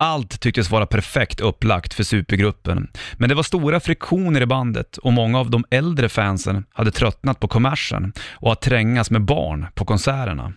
Allt 0.04 0.40
tycktes 0.40 0.72
vara 0.72 0.86
perfekt 0.86 1.40
upplagt 1.40 1.94
för 1.94 2.04
supergruppen, 2.04 2.92
men 3.18 3.30
det 3.30 3.36
var 3.36 3.44
stora 3.44 3.80
friktioner 3.80 4.42
i 4.42 4.46
bandet 4.46 4.98
och 4.98 5.14
många 5.14 5.40
av 5.40 5.50
de 5.50 5.66
äldre 5.72 6.10
fansen 6.10 6.66
hade 6.74 6.92
tröttnat 6.92 7.40
på 7.40 7.48
kommersen 7.48 8.14
och 8.32 8.52
att 8.52 8.62
trängas 8.62 9.12
med 9.12 9.26
barn 9.26 9.68
på 9.76 9.86
konserterna. 9.86 10.54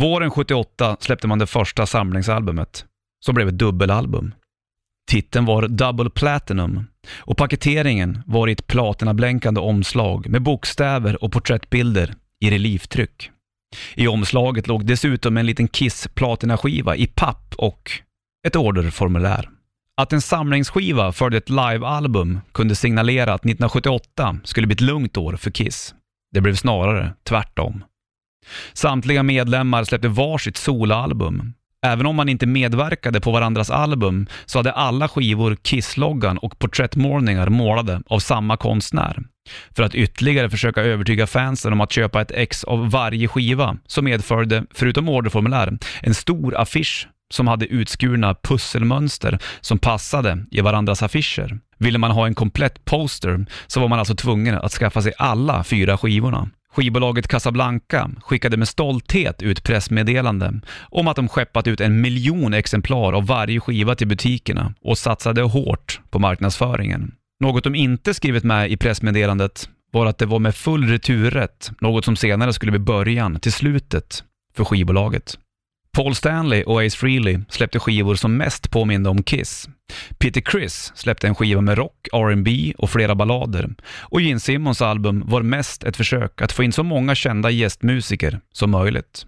Våren 0.00 0.30
78 0.30 0.96
släppte 1.00 1.26
man 1.26 1.38
det 1.38 1.46
första 1.46 1.86
samlingsalbumet, 1.86 2.84
som 3.24 3.34
blev 3.34 3.48
ett 3.48 3.58
dubbelalbum. 3.58 4.34
Titeln 5.10 5.44
var 5.44 5.68
Double 5.68 6.10
Platinum 6.10 6.86
och 7.18 7.36
paketeringen 7.36 8.22
var 8.26 8.48
i 8.48 8.52
ett 8.52 8.66
platinablänkande 8.66 9.60
omslag 9.60 10.28
med 10.28 10.42
bokstäver 10.42 11.24
och 11.24 11.32
porträttbilder 11.32 12.14
i 12.40 12.50
relieftryck. 12.50 13.30
I 13.94 14.08
omslaget 14.08 14.66
låg 14.66 14.86
dessutom 14.86 15.36
en 15.36 15.46
liten 15.46 15.68
Kiss 15.68 16.08
platinaskiva 16.14 16.96
i 16.96 17.06
papp 17.06 17.54
och 17.56 17.90
ett 18.46 18.56
orderformulär. 18.56 19.48
Att 19.96 20.12
en 20.12 20.20
samlingsskiva 20.20 21.12
följde 21.12 21.38
ett 21.38 21.50
livealbum 21.50 22.40
kunde 22.52 22.74
signalera 22.74 23.34
att 23.34 23.40
1978 23.40 24.38
skulle 24.44 24.66
bli 24.66 24.74
ett 24.74 24.80
lugnt 24.80 25.16
år 25.16 25.36
för 25.36 25.50
Kiss. 25.50 25.94
Det 26.32 26.40
blev 26.40 26.54
snarare 26.54 27.14
tvärtom. 27.24 27.84
Samtliga 28.72 29.22
medlemmar 29.22 29.84
släppte 29.84 30.08
varsitt 30.08 30.56
soloalbum. 30.56 31.52
Även 31.86 32.06
om 32.06 32.16
man 32.16 32.28
inte 32.28 32.46
medverkade 32.46 33.20
på 33.20 33.32
varandras 33.32 33.70
album 33.70 34.26
så 34.46 34.58
hade 34.58 34.72
alla 34.72 35.08
skivor 35.08 35.56
Kiss-loggan 35.62 36.38
och 36.38 36.58
porträttmålningar 36.58 37.48
målade 37.48 38.02
av 38.06 38.18
samma 38.18 38.56
konstnär. 38.56 39.18
För 39.76 39.82
att 39.82 39.94
ytterligare 39.94 40.50
försöka 40.50 40.82
övertyga 40.82 41.26
fansen 41.26 41.72
om 41.72 41.80
att 41.80 41.92
köpa 41.92 42.20
ett 42.20 42.30
ex 42.30 42.64
av 42.64 42.90
varje 42.90 43.28
skiva 43.28 43.76
så 43.86 44.02
medförde, 44.02 44.64
förutom 44.70 45.08
orderformulär, 45.08 45.78
en 46.00 46.14
stor 46.14 46.56
affisch 46.56 47.08
som 47.32 47.46
hade 47.46 47.66
utskurna 47.66 48.34
pusselmönster 48.34 49.38
som 49.60 49.78
passade 49.78 50.44
i 50.50 50.60
varandras 50.60 51.02
affischer. 51.02 51.58
Ville 51.78 51.98
man 51.98 52.10
ha 52.10 52.26
en 52.26 52.34
komplett 52.34 52.84
poster 52.84 53.46
så 53.66 53.80
var 53.80 53.88
man 53.88 53.98
alltså 53.98 54.14
tvungen 54.14 54.54
att 54.54 54.72
skaffa 54.72 55.02
sig 55.02 55.12
alla 55.18 55.64
fyra 55.64 55.98
skivorna. 55.98 56.48
Skivbolaget 56.74 57.28
Casablanca 57.28 58.10
skickade 58.20 58.56
med 58.56 58.68
stolthet 58.68 59.42
ut 59.42 59.62
pressmeddelande 59.62 60.60
om 60.80 61.08
att 61.08 61.16
de 61.16 61.28
skeppat 61.28 61.66
ut 61.66 61.80
en 61.80 62.00
miljon 62.00 62.54
exemplar 62.54 63.12
av 63.12 63.26
varje 63.26 63.60
skiva 63.60 63.94
till 63.94 64.08
butikerna 64.08 64.74
och 64.84 64.98
satsade 64.98 65.42
hårt 65.42 66.00
på 66.10 66.18
marknadsföringen. 66.18 67.14
Något 67.40 67.64
de 67.64 67.74
inte 67.74 68.14
skrivit 68.14 68.44
med 68.44 68.70
i 68.70 68.76
pressmeddelandet 68.76 69.68
var 69.92 70.06
att 70.06 70.18
det 70.18 70.26
var 70.26 70.38
med 70.38 70.54
full 70.54 70.88
returrätt, 70.88 71.70
något 71.80 72.04
som 72.04 72.16
senare 72.16 72.52
skulle 72.52 72.72
bli 72.72 72.78
början 72.78 73.40
till 73.40 73.52
slutet 73.52 74.24
för 74.56 74.64
skivbolaget. 74.64 75.38
Paul 75.96 76.14
Stanley 76.14 76.62
och 76.62 76.82
Ace 76.82 76.96
Frehley 76.96 77.40
släppte 77.48 77.78
skivor 77.78 78.14
som 78.14 78.36
mest 78.36 78.70
påminde 78.70 79.10
om 79.10 79.22
Kiss. 79.22 79.68
Peter 80.18 80.40
Criss 80.40 80.92
släppte 80.94 81.28
en 81.28 81.34
skiva 81.34 81.60
med 81.60 81.78
rock, 81.78 82.08
R&B 82.12 82.74
och 82.78 82.90
flera 82.90 83.14
ballader. 83.14 83.74
Och 83.90 84.20
Gene 84.20 84.40
Simmons 84.40 84.82
album 84.82 85.22
var 85.26 85.42
mest 85.42 85.84
ett 85.84 85.96
försök 85.96 86.42
att 86.42 86.52
få 86.52 86.62
in 86.62 86.72
så 86.72 86.82
många 86.82 87.14
kända 87.14 87.50
gästmusiker 87.50 88.40
som 88.52 88.70
möjligt. 88.70 89.26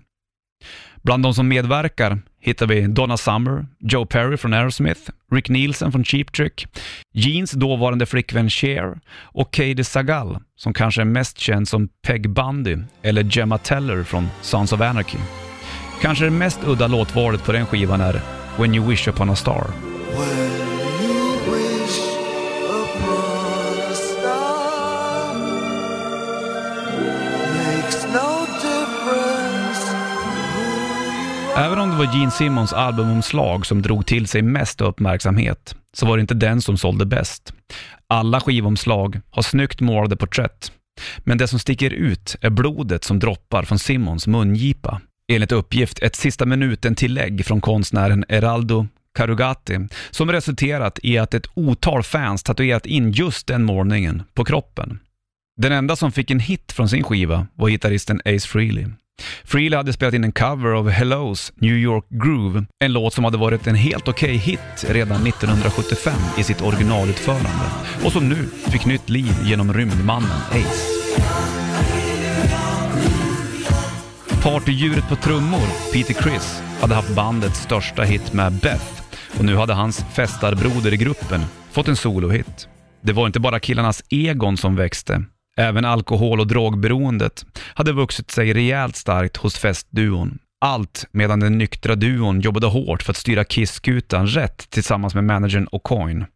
Bland 1.03 1.23
de 1.23 1.35
som 1.35 1.49
medverkar 1.49 2.19
hittar 2.41 2.67
vi 2.67 2.87
Donna 2.87 3.17
Summer, 3.17 3.67
Joe 3.79 4.07
Perry 4.07 4.37
från 4.37 4.53
Aerosmith, 4.53 5.11
Rick 5.33 5.49
Nielsen 5.49 5.93
från 5.93 6.05
Cheap 6.05 6.33
Trick, 6.33 6.67
Jeans 7.13 7.53
dåvarande 7.53 8.07
flickvän 8.07 8.51
Cher 8.51 9.01
och 9.17 9.53
Katie 9.53 9.85
Sagal, 9.85 10.39
som 10.57 10.73
kanske 10.75 11.01
är 11.01 11.05
mest 11.05 11.39
känd 11.39 11.69
som 11.69 11.89
Peg 12.07 12.31
Bundy 12.31 12.77
eller 13.03 13.37
Gemma 13.37 13.59
Teller 13.59 14.03
från 14.03 14.29
Sons 14.43 14.73
of 14.73 14.81
Anarchy. 14.81 15.19
Kanske 16.03 16.25
det 16.25 16.31
mest 16.31 16.61
udda 16.65 16.87
låtvalet 16.87 17.45
på 17.45 17.53
den 17.53 17.67
skivan 17.67 18.01
är 18.01 18.21
When 18.59 18.75
You 18.75 18.89
Wish 18.89 19.09
Upon 19.09 19.31
A 19.31 19.37
Star. 19.37 19.67
Även 31.57 31.79
om 31.79 31.91
det 31.91 31.97
var 31.97 32.19
Gene 32.19 32.31
Simmons 32.31 32.73
albumomslag 32.73 33.67
som 33.67 33.83
drog 33.83 34.07
till 34.07 34.27
sig 34.27 34.43
mest 34.43 34.81
uppmärksamhet, 34.81 35.77
så 35.97 36.07
var 36.07 36.17
det 36.17 36.21
inte 36.21 36.35
den 36.35 36.63
som 36.63 36.77
sålde 36.77 37.07
bäst. 37.07 37.53
Alla 38.09 38.41
skivomslag 38.41 39.21
har 39.31 39.43
snyggt 39.43 39.81
målade 39.81 40.17
porträtt, 40.17 40.73
men 41.19 41.39
det 41.39 41.49
som 41.49 41.59
sticker 41.59 41.91
ut 41.91 42.37
är 42.41 42.51
blodet 42.51 43.05
som 43.05 43.19
droppar 43.19 43.63
från 43.63 43.79
Simmons 43.79 44.27
mungipa. 44.27 45.01
Enligt 45.33 45.53
uppgift 45.53 45.99
ett 45.99 46.17
sista 46.17 46.47
minuten-tillägg 46.47 47.47
från 47.47 47.61
konstnären 47.61 48.25
Eraldo 48.29 48.87
Carugati 49.15 49.89
som 50.11 50.33
resulterat 50.33 50.99
i 51.03 51.19
att 51.19 51.35
ett 51.35 51.47
otal 51.55 52.03
fans 52.03 52.43
tatuerat 52.43 52.87
in 52.87 53.13
just 53.13 53.47
den 53.47 53.65
målningen 53.65 54.23
på 54.35 54.45
kroppen. 54.45 54.99
Den 55.57 55.73
enda 55.73 55.97
som 55.97 56.13
fick 56.13 56.31
en 56.31 56.41
hit 56.41 56.73
från 56.73 56.89
sin 56.89 57.05
skiva 57.05 57.47
var 57.55 57.69
gitarristen 57.69 58.21
Ace 58.25 58.49
Frehley. 58.49 58.87
Frehley 59.45 59.77
hade 59.77 59.93
spelat 59.93 60.15
in 60.15 60.25
en 60.25 60.33
cover 60.33 60.71
av 60.71 60.91
Hellos 60.91 61.53
New 61.57 61.77
York 61.77 62.05
Groove, 62.09 62.67
en 62.85 62.93
låt 62.93 63.15
som 63.15 63.25
hade 63.25 63.39
varit 63.39 63.67
en 63.67 63.75
helt 63.75 64.09
okej 64.09 64.37
hit 64.37 64.85
redan 64.89 65.27
1975 65.27 66.15
i 66.39 66.43
sitt 66.43 66.63
originalutförande 66.63 67.71
och 68.05 68.13
som 68.13 68.29
nu 68.29 68.49
fick 68.73 68.87
nytt 68.87 69.09
liv 69.09 69.35
genom 69.43 69.75
rymdmannen 69.75 70.41
Ace. 70.51 70.94
Partydjuret 74.45 75.09
på 75.09 75.17
trummor, 75.17 75.93
Peter 75.93 76.15
Criss, 76.15 76.63
hade 76.81 76.95
haft 76.95 77.15
bandets 77.15 77.61
största 77.61 78.03
hit 78.03 78.33
med 78.33 78.53
Beth 78.53 79.03
och 79.39 79.45
nu 79.45 79.57
hade 79.57 79.75
hans 79.75 80.05
festarbroder 80.15 80.95
i 80.95 80.97
gruppen 80.97 81.41
fått 81.73 81.89
en 81.89 81.97
solohit. 81.97 82.69
Det 83.03 83.13
var 83.13 83.27
inte 83.27 83.41
bara 83.41 83.61
killarnas 83.61 84.03
egon 84.09 84.57
som 84.57 84.77
växte. 84.77 85.25
Även 85.57 85.85
alkohol 85.85 86.41
och 86.41 86.47
drogberoendet 86.47 87.47
hade 87.75 87.93
vuxit 87.93 88.31
sig 88.31 88.53
rejält 88.53 88.97
starkt 88.97 89.37
hos 89.37 89.59
festduon. 89.59 90.39
Allt 90.61 91.07
medan 91.11 91.41
den 91.41 91.59
nyktra 91.59 91.95
duon 91.95 92.41
jobbade 92.41 92.67
hårt 92.67 93.03
för 93.03 93.13
att 93.13 93.17
styra 93.17 93.45
Kiss-skutan 93.45 94.27
rätt 94.27 94.71
tillsammans 94.71 95.15
med 95.15 95.25
managern 95.25 95.69
O'Coin. 95.69 96.27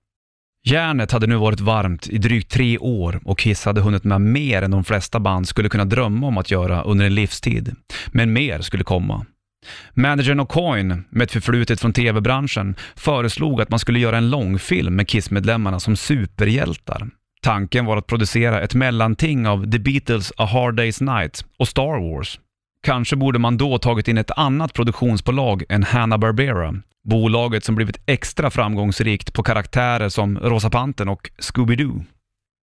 Järnet 0.71 1.13
hade 1.13 1.27
nu 1.27 1.37
varit 1.37 1.61
varmt 1.61 2.09
i 2.09 2.19
drygt 2.19 2.51
tre 2.51 2.79
år 2.79 3.21
och 3.25 3.39
Kiss 3.39 3.65
hade 3.65 3.81
hunnit 3.81 4.05
med 4.05 4.21
mer 4.21 4.63
än 4.63 4.71
de 4.71 4.85
flesta 4.85 5.21
band 5.21 5.49
skulle 5.49 5.69
kunna 5.69 5.85
drömma 5.85 6.27
om 6.27 6.39
att 6.39 6.51
göra 6.51 6.83
under 6.83 7.07
en 7.07 7.15
livstid. 7.15 7.77
Men 8.07 8.33
mer 8.33 8.61
skulle 8.61 8.85
komma. 8.85 9.27
Managern 9.95 10.41
O'Coin, 10.41 11.05
med 11.11 11.25
ett 11.25 11.33
förflutet 11.33 11.81
från 11.81 11.93
tv-branschen, 11.93 12.75
föreslog 12.97 13.61
att 13.61 13.71
man 13.71 13.79
skulle 13.79 13.99
göra 13.99 14.19
en 14.19 14.31
långfilm 14.31 14.97
med 14.97 15.09
Kiss-medlemmarna 15.09 15.81
som 15.81 15.97
superhjältar. 15.97 17.09
Tanken 17.43 17.85
var 17.85 17.97
att 17.97 18.07
producera 18.07 18.61
ett 18.61 18.75
mellanting 18.75 19.49
av 19.49 19.71
The 19.71 19.79
Beatles 19.79 20.33
A 20.37 20.45
Hard 20.45 20.81
Day's 20.81 21.17
Night 21.17 21.45
och 21.59 21.69
Star 21.69 22.13
Wars. 22.13 22.41
Kanske 22.83 23.17
borde 23.17 23.39
man 23.39 23.57
då 23.57 23.79
tagit 23.79 24.09
in 24.09 24.19
ett 24.19 24.31
annat 24.37 24.73
produktionsbolag 24.73 25.65
än 25.69 25.83
Hanna-Barbera. 25.83 26.75
Bolaget 27.09 27.65
som 27.65 27.75
blivit 27.75 28.01
extra 28.07 28.51
framgångsrikt 28.51 29.33
på 29.33 29.43
karaktärer 29.43 30.09
som 30.09 30.39
Rosa 30.39 30.71
Pantern 30.71 31.09
och 31.09 31.31
Scooby-Doo. 31.39 32.05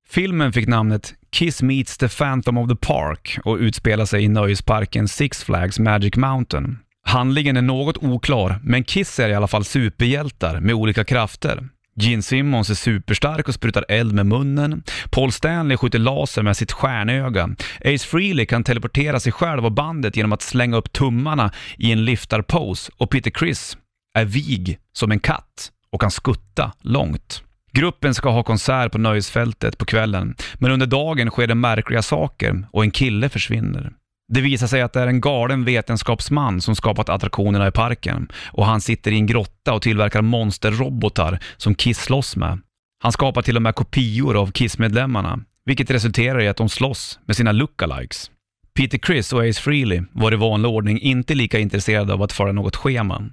Filmen 0.09 0.53
fick 0.53 0.67
namnet 0.67 1.13
Kiss 1.31 1.61
Meets 1.61 1.97
the 1.97 2.09
Phantom 2.09 2.57
of 2.57 2.69
the 2.69 2.75
Park 2.75 3.39
och 3.43 3.57
utspelar 3.57 4.05
sig 4.05 4.23
i 4.23 4.27
nöjesparken 4.27 5.07
Six 5.07 5.43
Flags 5.43 5.79
Magic 5.79 6.15
Mountain. 6.15 6.77
Handlingen 7.03 7.57
är 7.57 7.61
något 7.61 7.97
oklar, 7.97 8.59
men 8.63 8.83
Kiss 8.83 9.19
är 9.19 9.29
i 9.29 9.33
alla 9.33 9.47
fall 9.47 9.65
superhjältar 9.65 10.59
med 10.59 10.75
olika 10.75 11.03
krafter. 11.03 11.69
Gene 11.95 12.21
Simmons 12.21 12.69
är 12.69 12.75
superstark 12.75 13.47
och 13.47 13.53
sprutar 13.53 13.85
eld 13.89 14.13
med 14.13 14.25
munnen. 14.25 14.83
Paul 15.11 15.31
Stanley 15.31 15.77
skjuter 15.77 15.99
laser 15.99 16.43
med 16.43 16.57
sitt 16.57 16.71
stjärnöga. 16.71 17.49
Ace 17.85 18.07
Frehley 18.07 18.45
kan 18.45 18.63
teleportera 18.63 19.19
sig 19.19 19.31
själv 19.31 19.65
och 19.65 19.71
bandet 19.71 20.17
genom 20.17 20.33
att 20.33 20.41
slänga 20.41 20.77
upp 20.77 20.93
tummarna 20.93 21.51
i 21.77 21.91
en 21.91 22.05
liftarpose 22.05 22.91
och 22.97 23.09
Peter 23.09 23.31
Criss 23.31 23.77
är 24.16 24.26
vig 24.26 24.80
som 24.93 25.11
en 25.11 25.20
katt 25.20 25.72
och 25.91 26.01
kan 26.01 26.11
skutta 26.11 26.72
långt. 26.82 27.43
Gruppen 27.72 28.13
ska 28.13 28.30
ha 28.30 28.43
konsert 28.43 28.91
på 28.91 28.97
nöjesfältet 28.97 29.78
på 29.78 29.86
kvällen, 29.86 30.36
men 30.53 30.72
under 30.72 30.86
dagen 30.86 31.30
sker 31.30 31.47
det 31.47 31.55
märkliga 31.55 32.01
saker 32.01 32.68
och 32.72 32.84
en 32.84 32.91
kille 32.91 33.30
försvinner. 33.30 33.93
Det 34.34 34.41
visar 34.41 34.68
sig 34.68 34.82
att 34.82 34.93
det 34.93 34.99
är 34.99 35.07
en 35.07 35.22
galen 35.22 35.66
vetenskapsman 35.66 36.61
som 36.61 36.76
skapat 36.76 37.09
attraktionerna 37.09 37.68
i 37.68 37.72
parken 37.72 38.28
och 38.45 38.66
han 38.66 38.82
sitter 38.82 39.11
i 39.11 39.16
en 39.16 39.26
grotta 39.26 39.74
och 39.74 39.82
tillverkar 39.82 40.22
monsterrobotar 40.22 41.39
som 41.57 41.76
Kiss 41.76 41.99
slåss 41.99 42.36
med. 42.36 42.59
Han 43.03 43.11
skapar 43.11 43.41
till 43.41 43.55
och 43.55 43.61
med 43.61 43.76
kopior 43.76 44.41
av 44.41 44.51
Kiss-medlemmarna, 44.51 45.39
vilket 45.66 45.91
resulterar 45.91 46.41
i 46.41 46.47
att 46.47 46.57
de 46.57 46.70
slåss 46.70 47.20
med 47.26 47.36
sina 47.36 47.51
lookalikes. 47.51 48.32
Peter 48.76 48.97
Criss 48.97 49.34
och 49.34 49.49
Ace 49.49 49.61
Frehley 49.61 50.01
var 50.11 50.34
i 50.34 50.36
vanlig 50.36 50.72
ordning 50.72 50.99
inte 50.99 51.36
lika 51.36 51.59
intresserade 51.59 52.13
av 52.13 52.22
att 52.22 52.34
följa 52.34 52.53
något 52.53 52.76
schema. 52.76 53.24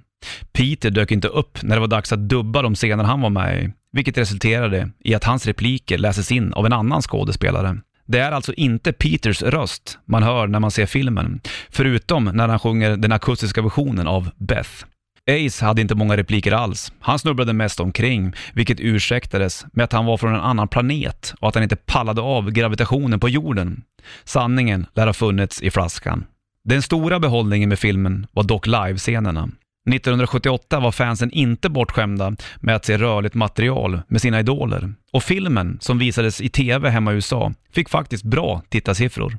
Peter 0.51 0.89
dök 0.89 1.11
inte 1.11 1.27
upp 1.27 1.63
när 1.63 1.75
det 1.75 1.79
var 1.79 1.87
dags 1.87 2.11
att 2.11 2.29
dubba 2.29 2.61
de 2.61 2.75
scener 2.75 3.03
han 3.03 3.21
var 3.21 3.29
med 3.29 3.63
i, 3.63 3.71
vilket 3.91 4.17
resulterade 4.17 4.89
i 5.03 5.15
att 5.15 5.23
hans 5.23 5.45
repliker 5.45 5.97
läses 5.97 6.31
in 6.31 6.53
av 6.53 6.65
en 6.65 6.73
annan 6.73 7.01
skådespelare. 7.01 7.77
Det 8.05 8.19
är 8.19 8.31
alltså 8.31 8.53
inte 8.53 8.93
Peters 8.93 9.41
röst 9.41 9.99
man 10.05 10.23
hör 10.23 10.47
när 10.47 10.59
man 10.59 10.71
ser 10.71 10.85
filmen, 10.85 11.41
förutom 11.69 12.25
när 12.25 12.47
han 12.47 12.59
sjunger 12.59 12.97
den 12.97 13.11
akustiska 13.11 13.61
versionen 13.61 14.07
av 14.07 14.29
Beth. 14.37 14.85
Ace 15.29 15.65
hade 15.65 15.81
inte 15.81 15.95
många 15.95 16.17
repliker 16.17 16.51
alls. 16.51 16.93
Han 16.99 17.19
snubblade 17.19 17.53
mest 17.53 17.79
omkring, 17.79 18.33
vilket 18.53 18.79
ursäktades 18.79 19.65
med 19.73 19.83
att 19.83 19.93
han 19.93 20.05
var 20.05 20.17
från 20.17 20.33
en 20.33 20.41
annan 20.41 20.67
planet 20.67 21.33
och 21.39 21.47
att 21.47 21.55
han 21.55 21.63
inte 21.63 21.75
pallade 21.75 22.21
av 22.21 22.51
gravitationen 22.51 23.19
på 23.19 23.29
jorden. 23.29 23.83
Sanningen 24.23 24.85
lär 24.93 25.05
ha 25.05 25.13
funnits 25.13 25.61
i 25.61 25.71
flaskan. 25.71 26.25
Den 26.63 26.81
stora 26.81 27.19
behållningen 27.19 27.69
med 27.69 27.79
filmen 27.79 28.27
var 28.31 28.43
dock 28.43 28.67
livescenerna. 28.67 29.49
1978 29.89 30.79
var 30.79 30.91
fansen 30.91 31.31
inte 31.31 31.69
bortskämda 31.69 32.35
med 32.59 32.75
att 32.75 32.85
se 32.85 32.97
rörligt 32.97 33.35
material 33.35 34.01
med 34.07 34.21
sina 34.21 34.39
idoler 34.39 34.93
och 35.11 35.23
filmen, 35.23 35.77
som 35.81 35.97
visades 35.97 36.41
i 36.41 36.49
TV 36.49 36.89
hemma 36.89 37.11
i 37.11 37.15
USA, 37.15 37.53
fick 37.71 37.89
faktiskt 37.89 38.23
bra 38.23 38.61
tittarsiffror. 38.69 39.37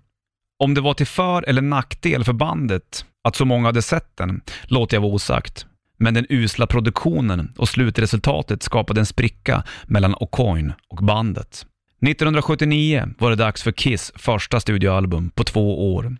Om 0.58 0.74
det 0.74 0.80
var 0.80 0.94
till 0.94 1.06
för 1.06 1.48
eller 1.48 1.62
nackdel 1.62 2.24
för 2.24 2.32
bandet 2.32 3.04
att 3.24 3.36
så 3.36 3.44
många 3.44 3.68
hade 3.68 3.82
sett 3.82 4.16
den 4.16 4.40
låter 4.62 4.96
jag 4.96 5.02
vara 5.02 5.12
osagt, 5.12 5.66
men 5.98 6.14
den 6.14 6.26
usla 6.28 6.66
produktionen 6.66 7.52
och 7.56 7.68
slutresultatet 7.68 8.62
skapade 8.62 9.00
en 9.00 9.06
spricka 9.06 9.62
mellan 9.86 10.14
O'Coin 10.14 10.72
och 10.88 11.04
bandet. 11.04 11.66
1979 12.06 13.08
var 13.18 13.30
det 13.30 13.36
dags 13.36 13.62
för 13.62 13.72
Kiss 13.72 14.12
första 14.16 14.60
studioalbum 14.60 15.30
på 15.30 15.44
två 15.44 15.94
år. 15.94 16.16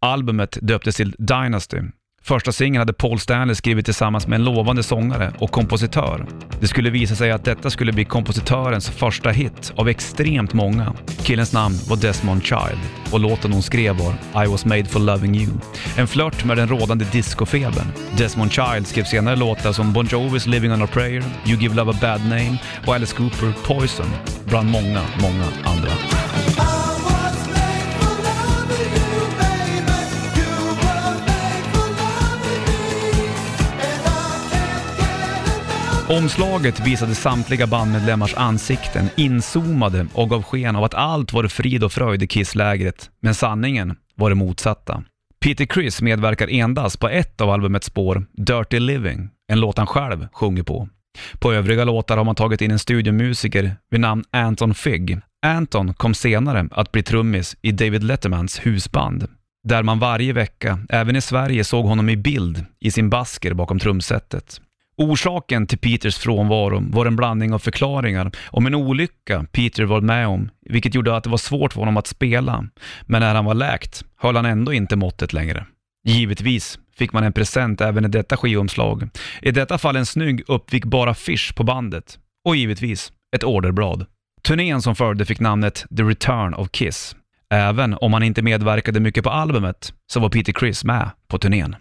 Albumet 0.00 0.58
döptes 0.62 0.96
till 0.96 1.14
Dynasty 1.18 1.80
Första 2.22 2.52
singeln 2.52 2.78
hade 2.78 2.92
Paul 2.92 3.18
Stanley 3.18 3.54
skrivit 3.54 3.84
tillsammans 3.84 4.26
med 4.26 4.36
en 4.36 4.44
lovande 4.44 4.82
sångare 4.82 5.32
och 5.38 5.50
kompositör. 5.50 6.26
Det 6.60 6.68
skulle 6.68 6.90
visa 6.90 7.14
sig 7.14 7.30
att 7.30 7.44
detta 7.44 7.70
skulle 7.70 7.92
bli 7.92 8.04
kompositörens 8.04 8.90
första 8.90 9.30
hit 9.30 9.72
av 9.76 9.88
extremt 9.88 10.52
många. 10.52 10.94
Killens 11.22 11.52
namn 11.52 11.74
var 11.88 11.96
Desmond 11.96 12.44
Child 12.44 12.80
och 13.12 13.20
låten 13.20 13.52
hon 13.52 13.62
skrev 13.62 13.96
var 13.96 14.44
I 14.44 14.48
was 14.48 14.64
made 14.64 14.84
for 14.84 15.00
loving 15.00 15.36
you. 15.36 15.52
En 15.96 16.06
flört 16.06 16.44
med 16.44 16.56
den 16.56 16.68
rådande 16.68 17.04
discofebern. 17.12 17.92
Desmond 18.16 18.52
Child 18.52 18.86
skrev 18.86 19.04
senare 19.04 19.36
låtar 19.36 19.72
som 19.72 19.92
Bon 19.92 20.06
Jovis 20.06 20.46
Living 20.46 20.72
on 20.72 20.82
a 20.82 20.88
prayer, 20.92 21.24
You 21.46 21.58
give 21.58 21.74
love 21.74 21.90
a 21.92 21.96
bad 22.00 22.20
name 22.20 22.58
och 22.86 22.94
Alice 22.94 23.16
Cooper 23.16 23.52
Poison, 23.66 24.10
bland 24.44 24.70
många, 24.70 25.02
många 25.20 25.44
andra. 25.64 25.90
Omslaget 36.10 36.86
visade 36.86 37.14
samtliga 37.14 37.66
bandmedlemmars 37.66 38.34
ansikten 38.34 39.08
inzoomade 39.16 40.06
och 40.14 40.30
gav 40.30 40.42
sken 40.42 40.76
av 40.76 40.84
att 40.84 40.94
allt 40.94 41.32
var 41.32 41.48
frid 41.48 41.84
och 41.84 41.92
fröjd 41.92 42.22
i 42.22 42.26
Kiss-lägret, 42.26 43.10
men 43.20 43.34
sanningen 43.34 43.96
var 44.14 44.30
det 44.30 44.36
motsatta. 44.36 45.02
Peter 45.40 45.64
Criss 45.64 46.02
medverkar 46.02 46.48
endast 46.48 47.00
på 47.00 47.08
ett 47.08 47.40
av 47.40 47.50
albumets 47.50 47.86
spår, 47.86 48.26
Dirty 48.32 48.80
Living, 48.80 49.28
en 49.52 49.60
låt 49.60 49.78
han 49.78 49.86
själv 49.86 50.28
sjunger 50.32 50.62
på. 50.62 50.88
På 51.38 51.52
övriga 51.52 51.84
låtar 51.84 52.16
har 52.16 52.24
man 52.24 52.34
tagit 52.34 52.62
in 52.62 52.70
en 52.70 52.78
studiomusiker 52.78 53.76
vid 53.90 54.00
namn 54.00 54.24
Anton 54.30 54.74
Figg. 54.74 55.20
Anton 55.46 55.94
kom 55.94 56.14
senare 56.14 56.68
att 56.70 56.92
bli 56.92 57.02
trummis 57.02 57.56
i 57.62 57.72
David 57.72 58.04
Lettermans 58.04 58.66
husband, 58.66 59.26
där 59.68 59.82
man 59.82 59.98
varje 59.98 60.32
vecka, 60.32 60.78
även 60.88 61.16
i 61.16 61.20
Sverige, 61.20 61.64
såg 61.64 61.86
honom 61.86 62.08
i 62.08 62.16
bild 62.16 62.64
i 62.80 62.90
sin 62.90 63.10
basker 63.10 63.54
bakom 63.54 63.78
trumsetet. 63.78 64.60
Orsaken 64.98 65.66
till 65.66 65.78
Peters 65.78 66.18
frånvaro 66.18 66.84
var 66.90 67.06
en 67.06 67.16
blandning 67.16 67.54
av 67.54 67.58
förklaringar 67.58 68.30
om 68.46 68.66
en 68.66 68.74
olycka 68.74 69.46
Peter 69.52 69.84
var 69.84 70.00
med 70.00 70.26
om, 70.26 70.50
vilket 70.60 70.94
gjorde 70.94 71.16
att 71.16 71.24
det 71.24 71.30
var 71.30 71.38
svårt 71.38 71.72
för 71.72 71.80
honom 71.80 71.96
att 71.96 72.06
spela. 72.06 72.68
Men 73.06 73.20
när 73.20 73.34
han 73.34 73.44
var 73.44 73.54
läkt 73.54 74.04
höll 74.16 74.36
han 74.36 74.46
ändå 74.46 74.72
inte 74.72 74.96
måttet 74.96 75.32
längre. 75.32 75.66
Givetvis 76.04 76.78
fick 76.96 77.12
man 77.12 77.24
en 77.24 77.32
present 77.32 77.80
även 77.80 78.04
i 78.04 78.08
detta 78.08 78.36
skivomslag. 78.36 79.08
I 79.42 79.50
detta 79.50 79.78
fall 79.78 79.96
en 79.96 80.06
snygg 80.06 80.42
uppvikbara 80.46 81.10
affisch 81.10 81.54
på 81.54 81.64
bandet. 81.64 82.18
Och 82.44 82.56
givetvis 82.56 83.12
ett 83.36 83.44
orderblad. 83.44 84.06
Turnén 84.42 84.82
som 84.82 84.96
följde 84.96 85.24
fick 85.24 85.40
namnet 85.40 85.86
The 85.96 86.02
Return 86.02 86.54
of 86.54 86.70
Kiss. 86.70 87.16
Även 87.50 87.94
om 87.94 88.12
han 88.12 88.22
inte 88.22 88.42
medverkade 88.42 89.00
mycket 89.00 89.24
på 89.24 89.30
albumet 89.30 89.92
så 90.12 90.20
var 90.20 90.28
Peter 90.28 90.52
Criss 90.52 90.84
med 90.84 91.10
på 91.28 91.38
turnén. 91.38 91.76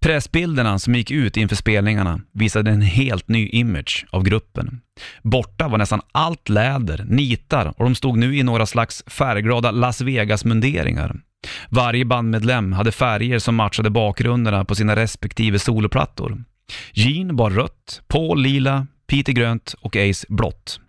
Pressbilderna 0.00 0.78
som 0.78 0.94
gick 0.94 1.10
ut 1.10 1.36
inför 1.36 1.56
spelningarna 1.56 2.20
visade 2.32 2.70
en 2.70 2.82
helt 2.82 3.28
ny 3.28 3.48
image 3.48 4.06
av 4.10 4.22
gruppen. 4.22 4.80
Borta 5.22 5.68
var 5.68 5.78
nästan 5.78 6.00
allt 6.12 6.48
läder, 6.48 7.04
nitar 7.08 7.74
och 7.76 7.84
de 7.84 7.94
stod 7.94 8.18
nu 8.18 8.36
i 8.36 8.42
några 8.42 8.66
slags 8.66 9.04
färgglada 9.06 9.70
Las 9.70 10.00
Vegas-munderingar. 10.00 11.20
Varje 11.68 12.04
bandmedlem 12.04 12.72
hade 12.72 12.92
färger 12.92 13.38
som 13.38 13.54
matchade 13.54 13.90
bakgrunderna 13.90 14.64
på 14.64 14.74
sina 14.74 14.96
respektive 14.96 15.58
soloplattor. 15.58 16.44
Gene 16.92 17.32
bar 17.32 17.50
rött, 17.50 18.02
Paul 18.08 18.42
lila, 18.42 18.86
Peter 19.06 19.32
grönt 19.32 19.74
och 19.80 19.96
Ace 19.96 20.26
blått. 20.28 20.80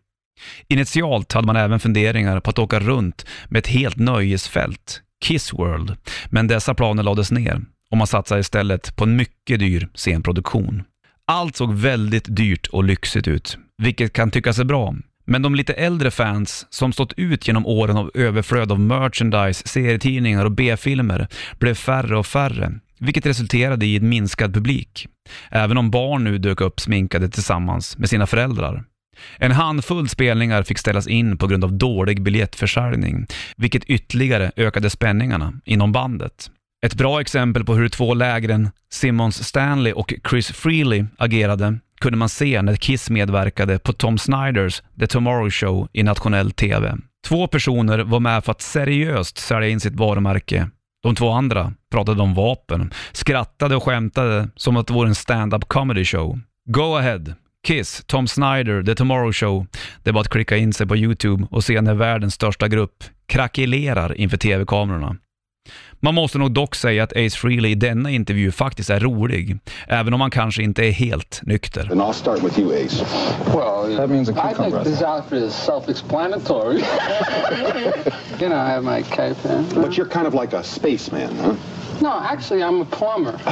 Initialt 0.67 1.33
hade 1.33 1.47
man 1.47 1.55
även 1.55 1.79
funderingar 1.79 2.39
på 2.39 2.49
att 2.49 2.59
åka 2.59 2.79
runt 2.79 3.25
med 3.49 3.59
ett 3.59 3.67
helt 3.67 3.97
nöjesfält, 3.97 5.01
Kiss 5.25 5.53
World, 5.53 5.97
men 6.29 6.47
dessa 6.47 6.73
planer 6.73 7.03
lades 7.03 7.31
ner 7.31 7.61
och 7.91 7.97
man 7.97 8.07
satsar 8.07 8.39
istället 8.39 8.95
på 8.95 9.03
en 9.03 9.15
mycket 9.15 9.59
dyr 9.59 9.89
scenproduktion. 9.93 10.83
Allt 11.27 11.55
såg 11.55 11.73
väldigt 11.73 12.35
dyrt 12.35 12.67
och 12.67 12.83
lyxigt 12.83 13.27
ut, 13.27 13.57
vilket 13.77 14.13
kan 14.13 14.31
tyckas 14.31 14.59
är 14.59 14.63
bra. 14.63 14.95
Men 15.25 15.41
de 15.41 15.55
lite 15.55 15.73
äldre 15.73 16.11
fans 16.11 16.67
som 16.69 16.93
stått 16.93 17.13
ut 17.13 17.47
genom 17.47 17.65
åren 17.65 17.97
av 17.97 18.11
överflöd 18.13 18.71
av 18.71 18.79
merchandise, 18.79 19.67
serietidningar 19.67 20.45
och 20.45 20.51
B-filmer 20.51 21.27
blev 21.59 21.75
färre 21.75 22.17
och 22.17 22.27
färre, 22.27 22.71
vilket 22.99 23.25
resulterade 23.25 23.85
i 23.85 23.95
en 23.95 24.09
minskad 24.09 24.53
publik. 24.53 25.07
Även 25.51 25.77
om 25.77 25.91
barn 25.91 26.23
nu 26.23 26.37
dök 26.37 26.61
upp 26.61 26.79
sminkade 26.79 27.29
tillsammans 27.29 27.97
med 27.97 28.09
sina 28.09 28.27
föräldrar. 28.27 28.83
En 29.37 29.51
handfull 29.51 30.09
spelningar 30.09 30.63
fick 30.63 30.77
ställas 30.77 31.07
in 31.07 31.37
på 31.37 31.47
grund 31.47 31.63
av 31.63 31.73
dålig 31.73 32.21
biljettförsäljning, 32.21 33.25
vilket 33.57 33.83
ytterligare 33.83 34.51
ökade 34.55 34.89
spänningarna 34.89 35.53
inom 35.65 35.91
bandet. 35.91 36.51
Ett 36.85 36.95
bra 36.95 37.21
exempel 37.21 37.65
på 37.65 37.75
hur 37.75 37.89
två 37.89 38.13
lägren, 38.13 38.69
Simmons 38.91 39.47
Stanley 39.47 39.93
och 39.93 40.13
Chris 40.29 40.51
Freely, 40.51 41.05
agerade 41.17 41.79
kunde 42.01 42.17
man 42.17 42.29
se 42.29 42.61
när 42.61 42.75
Kiss 42.75 43.09
medverkade 43.09 43.79
på 43.79 43.93
Tom 43.93 44.17
Snyders 44.17 44.83
The 44.99 45.07
Tomorrow 45.07 45.49
Show 45.49 45.87
i 45.93 46.03
nationell 46.03 46.51
TV. 46.51 46.95
Två 47.27 47.47
personer 47.47 47.99
var 47.99 48.19
med 48.19 48.43
för 48.43 48.51
att 48.51 48.61
seriöst 48.61 49.37
sälja 49.37 49.69
in 49.69 49.79
sitt 49.79 49.95
varumärke. 49.95 50.69
De 51.03 51.15
två 51.15 51.29
andra 51.29 51.73
pratade 51.91 52.21
om 52.21 52.33
vapen, 52.33 52.93
skrattade 53.11 53.75
och 53.75 53.83
skämtade 53.83 54.49
som 54.55 54.77
att 54.77 54.87
det 54.87 54.93
vore 54.93 55.09
en 55.09 55.15
stand-up 55.15 55.67
comedy 55.67 56.05
show. 56.05 56.39
Go 56.65 56.95
ahead, 56.95 57.23
Kiss, 57.67 58.03
Tom 58.05 58.27
Snyder, 58.27 58.83
The 58.83 58.95
Tomorrow 58.95 59.31
Show. 59.31 59.65
Det 60.03 60.09
är 60.09 60.13
bara 60.13 60.21
att 60.21 60.29
klicka 60.29 60.57
in 60.57 60.73
sig 60.73 60.87
på 60.87 60.97
YouTube 60.97 61.47
och 61.51 61.63
se 61.63 61.81
när 61.81 61.93
världens 61.93 62.33
största 62.33 62.67
grupp 62.67 63.03
krackelerar 63.27 64.17
inför 64.17 64.37
TV-kamerorna. 64.37 65.15
Man 66.01 66.15
måste 66.15 66.37
nog 66.37 66.51
dock 66.51 66.75
säga 66.75 67.03
att 67.03 67.11
Ace 67.11 67.37
Frehley 67.37 67.71
i 67.71 67.75
denna 67.75 68.09
intervju 68.09 68.51
faktiskt 68.51 68.89
är 68.89 68.99
rolig, 68.99 69.57
även 69.87 70.13
om 70.13 70.21
han 70.21 70.31
kanske 70.31 70.63
inte 70.63 70.83
är 70.85 70.91
helt 70.91 71.39
nykter. 71.43 71.91
And 71.91 72.01
I'll 72.01 72.13
start 72.13 72.43
with 72.43 72.59
you, 72.59 72.85
Ace. 72.85 73.03
Well, 73.55 73.97
That 73.97 74.09
means 74.09 74.29
a 74.29 74.51
I 74.51 74.53
think 74.53 74.83
this 74.83 75.01
outfit 75.01 75.43
is 75.43 75.53
self-explanatory. 75.53 76.75
you 78.39 78.47
know, 78.49 78.57
I 78.57 78.69
have 78.69 78.81
my 78.83 79.03
cape 79.03 79.45
in. 79.45 79.65
But 79.81 79.97
you're 79.97 80.09
kind 80.09 80.27
of 80.27 80.33
like 80.33 80.53
a 80.57 80.63
spaceman, 80.63 81.35
huh? 81.35 81.53
No, 82.01 82.11
actually, 82.21 82.63
I'm 82.63 82.81
a 82.81 82.85
plumber. 82.85 83.33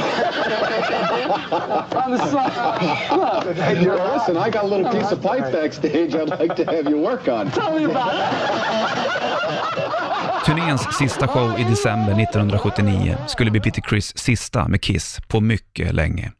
On 2.04 2.10
the 2.10 2.18
side. 2.18 3.44
Look, 3.46 3.56
Hey, 3.56 3.80
you 3.80 3.86
know, 3.88 4.14
listen, 4.14 4.36
I 4.38 4.48
got 4.50 4.64
a 4.64 4.66
little 4.66 4.90
piece 4.90 5.12
of 5.12 5.20
pipe 5.22 5.52
backstage 5.52 6.14
I'd 6.14 6.30
like 6.40 6.56
to 6.56 6.64
have 6.64 6.88
you 6.90 6.96
work 6.98 7.28
on. 7.28 7.50
tell 7.50 7.74
me 7.78 7.84
about 7.84 8.14
it. 8.14 8.20
Turnéns 10.46 10.86
sista 10.98 11.26
show 11.32 11.56
i 11.58 11.64
december 11.64 12.14
1979 12.38 13.16
skulle 13.26 13.50
bli 13.50 13.60
Peter 13.60 13.82
Criss 13.82 14.18
sista 14.18 14.68
med 14.68 14.80
Kiss 14.80 15.20
på 15.28 15.40
mycket 15.40 15.94
länge. 15.94 16.32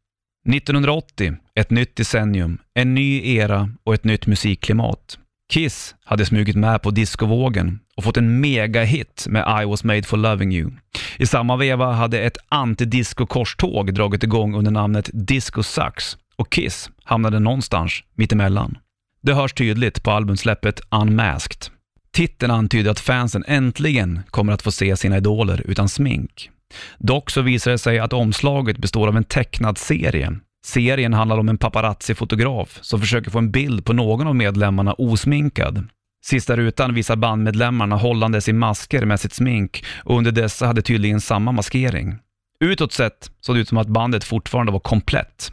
1980, 0.48 1.36
ett 1.54 1.70
nytt 1.70 1.96
decennium, 1.96 2.58
en 2.74 2.94
ny 2.94 3.36
era 3.36 3.70
och 3.84 3.94
ett 3.94 4.04
nytt 4.04 4.26
musikklimat. 4.26 5.18
Kiss 5.52 5.94
hade 6.04 6.26
smugit 6.26 6.56
med 6.56 6.82
på 6.82 6.90
discovågen 6.90 7.80
och 7.96 8.04
fått 8.04 8.16
en 8.16 8.40
megahit 8.40 9.26
med 9.28 9.62
I 9.62 9.64
was 9.64 9.84
made 9.84 10.02
for 10.02 10.16
loving 10.16 10.52
you. 10.52 10.70
I 11.16 11.26
samma 11.26 11.56
veva 11.56 11.92
hade 11.92 12.20
ett 12.20 12.38
antidisco-korståg 12.48 13.94
dragit 13.94 14.24
igång 14.24 14.54
under 14.54 14.70
namnet 14.70 15.10
Disco 15.12 15.62
Sucks 15.62 16.16
och 16.36 16.52
Kiss 16.52 16.90
hamnade 17.04 17.38
någonstans 17.38 17.92
mittemellan. 18.14 18.78
Det 19.22 19.34
hörs 19.34 19.52
tydligt 19.52 20.02
på 20.02 20.10
albumsläppet 20.10 20.80
Unmasked. 20.90 21.77
Titeln 22.18 22.50
antyder 22.50 22.90
att 22.90 23.00
fansen 23.00 23.44
äntligen 23.46 24.20
kommer 24.30 24.52
att 24.52 24.62
få 24.62 24.70
se 24.70 24.96
sina 24.96 25.16
idoler 25.16 25.62
utan 25.64 25.88
smink. 25.88 26.50
Dock 26.98 27.30
så 27.30 27.42
visar 27.42 27.70
det 27.70 27.78
sig 27.78 27.98
att 27.98 28.12
omslaget 28.12 28.78
består 28.78 29.08
av 29.08 29.16
en 29.16 29.24
tecknad 29.24 29.78
serie. 29.78 30.38
Serien 30.64 31.14
handlar 31.14 31.38
om 31.38 31.48
en 31.48 31.58
paparazzi-fotograf 31.58 32.78
som 32.80 33.00
försöker 33.00 33.30
få 33.30 33.38
en 33.38 33.50
bild 33.50 33.84
på 33.84 33.92
någon 33.92 34.26
av 34.26 34.36
medlemmarna 34.36 34.92
osminkad. 34.92 35.88
Sista 36.26 36.56
rutan 36.56 36.94
visar 36.94 37.16
bandmedlemmarna 37.16 37.96
hållandes 37.96 38.48
i 38.48 38.52
masker 38.52 39.04
med 39.04 39.20
sitt 39.20 39.34
smink 39.34 39.84
och 40.04 40.18
under 40.18 40.32
dessa 40.32 40.66
hade 40.66 40.82
tydligen 40.82 41.20
samma 41.20 41.52
maskering. 41.52 42.16
Utåt 42.64 42.92
sett 42.92 43.30
såg 43.40 43.56
det 43.56 43.60
ut 43.60 43.68
som 43.68 43.78
att 43.78 43.88
bandet 43.88 44.24
fortfarande 44.24 44.72
var 44.72 44.80
komplett. 44.80 45.52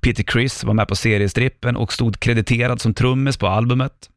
Peter 0.00 0.22
Criss 0.22 0.64
var 0.64 0.74
med 0.74 0.88
på 0.88 0.96
seriestrippen 0.96 1.76
och 1.76 1.92
stod 1.92 2.20
krediterad 2.20 2.80
som 2.80 2.94
trummis 2.94 3.36
på 3.36 3.46
albumet. 3.46 4.10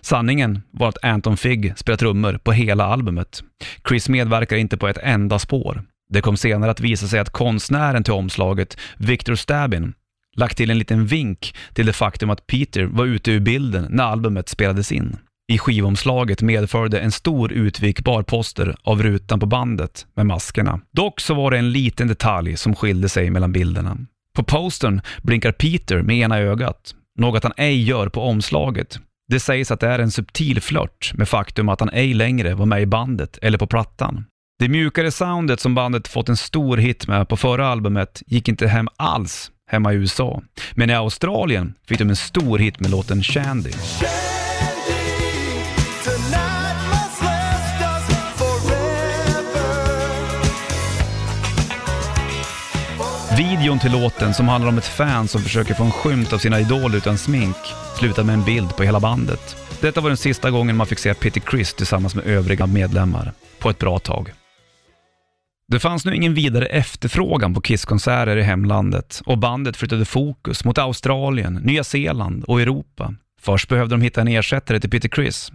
Sanningen 0.00 0.62
var 0.70 0.88
att 0.88 1.04
Anton 1.04 1.36
Figg 1.36 1.72
spelar 1.76 1.96
trummor 1.96 2.40
på 2.44 2.52
hela 2.52 2.84
albumet. 2.84 3.42
Chris 3.88 4.08
medverkar 4.08 4.56
inte 4.56 4.76
på 4.76 4.88
ett 4.88 4.98
enda 5.02 5.38
spår. 5.38 5.82
Det 6.08 6.20
kom 6.20 6.36
senare 6.36 6.70
att 6.70 6.80
visa 6.80 7.06
sig 7.06 7.20
att 7.20 7.30
konstnären 7.30 8.04
till 8.04 8.12
omslaget, 8.12 8.76
Victor 8.96 9.34
Stabin, 9.34 9.94
lagt 10.36 10.56
till 10.56 10.70
en 10.70 10.78
liten 10.78 11.06
vink 11.06 11.54
till 11.74 11.86
det 11.86 11.92
faktum 11.92 12.30
att 12.30 12.46
Peter 12.46 12.84
var 12.84 13.04
ute 13.04 13.30
ur 13.30 13.40
bilden 13.40 13.86
när 13.90 14.04
albumet 14.04 14.48
spelades 14.48 14.92
in. 14.92 15.16
I 15.52 15.58
skivomslaget 15.58 16.42
medförde 16.42 17.00
en 17.00 17.12
stor 17.12 17.52
utvikbar 17.52 18.22
poster 18.22 18.76
av 18.82 19.02
rutan 19.02 19.40
på 19.40 19.46
bandet 19.46 20.06
med 20.14 20.26
maskerna. 20.26 20.80
Dock 20.92 21.20
så 21.20 21.34
var 21.34 21.50
det 21.50 21.58
en 21.58 21.72
liten 21.72 22.08
detalj 22.08 22.56
som 22.56 22.74
skilde 22.74 23.08
sig 23.08 23.30
mellan 23.30 23.52
bilderna. 23.52 23.98
På 24.34 24.42
postern 24.42 25.00
blinkar 25.22 25.52
Peter 25.52 26.02
med 26.02 26.16
ena 26.16 26.38
ögat, 26.38 26.94
något 27.18 27.42
han 27.42 27.52
ej 27.56 27.82
gör 27.82 28.08
på 28.08 28.22
omslaget. 28.22 28.98
Det 29.28 29.40
sägs 29.40 29.70
att 29.70 29.80
det 29.80 29.86
är 29.86 29.98
en 29.98 30.10
subtil 30.10 30.60
flört 30.60 31.12
med 31.14 31.28
faktum 31.28 31.68
att 31.68 31.80
han 31.80 31.90
ej 31.92 32.14
längre 32.14 32.54
var 32.54 32.66
med 32.66 32.82
i 32.82 32.86
bandet 32.86 33.38
eller 33.42 33.58
på 33.58 33.66
plattan. 33.66 34.24
Det 34.58 34.68
mjukare 34.68 35.10
soundet 35.10 35.60
som 35.60 35.74
bandet 35.74 36.08
fått 36.08 36.28
en 36.28 36.36
stor 36.36 36.76
hit 36.76 37.06
med 37.08 37.28
på 37.28 37.36
förra 37.36 37.66
albumet 37.66 38.22
gick 38.26 38.48
inte 38.48 38.66
hem 38.66 38.88
alls 38.96 39.50
hemma 39.70 39.92
i 39.92 39.96
USA. 39.96 40.42
Men 40.74 40.90
i 40.90 40.94
Australien 40.94 41.74
fick 41.88 41.98
de 41.98 42.10
en 42.10 42.16
stor 42.16 42.58
hit 42.58 42.80
med 42.80 42.90
låten 42.90 43.22
Shandy. 43.22 43.70
Videon 53.36 53.78
till 53.78 53.92
låten, 53.92 54.34
som 54.34 54.48
handlar 54.48 54.68
om 54.68 54.78
ett 54.78 54.86
fan 54.86 55.28
som 55.28 55.40
försöker 55.40 55.74
få 55.74 55.84
en 55.84 55.90
skymt 55.90 56.32
av 56.32 56.38
sina 56.38 56.60
idoler 56.60 56.96
utan 56.96 57.18
smink, 57.18 57.56
slutar 57.98 58.24
med 58.24 58.34
en 58.34 58.44
bild 58.44 58.76
på 58.76 58.82
hela 58.82 59.00
bandet. 59.00 59.56
Detta 59.80 60.00
var 60.00 60.10
den 60.10 60.16
sista 60.16 60.50
gången 60.50 60.76
man 60.76 60.86
fick 60.86 60.98
se 60.98 61.14
Peter 61.14 61.42
Chris 61.50 61.74
tillsammans 61.74 62.14
med 62.14 62.26
övriga 62.26 62.66
medlemmar, 62.66 63.32
på 63.58 63.70
ett 63.70 63.78
bra 63.78 63.98
tag. 63.98 64.32
Det 65.68 65.80
fanns 65.80 66.04
nu 66.04 66.14
ingen 66.14 66.34
vidare 66.34 66.66
efterfrågan 66.66 67.54
på 67.54 67.60
Kiss-konserter 67.60 68.36
i 68.36 68.42
hemlandet 68.42 69.22
och 69.24 69.38
bandet 69.38 69.76
flyttade 69.76 70.04
fokus 70.04 70.64
mot 70.64 70.78
Australien, 70.78 71.54
Nya 71.54 71.84
Zeeland 71.84 72.44
och 72.44 72.60
Europa. 72.60 73.14
Först 73.44 73.68
behövde 73.68 73.94
de 73.94 74.02
hitta 74.02 74.20
en 74.20 74.28
ersättare 74.28 74.80
till 74.80 74.90
Peter 74.90 75.08
Criss. 75.08 75.52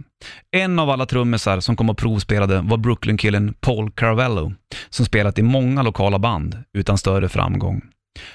En 0.50 0.78
av 0.78 0.90
alla 0.90 1.06
trummisar 1.06 1.60
som 1.60 1.76
kom 1.76 1.90
och 1.90 1.98
provspelade 1.98 2.60
var 2.60 2.76
Brooklyn-killen 2.76 3.54
Paul 3.60 3.90
Caravello, 3.90 4.52
som 4.90 5.06
spelat 5.06 5.38
i 5.38 5.42
många 5.42 5.82
lokala 5.82 6.18
band 6.18 6.62
utan 6.74 6.98
större 6.98 7.28
framgång. 7.28 7.82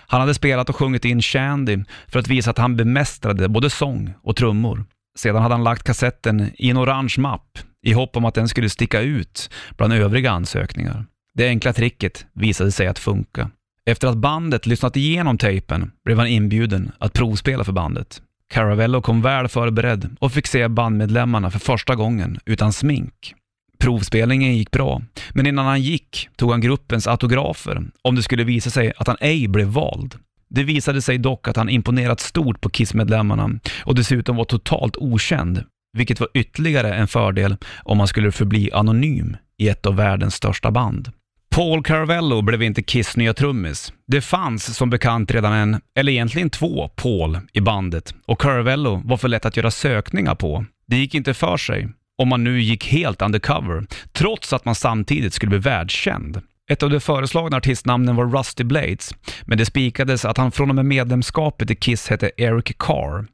Han 0.07 0.21
hade 0.21 0.33
spelat 0.33 0.69
och 0.69 0.75
sjungit 0.75 1.05
in 1.05 1.21
Shandy 1.21 1.83
för 2.07 2.19
att 2.19 2.27
visa 2.27 2.49
att 2.49 2.57
han 2.57 2.75
bemästrade 2.75 3.49
både 3.49 3.69
sång 3.69 4.13
och 4.23 4.35
trummor. 4.35 4.85
Sedan 5.17 5.41
hade 5.41 5.53
han 5.53 5.63
lagt 5.63 5.83
kassetten 5.83 6.51
i 6.55 6.69
en 6.69 6.77
orange 6.77 7.15
mapp 7.17 7.59
i 7.85 7.93
hopp 7.93 8.17
om 8.17 8.25
att 8.25 8.35
den 8.35 8.47
skulle 8.47 8.69
sticka 8.69 9.01
ut 9.01 9.49
bland 9.77 9.93
övriga 9.93 10.31
ansökningar. 10.31 11.05
Det 11.37 11.47
enkla 11.47 11.73
tricket 11.73 12.25
visade 12.33 12.71
sig 12.71 12.87
att 12.87 12.99
funka. 12.99 13.49
Efter 13.85 14.07
att 14.07 14.17
bandet 14.17 14.65
lyssnat 14.65 14.97
igenom 14.97 15.37
tejpen 15.37 15.91
blev 16.05 16.17
han 16.17 16.27
inbjuden 16.27 16.91
att 16.99 17.13
provspela 17.13 17.63
för 17.63 17.71
bandet. 17.71 18.21
Caravello 18.53 19.01
kom 19.01 19.21
väl 19.21 19.47
förberedd 19.47 20.15
och 20.19 20.31
fick 20.31 20.47
se 20.47 20.67
bandmedlemmarna 20.67 21.51
för 21.51 21.59
första 21.59 21.95
gången 21.95 22.39
utan 22.45 22.73
smink. 22.73 23.33
Provspelningen 23.79 24.57
gick 24.57 24.71
bra, 24.71 25.01
men 25.31 25.47
innan 25.47 25.65
han 25.65 25.81
gick 25.81 26.29
tog 26.35 26.51
han 26.51 26.61
gruppens 26.61 27.07
autografer 27.07 27.83
om 28.01 28.15
det 28.15 28.23
skulle 28.23 28.43
visa 28.43 28.69
sig 28.69 28.93
att 28.97 29.07
han 29.07 29.17
ej 29.19 29.47
blev 29.47 29.67
vald. 29.67 30.15
Det 30.49 30.63
visade 30.63 31.01
sig 31.01 31.17
dock 31.17 31.47
att 31.47 31.57
han 31.57 31.69
imponerat 31.69 32.19
stort 32.19 32.61
på 32.61 32.69
Kiss-medlemmarna 32.69 33.49
och 33.83 33.95
dessutom 33.95 34.35
var 34.35 34.45
totalt 34.45 34.97
okänd, 34.97 35.63
vilket 35.97 36.19
var 36.19 36.29
ytterligare 36.33 36.93
en 36.93 37.07
fördel 37.07 37.57
om 37.83 37.99
han 37.99 38.07
skulle 38.07 38.31
förbli 38.31 38.71
anonym 38.73 39.37
i 39.57 39.69
ett 39.69 39.85
av 39.85 39.95
världens 39.95 40.35
största 40.35 40.71
band. 40.71 41.11
Paul 41.55 41.83
Caravello 41.83 42.41
blev 42.41 42.63
inte 42.63 42.83
Kiss 42.83 43.17
nya 43.17 43.33
trummis. 43.33 43.93
Det 44.07 44.21
fanns 44.21 44.77
som 44.77 44.89
bekant 44.89 45.31
redan 45.31 45.53
en, 45.53 45.81
eller 45.95 46.11
egentligen 46.11 46.49
två, 46.49 46.87
Paul 46.87 47.39
i 47.51 47.61
bandet 47.61 48.15
och 48.25 48.41
Caravello 48.41 49.01
var 49.05 49.17
för 49.17 49.27
lätt 49.27 49.45
att 49.45 49.57
göra 49.57 49.71
sökningar 49.71 50.35
på. 50.35 50.65
Det 50.87 50.95
gick 50.95 51.15
inte 51.15 51.33
för 51.33 51.57
sig 51.57 51.89
om 52.17 52.29
man 52.29 52.43
nu 52.43 52.61
gick 52.61 52.87
helt 52.87 53.21
undercover, 53.21 53.85
trots 54.11 54.53
att 54.53 54.65
man 54.65 54.75
samtidigt 54.75 55.33
skulle 55.33 55.49
bli 55.49 55.59
världskänd. 55.59 56.41
Ett 56.69 56.83
av 56.83 56.89
de 56.89 56.99
föreslagna 56.99 57.57
artistnamnen 57.57 58.15
var 58.15 58.37
Rusty 58.37 58.63
Blades, 58.63 59.13
men 59.45 59.57
det 59.57 59.65
spikades 59.65 60.25
att 60.25 60.37
han 60.37 60.51
från 60.51 60.69
och 60.69 60.75
med 60.75 60.85
medlemskapet 60.85 61.71
i 61.71 61.75
Kiss 61.75 62.09
hette 62.09 62.31
Eric 62.37 62.77
Carr. 62.77 63.25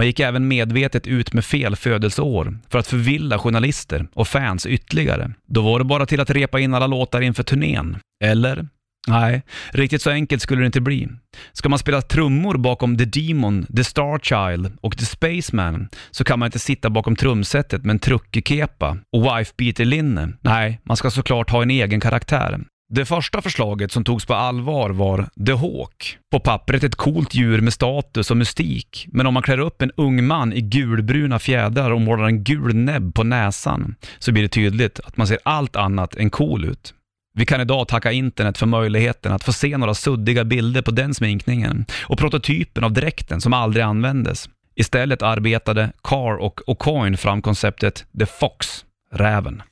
Man 0.00 0.06
gick 0.06 0.20
även 0.20 0.48
medvetet 0.48 1.06
ut 1.06 1.32
med 1.32 1.44
fel 1.44 1.76
födelseår 1.76 2.58
för 2.68 2.78
att 2.78 2.86
förvilla 2.86 3.38
journalister 3.38 4.06
och 4.14 4.28
fans 4.28 4.66
ytterligare. 4.66 5.30
Då 5.46 5.62
var 5.62 5.78
det 5.78 5.84
bara 5.84 6.06
till 6.06 6.20
att 6.20 6.30
repa 6.30 6.60
in 6.60 6.74
alla 6.74 6.86
låtar 6.86 7.20
inför 7.20 7.42
turnén. 7.42 7.98
Eller? 8.24 8.68
Nej, 9.08 9.42
riktigt 9.70 10.02
så 10.02 10.10
enkelt 10.10 10.42
skulle 10.42 10.60
det 10.60 10.66
inte 10.66 10.80
bli. 10.80 11.08
Ska 11.52 11.68
man 11.68 11.78
spela 11.78 12.02
trummor 12.02 12.56
bakom 12.56 12.98
The 12.98 13.04
Demon, 13.04 13.66
The 13.76 13.84
Star 13.84 14.18
Child 14.18 14.72
och 14.80 14.98
The 14.98 15.04
Spaceman 15.04 15.88
så 16.10 16.24
kan 16.24 16.38
man 16.38 16.46
inte 16.46 16.58
sitta 16.58 16.90
bakom 16.90 17.16
trumsetet 17.16 17.84
med 17.84 17.90
en 17.90 17.98
truckekepa 17.98 18.96
och 19.16 19.24
wife-beater-linne. 19.24 20.32
Nej, 20.40 20.80
man 20.84 20.96
ska 20.96 21.10
såklart 21.10 21.50
ha 21.50 21.62
en 21.62 21.70
egen 21.70 22.00
karaktär. 22.00 22.60
Det 22.92 23.04
första 23.04 23.42
förslaget 23.42 23.92
som 23.92 24.04
togs 24.04 24.26
på 24.26 24.34
allvar 24.34 24.90
var 24.90 25.28
The 25.46 25.52
Hawk. 25.52 26.18
På 26.30 26.40
pappret 26.40 26.84
ett 26.84 26.94
coolt 26.94 27.34
djur 27.34 27.60
med 27.60 27.72
status 27.72 28.30
och 28.30 28.36
mystik, 28.36 29.06
men 29.12 29.26
om 29.26 29.34
man 29.34 29.42
klär 29.42 29.58
upp 29.58 29.82
en 29.82 29.92
ung 29.96 30.26
man 30.26 30.52
i 30.52 30.60
gulbruna 30.60 31.38
fjädrar 31.38 31.90
och 31.90 32.00
målar 32.00 32.24
en 32.24 32.44
gul 32.44 32.74
näbb 32.74 33.14
på 33.14 33.24
näsan 33.24 33.94
så 34.18 34.32
blir 34.32 34.42
det 34.42 34.48
tydligt 34.48 35.00
att 35.00 35.16
man 35.16 35.26
ser 35.26 35.38
allt 35.42 35.76
annat 35.76 36.14
än 36.16 36.30
cool 36.30 36.64
ut. 36.64 36.94
Vi 37.34 37.46
kan 37.46 37.60
idag 37.60 37.88
tacka 37.88 38.12
internet 38.12 38.58
för 38.58 38.66
möjligheten 38.66 39.32
att 39.32 39.44
få 39.44 39.52
se 39.52 39.76
några 39.76 39.94
suddiga 39.94 40.44
bilder 40.44 40.82
på 40.82 40.90
den 40.90 41.14
sminkningen 41.14 41.84
och 42.04 42.18
prototypen 42.18 42.84
av 42.84 42.92
dräkten 42.92 43.40
som 43.40 43.52
aldrig 43.52 43.84
användes. 43.84 44.48
Istället 44.74 45.22
arbetade 45.22 45.92
Carr 46.02 46.36
och 46.36 46.60
O'Coin 46.66 47.16
fram 47.16 47.42
konceptet 47.42 48.06
The 48.18 48.26
Fox, 48.26 48.84
räven. 49.12 49.62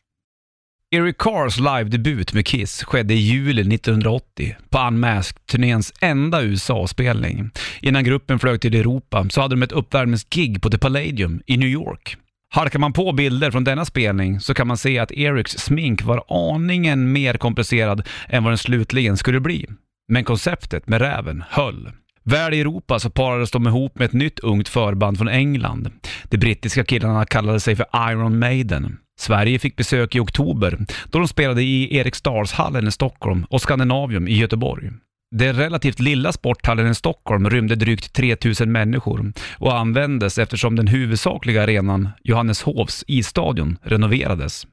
Eric 0.91 1.19
Carrs 1.19 1.59
live-debut 1.59 2.33
med 2.33 2.47
Kiss 2.47 2.85
skedde 2.85 3.15
i 3.15 3.17
juli 3.17 3.75
1980 3.75 4.57
på 4.69 4.79
Unmasked-turnéns 4.79 5.93
enda 6.01 6.43
USA-spelning. 6.43 7.51
Innan 7.81 8.05
gruppen 8.05 8.39
flög 8.39 8.61
till 8.61 8.75
Europa 8.75 9.27
så 9.31 9.41
hade 9.41 9.55
de 9.55 9.63
ett 9.63 9.73
uppvärmningsgig 9.73 10.63
på 10.63 10.71
The 10.71 10.79
Palladium 10.79 11.43
i 11.47 11.57
New 11.57 11.69
York. 11.69 12.17
Halkar 12.55 12.79
man 12.79 12.93
på 12.93 13.13
bilder 13.13 13.51
från 13.51 13.65
denna 13.65 13.85
spelning 13.85 14.41
så 14.41 14.55
kan 14.55 14.67
man 14.67 14.77
se 14.77 14.99
att 14.99 15.13
Erics 15.13 15.59
smink 15.59 16.03
var 16.03 16.25
aningen 16.29 17.13
mer 17.13 17.35
komplicerad 17.35 18.07
än 18.29 18.45
vad 18.45 18.51
den 18.51 18.59
slutligen 18.59 19.17
skulle 19.17 19.41
bli. 19.41 19.67
Men 20.09 20.25
konceptet 20.25 20.89
med 20.89 21.01
räven 21.01 21.45
höll. 21.51 21.91
Väl 22.25 22.55
i 22.55 22.61
Europa 22.61 22.99
så 22.99 23.11
parades 23.11 23.51
de 23.51 23.67
ihop 23.67 23.99
med 23.99 24.05
ett 24.05 24.13
nytt 24.13 24.39
ungt 24.39 24.69
förband 24.69 25.19
från 25.19 25.29
England. 25.29 25.91
De 26.25 26.39
brittiska 26.39 26.85
killarna 26.85 27.25
kallade 27.25 27.61
sig 27.61 27.77
för 27.77 27.87
Iron 28.11 28.39
Maiden. 28.39 28.99
Sverige 29.21 29.59
fick 29.59 29.77
besök 29.77 30.15
i 30.15 30.21
oktober 30.21 30.79
då 31.11 31.19
de 31.19 31.29
spelade 31.29 31.63
i 31.63 31.97
Eriksdalshallen 31.97 32.89
i 32.89 32.91
Stockholm 32.91 33.47
och 33.51 33.61
Scandinavium 33.61 34.29
i 34.29 34.37
Göteborg. 34.37 34.91
Den 35.31 35.57
relativt 35.57 36.01
lilla 36.01 36.33
sporthallen 36.33 36.91
i 36.91 36.95
Stockholm 36.95 37.51
rymde 37.51 37.75
drygt 37.75 38.13
3000 38.13 38.73
människor 38.73 39.33
och 39.59 39.79
användes 39.79 40.39
eftersom 40.39 40.77
den 40.77 40.87
huvudsakliga 40.87 41.63
arenan, 41.63 42.09
Johanneshovs 42.23 43.05
isstadion, 43.07 43.79
renoverades. 43.83 44.67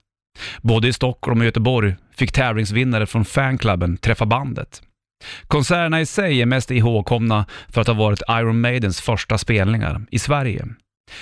Både 0.61 0.87
i 0.87 0.93
Stockholm 0.93 1.39
och 1.39 1.45
Göteborg 1.45 1.95
fick 2.15 2.31
tävlingsvinnare 2.31 3.05
från 3.05 3.25
fanklubben 3.25 3.97
träffa 3.97 4.25
bandet. 4.25 4.81
Konserterna 5.47 6.01
i 6.01 6.05
sig 6.05 6.41
är 6.41 6.45
mest 6.45 6.71
ihågkomna 6.71 7.45
för 7.69 7.81
att 7.81 7.87
ha 7.87 7.93
varit 7.93 8.21
Iron 8.29 8.61
Maidens 8.61 9.01
första 9.01 9.37
spelningar 9.37 10.05
i 10.11 10.19
Sverige. 10.19 10.65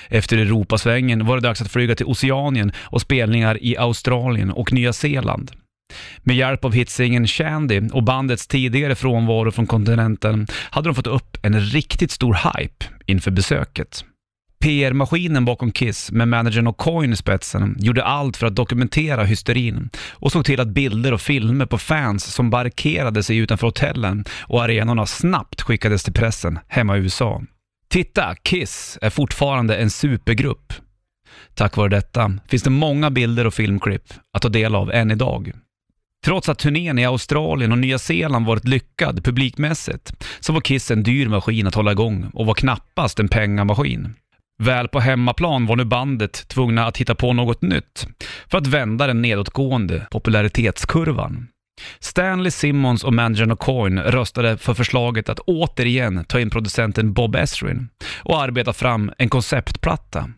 Efter 0.10 0.38
Europasvängen 0.38 1.26
var 1.26 1.36
det 1.36 1.48
dags 1.48 1.62
att 1.62 1.72
flyga 1.72 1.96
till 1.96 2.06
Oceanien 2.06 2.72
och 2.78 3.02
spelningar 3.02 3.64
i 3.64 3.78
Australien 3.78 4.52
och 4.52 4.74
Nya 4.74 4.94
Zeeland. 4.94 5.52
Med 6.24 6.36
hjälp 6.36 6.66
av 6.66 6.74
hitsingen 6.74 7.28
Shandy 7.28 7.82
och 7.94 8.04
bandets 8.04 8.48
tidigare 8.48 8.96
frånvaro 8.96 9.52
från 9.52 9.68
kontinenten 9.68 10.48
hade 10.70 10.90
de 10.90 10.96
fått 10.96 11.08
upp 11.08 11.38
en 11.42 11.60
riktigt 11.60 12.12
stor 12.12 12.34
hype 12.34 12.86
inför 13.06 13.32
besöket. 13.32 14.06
PR-maskinen 14.64 15.46
bakom 15.46 15.72
Kiss 15.72 16.12
med 16.12 16.28
managern 16.28 16.68
O'Coin 16.68 17.14
i 17.14 17.16
spetsen 17.16 17.76
gjorde 17.80 18.04
allt 18.04 18.38
för 18.38 18.48
att 18.48 18.56
dokumentera 18.56 19.24
hysterin 19.24 19.90
och 20.12 20.32
såg 20.32 20.46
till 20.46 20.60
att 20.60 20.68
bilder 20.68 21.14
och 21.14 21.22
filmer 21.22 21.66
på 21.66 21.78
fans 21.78 22.24
som 22.24 22.50
barrikaderade 22.50 23.24
sig 23.24 23.38
utanför 23.38 23.68
hotellen 23.68 24.26
och 24.42 24.64
arenorna 24.64 25.06
snabbt 25.06 25.62
skickades 25.62 26.04
till 26.04 26.14
pressen 26.14 26.60
hemma 26.68 26.98
i 26.98 27.00
USA. 27.00 27.42
Titta, 27.94 28.36
Kiss 28.44 28.98
är 29.02 29.10
fortfarande 29.10 29.76
en 29.78 29.90
supergrupp. 29.90 30.74
Tack 31.54 31.78
vare 31.78 31.90
detta 31.90 32.32
finns 32.48 32.64
det 32.64 32.70
många 32.70 33.12
bilder 33.12 33.48
och 33.48 33.54
filmklipp 33.54 34.14
att 34.34 34.42
ta 34.42 34.50
del 34.50 34.76
av 34.76 34.92
än 34.92 35.12
idag. 35.12 35.52
Trots 36.26 36.50
att 36.50 36.60
turnén 36.60 37.00
i 37.00 37.06
Australien 37.06 37.72
och 37.72 37.78
Nya 37.78 38.00
Zeeland 38.00 38.46
varit 38.46 38.68
lyckad 38.68 39.24
publikmässigt 39.26 40.26
så 40.40 40.54
var 40.54 40.62
Kiss 40.62 40.92
en 40.92 41.04
dyr 41.04 41.28
maskin 41.28 41.68
att 41.68 41.76
hålla 41.76 41.92
igång 41.92 42.30
och 42.34 42.46
var 42.46 42.54
knappast 42.54 43.20
en 43.20 43.28
pengamaskin. 43.28 44.16
Väl 44.64 44.88
på 44.88 45.00
hemmaplan 45.00 45.66
var 45.66 45.76
nu 45.76 45.86
bandet 45.86 46.48
tvungna 46.48 46.86
att 46.86 46.98
hitta 46.98 47.16
på 47.16 47.34
något 47.34 47.62
nytt 47.62 48.08
för 48.48 48.58
att 48.58 48.68
vända 48.68 49.08
den 49.08 49.22
nedåtgående 49.22 50.08
popularitetskurvan. 50.12 51.48
Stanley 52.00 52.52
Simmons 52.52 53.04
och 53.04 53.14
managern 53.14 53.52
O'Coin 53.52 54.04
röstade 54.04 54.58
för 54.58 54.74
förslaget 54.74 55.30
att 55.30 55.40
återigen 55.40 56.26
ta 56.26 56.40
in 56.40 56.50
producenten 56.50 57.14
Bob 57.14 57.36
Esrin 57.36 57.90
och 58.18 58.42
arbeta 58.42 58.74
fram 58.74 59.12
en 59.18 59.30
konceptplatta. 59.30 60.30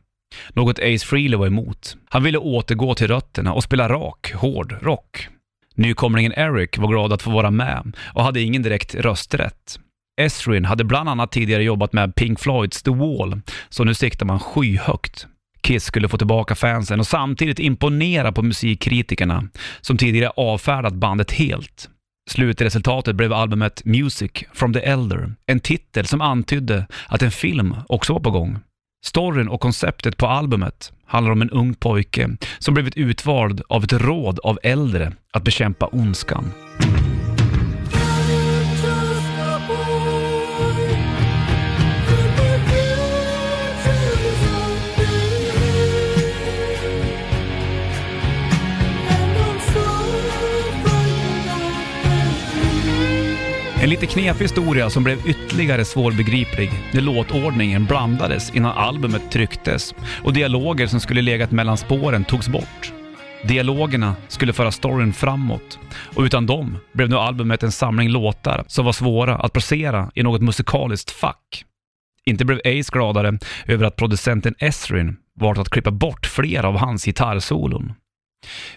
Något 0.54 0.80
Ace 0.80 1.06
Frehley 1.06 1.38
var 1.38 1.48
emot. 1.48 1.98
Han 2.10 2.24
ville 2.24 2.38
återgå 2.38 2.96
till 2.96 3.08
rötterna 3.08 3.54
och 3.54 3.64
spela 3.64 3.90
rak, 3.90 4.34
hård 4.34 4.76
rock. 4.82 5.28
Nykomlingen 5.76 6.34
Eric 6.34 6.78
var 6.78 6.88
glad 6.88 7.14
att 7.14 7.22
få 7.22 7.32
vara 7.32 7.52
med 7.52 7.96
och 8.14 8.24
hade 8.24 8.42
ingen 8.42 8.62
direkt 8.62 8.96
rösträtt. 8.96 9.80
Esrin 10.22 10.66
hade 10.66 10.84
bland 10.84 11.10
annat 11.10 11.32
tidigare 11.32 11.64
jobbat 11.64 11.94
med 11.94 12.16
Pink 12.16 12.40
Floyds 12.40 12.84
The 12.84 12.92
Wall, 12.92 13.42
så 13.70 13.84
nu 13.84 13.94
siktar 13.94 14.26
man 14.26 14.40
skyhögt. 14.40 15.28
Kiss 15.66 15.86
skulle 15.86 16.10
få 16.10 16.18
tillbaka 16.18 16.56
fansen 16.56 17.00
och 17.00 17.08
samtidigt 17.08 17.60
imponera 17.60 18.32
på 18.32 18.42
musikkritikerna 18.42 19.44
som 19.82 19.98
tidigare 19.98 20.30
avfärdat 20.30 20.94
bandet 20.94 21.32
helt. 21.32 21.90
Slutresultatet 22.30 23.16
blev 23.16 23.34
albumet 23.34 23.86
Music 23.86 24.32
from 24.54 24.74
the 24.74 24.80
Elder, 24.80 25.34
en 25.46 25.60
titel 25.60 26.06
som 26.06 26.22
antydde 26.22 26.88
att 27.08 27.22
en 27.22 27.32
film 27.32 27.76
också 27.88 28.14
var 28.14 28.20
på 28.20 28.32
gång. 28.32 28.58
Storyn 29.06 29.48
och 29.48 29.62
konceptet 29.62 30.18
på 30.18 30.28
albumet 30.28 30.94
handlar 31.06 31.32
om 31.32 31.42
en 31.42 31.50
ung 31.50 31.74
pojke 31.74 32.30
som 32.60 32.74
blivit 32.74 32.98
utvald 32.98 33.62
av 33.70 33.84
ett 33.84 33.94
råd 33.94 34.40
av 34.40 34.60
äldre 34.64 35.14
att 35.34 35.44
bekämpa 35.44 35.88
ondskan. 35.88 36.52
Lite 53.96 54.14
knepig 54.14 54.46
historia 54.46 54.90
som 54.90 55.04
blev 55.04 55.28
ytterligare 55.28 55.86
svårbegriplig 55.86 56.72
när 56.94 57.02
låtordningen 57.02 57.86
blandades 57.86 58.56
innan 58.56 58.78
albumet 58.78 59.32
trycktes 59.32 59.96
och 60.24 60.34
dialoger 60.34 60.88
som 60.88 61.00
skulle 61.00 61.22
legat 61.22 61.52
mellan 61.52 61.78
spåren 61.78 62.24
togs 62.24 62.50
bort. 62.50 62.94
Dialogerna 63.44 64.16
skulle 64.28 64.54
föra 64.54 64.72
storyn 64.72 65.14
framåt 65.14 65.80
och 66.16 66.24
utan 66.24 66.46
dem 66.46 66.78
blev 66.94 67.10
nu 67.10 67.16
albumet 67.16 67.64
en 67.64 67.72
samling 67.72 68.10
låtar 68.10 68.64
som 68.68 68.86
var 68.86 68.94
svåra 68.94 69.36
att 69.36 69.54
placera 69.54 70.12
i 70.16 70.24
något 70.24 70.42
musikaliskt 70.42 71.12
fack. 71.12 71.66
Inte 72.26 72.46
blev 72.46 72.58
Ace 72.58 72.90
gladare 72.92 73.40
över 73.68 73.86
att 73.86 73.96
producenten 73.96 74.56
Esrin 74.60 75.18
valt 75.40 75.60
att 75.60 75.70
klippa 75.70 75.92
bort 75.92 76.26
flera 76.26 76.68
av 76.68 76.78
hans 76.78 77.06
gitarrsolon. 77.06 77.94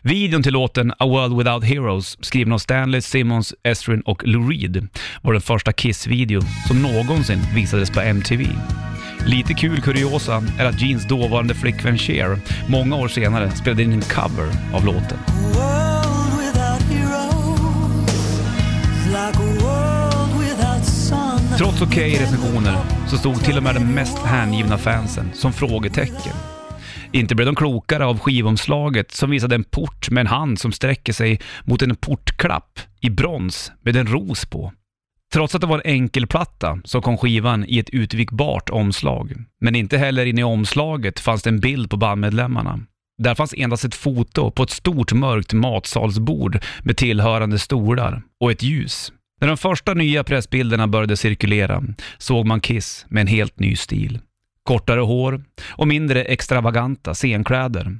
Videon 0.02 0.42
till 0.42 0.52
låten 0.52 0.92
A 0.98 1.06
World 1.06 1.38
Without 1.38 1.64
Heroes, 1.64 2.24
skriven 2.24 2.52
av 2.52 2.58
Stanley, 2.58 3.00
Simmons, 3.00 3.54
Esrin 3.62 4.00
och 4.00 4.26
Lou 4.26 4.50
Reed, 4.50 4.88
var 5.22 5.32
den 5.32 5.42
första 5.42 5.72
Kiss-video 5.72 6.40
som 6.68 6.82
någonsin 6.82 7.40
visades 7.54 7.90
på 7.90 8.00
MTV. 8.00 8.46
Lite 9.26 9.54
kul 9.54 9.80
kuriosa 9.80 10.44
är 10.58 10.64
att 10.64 10.82
Jeans 10.82 11.08
dåvarande 11.08 11.54
flickvän 11.54 11.98
Cher 11.98 12.38
många 12.68 12.96
år 12.96 13.08
senare 13.08 13.50
spelade 13.50 13.82
in 13.82 13.92
en 13.92 14.00
cover 14.00 14.48
av 14.74 14.84
låten. 14.84 15.18
Trots 21.58 21.82
okej 21.82 22.18
recensioner 22.18 22.78
så 23.08 23.16
stod 23.16 23.44
till 23.44 23.56
och 23.56 23.62
med 23.62 23.74
de 23.74 23.94
mest 23.94 24.18
hängivna 24.18 24.78
fansen 24.78 25.30
som 25.34 25.52
frågetecken. 25.52 26.57
Inte 27.12 27.34
blev 27.34 27.46
de 27.46 27.54
klokare 27.54 28.06
av 28.06 28.18
skivomslaget 28.18 29.12
som 29.12 29.30
visade 29.30 29.54
en 29.54 29.64
port 29.64 30.10
med 30.10 30.20
en 30.20 30.26
hand 30.26 30.58
som 30.60 30.72
sträcker 30.72 31.12
sig 31.12 31.40
mot 31.64 31.82
en 31.82 31.96
portklapp 31.96 32.80
i 33.00 33.10
brons 33.10 33.72
med 33.82 33.96
en 33.96 34.06
ros 34.06 34.46
på. 34.46 34.72
Trots 35.32 35.54
att 35.54 35.60
det 35.60 35.66
var 35.66 35.82
en 35.84 35.92
enkelplatta 35.92 36.78
så 36.84 37.00
kom 37.00 37.18
skivan 37.18 37.64
i 37.68 37.78
ett 37.78 37.90
utvikbart 37.90 38.70
omslag. 38.70 39.34
Men 39.60 39.74
inte 39.74 39.98
heller 39.98 40.26
inne 40.26 40.40
i 40.40 40.44
omslaget 40.44 41.20
fanns 41.20 41.42
det 41.42 41.50
en 41.50 41.60
bild 41.60 41.90
på 41.90 41.96
bandmedlemmarna. 41.96 42.80
Där 43.18 43.34
fanns 43.34 43.54
endast 43.56 43.84
ett 43.84 43.94
foto 43.94 44.50
på 44.50 44.62
ett 44.62 44.70
stort 44.70 45.12
mörkt 45.12 45.52
matsalsbord 45.52 46.64
med 46.82 46.96
tillhörande 46.96 47.58
stolar 47.58 48.22
och 48.40 48.50
ett 48.50 48.62
ljus. 48.62 49.12
När 49.40 49.48
de 49.48 49.56
första 49.56 49.94
nya 49.94 50.24
pressbilderna 50.24 50.88
började 50.88 51.16
cirkulera 51.16 51.82
såg 52.18 52.46
man 52.46 52.60
Kiss 52.60 53.06
med 53.08 53.20
en 53.20 53.26
helt 53.26 53.58
ny 53.58 53.76
stil. 53.76 54.20
Kortare 54.68 55.00
hår 55.00 55.44
och 55.70 55.88
mindre 55.88 56.22
extravaganta 56.22 57.14
scenkläder. 57.14 57.98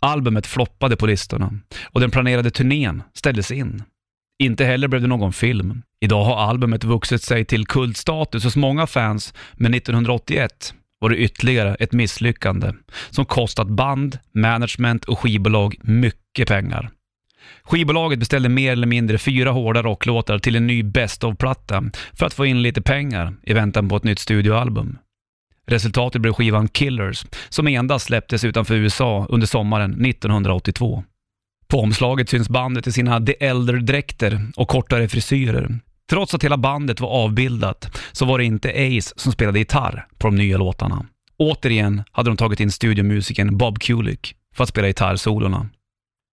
Albumet 0.00 0.46
floppade 0.46 0.96
på 0.96 1.06
listorna 1.06 1.52
och 1.84 2.00
den 2.00 2.10
planerade 2.10 2.50
turnén 2.50 3.02
ställdes 3.14 3.50
in. 3.50 3.82
Inte 4.42 4.64
heller 4.64 4.88
blev 4.88 5.02
det 5.02 5.08
någon 5.08 5.32
film. 5.32 5.82
Idag 6.00 6.24
har 6.24 6.36
albumet 6.36 6.84
vuxit 6.84 7.22
sig 7.22 7.44
till 7.44 7.66
kultstatus 7.66 8.44
hos 8.44 8.56
många 8.56 8.86
fans, 8.86 9.34
men 9.52 9.74
1981 9.74 10.74
var 11.00 11.10
det 11.10 11.16
ytterligare 11.16 11.74
ett 11.74 11.92
misslyckande 11.92 12.72
som 13.10 13.24
kostat 13.24 13.68
band, 13.68 14.18
management 14.34 15.04
och 15.04 15.18
skivbolag 15.18 15.76
mycket 15.82 16.48
pengar. 16.48 16.90
Skivbolaget 17.62 18.18
beställde 18.18 18.48
mer 18.48 18.72
eller 18.72 18.86
mindre 18.86 19.18
fyra 19.18 19.50
hårda 19.50 19.82
rocklåtar 19.82 20.38
till 20.38 20.56
en 20.56 20.66
ny 20.66 20.82
Best 20.82 21.24
of-platta 21.24 21.84
för 22.12 22.26
att 22.26 22.34
få 22.34 22.46
in 22.46 22.62
lite 22.62 22.82
pengar 22.82 23.34
i 23.42 23.52
väntan 23.52 23.88
på 23.88 23.96
ett 23.96 24.04
nytt 24.04 24.18
studioalbum. 24.18 24.98
Resultatet 25.70 26.22
blev 26.22 26.32
skivan 26.32 26.68
Killers, 26.68 27.24
som 27.48 27.66
endast 27.66 28.06
släpptes 28.06 28.44
utanför 28.44 28.74
USA 28.74 29.26
under 29.28 29.46
sommaren 29.46 30.06
1982. 30.06 31.04
På 31.68 31.80
omslaget 31.80 32.28
syns 32.28 32.48
bandet 32.48 32.86
i 32.86 32.92
sina 32.92 33.20
The 33.20 33.32
Elder-dräkter 33.32 34.52
och 34.56 34.68
kortare 34.68 35.08
frisyrer. 35.08 35.78
Trots 36.10 36.34
att 36.34 36.44
hela 36.44 36.56
bandet 36.56 37.00
var 37.00 37.08
avbildat 37.08 38.00
så 38.12 38.24
var 38.24 38.38
det 38.38 38.44
inte 38.44 38.70
Ace 38.70 39.14
som 39.16 39.32
spelade 39.32 39.58
gitarr 39.58 40.06
på 40.18 40.26
de 40.28 40.36
nya 40.36 40.58
låtarna. 40.58 41.06
Återigen 41.38 42.02
hade 42.12 42.30
de 42.30 42.36
tagit 42.36 42.60
in 42.60 42.70
studiomusikern 42.70 43.56
Bob 43.56 43.78
Kulick 43.78 44.34
för 44.54 44.62
att 44.62 44.68
spela 44.68 44.86
gitarrsolorna. 44.86 45.66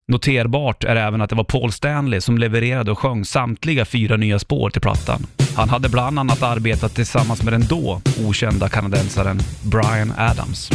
Noterbart 0.07 0.83
är 0.83 0.95
även 0.95 1.21
att 1.21 1.29
det 1.29 1.35
var 1.35 1.43
Paul 1.43 1.71
Stanley 1.71 2.21
som 2.21 2.37
levererade 2.37 2.91
och 2.91 2.99
sjöng 2.99 3.25
samtliga 3.25 3.85
fyra 3.85 4.17
nya 4.17 4.39
spår 4.39 4.69
till 4.69 4.81
plattan. 4.81 5.25
Han 5.55 5.69
hade 5.69 5.89
bland 5.89 6.19
annat 6.19 6.43
arbetat 6.43 6.95
tillsammans 6.95 7.43
med 7.43 7.53
den 7.53 7.65
då 7.67 8.01
okända 8.27 8.69
kanadensaren 8.69 9.39
Brian 9.61 10.13
Adams. 10.17 10.69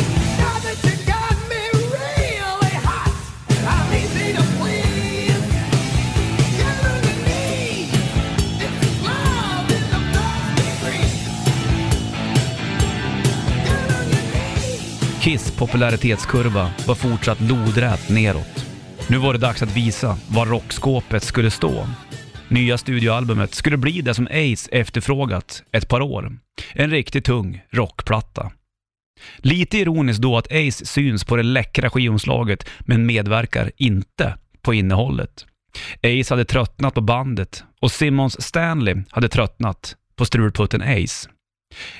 Kiss 15.20 15.50
popularitetskurva 15.50 16.70
var 16.86 16.94
fortsatt 16.94 17.40
lodrät 17.40 18.08
neråt. 18.08 18.57
Nu 19.10 19.18
var 19.18 19.32
det 19.32 19.38
dags 19.38 19.62
att 19.62 19.76
visa 19.76 20.18
var 20.28 20.46
rockskåpet 20.46 21.22
skulle 21.22 21.50
stå. 21.50 21.88
Nya 22.48 22.78
studioalbumet 22.78 23.54
skulle 23.54 23.76
bli 23.76 24.00
det 24.00 24.14
som 24.14 24.26
Ace 24.26 24.68
efterfrågat 24.72 25.62
ett 25.72 25.88
par 25.88 26.00
år. 26.00 26.38
En 26.72 26.90
riktigt 26.90 27.24
tung 27.24 27.62
rockplatta. 27.70 28.52
Lite 29.36 29.78
ironiskt 29.78 30.22
då 30.22 30.36
att 30.36 30.52
Ace 30.52 30.86
syns 30.86 31.24
på 31.24 31.36
det 31.36 31.42
läckra 31.42 31.90
skivomslaget 31.90 32.68
men 32.80 33.06
medverkar 33.06 33.72
inte 33.76 34.34
på 34.62 34.74
innehållet. 34.74 35.46
Ace 36.02 36.34
hade 36.34 36.44
tröttnat 36.44 36.94
på 36.94 37.00
bandet 37.00 37.64
och 37.80 37.92
Simmons 37.92 38.42
Stanley 38.42 38.96
hade 39.10 39.28
tröttnat 39.28 39.96
på 40.16 40.24
strulputten 40.24 40.82
Ace. 40.82 41.30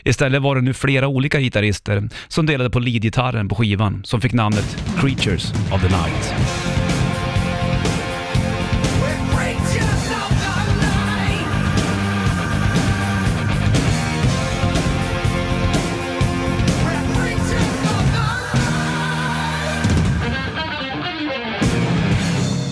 Istället 0.05 0.43
var 0.43 0.55
det 0.55 0.61
nu 0.61 0.75
flera 0.75 1.09
olika 1.09 1.41
gitarrister 1.41 2.09
som 2.29 2.47
delade 2.47 2.71
på 2.71 2.79
leadgitarren 2.79 3.49
på 3.49 3.55
skivan 3.55 4.05
som 4.05 4.21
fick 4.21 4.33
namnet 4.33 4.85
Creatures 5.01 5.53
of 5.53 5.83
the 5.83 5.89
Night. 5.89 6.78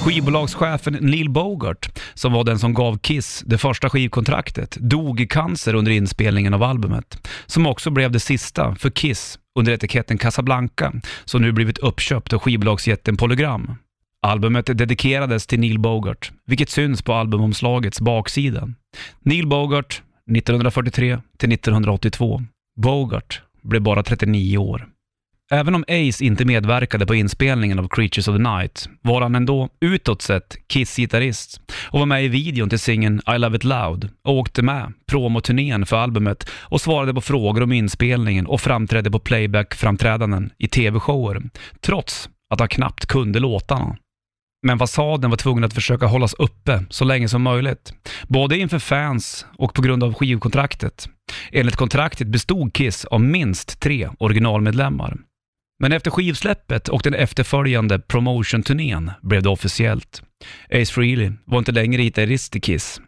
Skivbolagschefen 0.07 0.95
Neil 1.01 1.31
Bogart, 1.31 1.99
som 2.15 2.33
var 2.33 2.45
den 2.45 2.59
som 2.59 2.75
gav 2.75 2.99
Kiss 2.99 3.43
det 3.47 3.59
första 3.59 3.91
skivkontraktet, 3.91 4.77
dog 4.81 5.21
i 5.21 5.27
cancer 5.27 5.75
under 5.75 5.93
inspelningen 5.93 6.55
av 6.55 6.63
albumet, 6.63 7.29
som 7.47 7.67
också 7.67 7.91
blev 7.91 8.11
det 8.11 8.21
sista 8.21 8.75
för 8.75 8.91
Kiss 8.91 9.39
under 9.59 9.73
etiketten 9.73 10.19
Casablanca, 10.19 10.93
som 11.25 11.43
nu 11.43 11.53
blivit 11.53 11.79
uppköpt 11.79 12.33
av 12.33 12.39
skivbolagsjätten 12.39 13.17
Polygram. 13.17 13.75
Albumet 14.23 14.79
dedikerades 14.79 15.47
till 15.47 15.61
Neil 15.61 15.79
Bogart, 15.79 16.33
vilket 16.47 16.71
syns 16.71 17.03
på 17.03 17.15
albumomslagets 17.15 18.01
baksida. 18.01 18.69
Neil 19.23 19.47
Bogart, 19.47 20.03
1943 20.37 21.19
till 21.39 21.53
1982. 21.53 22.43
Bogart 22.81 23.43
blev 23.63 23.83
bara 23.83 24.03
39 24.03 24.59
år. 24.59 24.89
Även 25.51 25.75
om 25.75 25.85
Ace 25.89 26.25
inte 26.25 26.45
medverkade 26.45 27.07
på 27.07 27.15
inspelningen 27.15 27.79
av 27.79 27.89
Creatures 27.89 28.29
of 28.29 28.37
the 28.37 28.43
Night 28.43 28.89
var 29.03 29.23
han 29.23 29.35
ändå 29.35 29.69
utåt 29.81 30.23
sett 30.23 30.57
Kiss-gitarrist 30.69 31.61
och 31.91 31.99
var 31.99 32.07
med 32.07 32.25
i 32.25 32.29
videon 32.29 32.69
till 32.69 32.79
singeln 32.79 33.21
I 33.35 33.39
Love 33.39 33.57
It 33.57 33.65
Loud 33.65 34.11
och 34.25 34.35
åkte 34.35 34.63
med 34.63 34.93
promoturnén 35.11 35.87
för 35.87 35.97
albumet 35.97 36.51
och 36.51 36.81
svarade 36.81 37.15
på 37.15 37.21
frågor 37.21 37.63
om 37.63 37.73
inspelningen 37.73 38.47
och 38.47 38.61
framträdde 38.61 39.11
på 39.11 39.19
playback-framträdanden 39.19 40.51
i 40.59 40.69
tv-shower, 40.69 41.43
trots 41.81 42.29
att 42.51 42.61
han 42.61 42.69
knappt 42.69 43.07
kunde 43.07 43.41
låtarna. 43.41 43.97
Men 44.67 44.79
fasaden 44.79 45.31
var 45.31 45.37
tvungen 45.37 45.65
att 45.65 45.75
försöka 45.75 46.07
hållas 46.07 46.35
uppe 46.35 46.85
så 46.91 47.05
länge 47.05 47.29
som 47.29 47.43
möjligt, 47.43 47.93
både 48.29 48.59
inför 48.59 48.79
fans 48.79 49.47
och 49.59 49.75
på 49.75 49.83
grund 49.83 50.05
av 50.05 50.15
skivkontraktet. 50.15 51.09
Enligt 51.53 51.77
kontraktet 51.77 52.29
bestod 52.29 52.73
Kiss 52.73 53.05
av 53.05 53.21
minst 53.21 53.81
tre 53.81 54.09
originalmedlemmar. 54.19 55.17
Men 55.79 55.93
efter 55.93 56.11
skivsläppet 56.11 56.89
och 56.89 57.03
den 57.03 57.15
efterföljande 57.15 57.99
promotion-turnén 57.99 59.11
blev 59.23 59.43
det 59.43 59.49
officiellt. 59.49 60.23
Ace 60.71 60.93
Frehley 60.93 61.33
var 61.45 61.59
inte 61.59 61.73
längre 61.73 62.03
gitarrist 62.03 62.57
i 62.57 62.61
Kiss. 62.61 63.01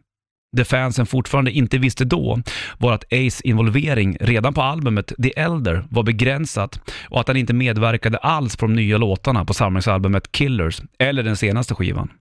Det 0.57 0.65
fansen 0.65 1.07
fortfarande 1.07 1.51
inte 1.51 1.79
visste 1.79 2.05
då 2.05 2.43
var 2.79 2.93
att 2.93 3.05
Ace 3.05 3.43
involvering 3.45 4.17
redan 4.21 4.55
på 4.55 4.63
albumet 4.63 5.13
The 5.23 5.41
Elder 5.41 5.85
var 5.91 6.03
begränsat 6.03 6.81
och 7.09 7.21
att 7.21 7.29
han 7.29 7.37
inte 7.37 7.53
medverkade 7.53 8.19
alls 8.19 8.57
på 8.57 8.67
de 8.67 8.75
nya 8.75 8.99
låtarna 8.99 9.45
på 9.45 9.55
samlingsalbumet 9.55 10.33
Killers 10.33 10.83
eller 10.99 11.23
den 11.23 11.37
senaste 11.37 11.75
skivan. 11.75 12.13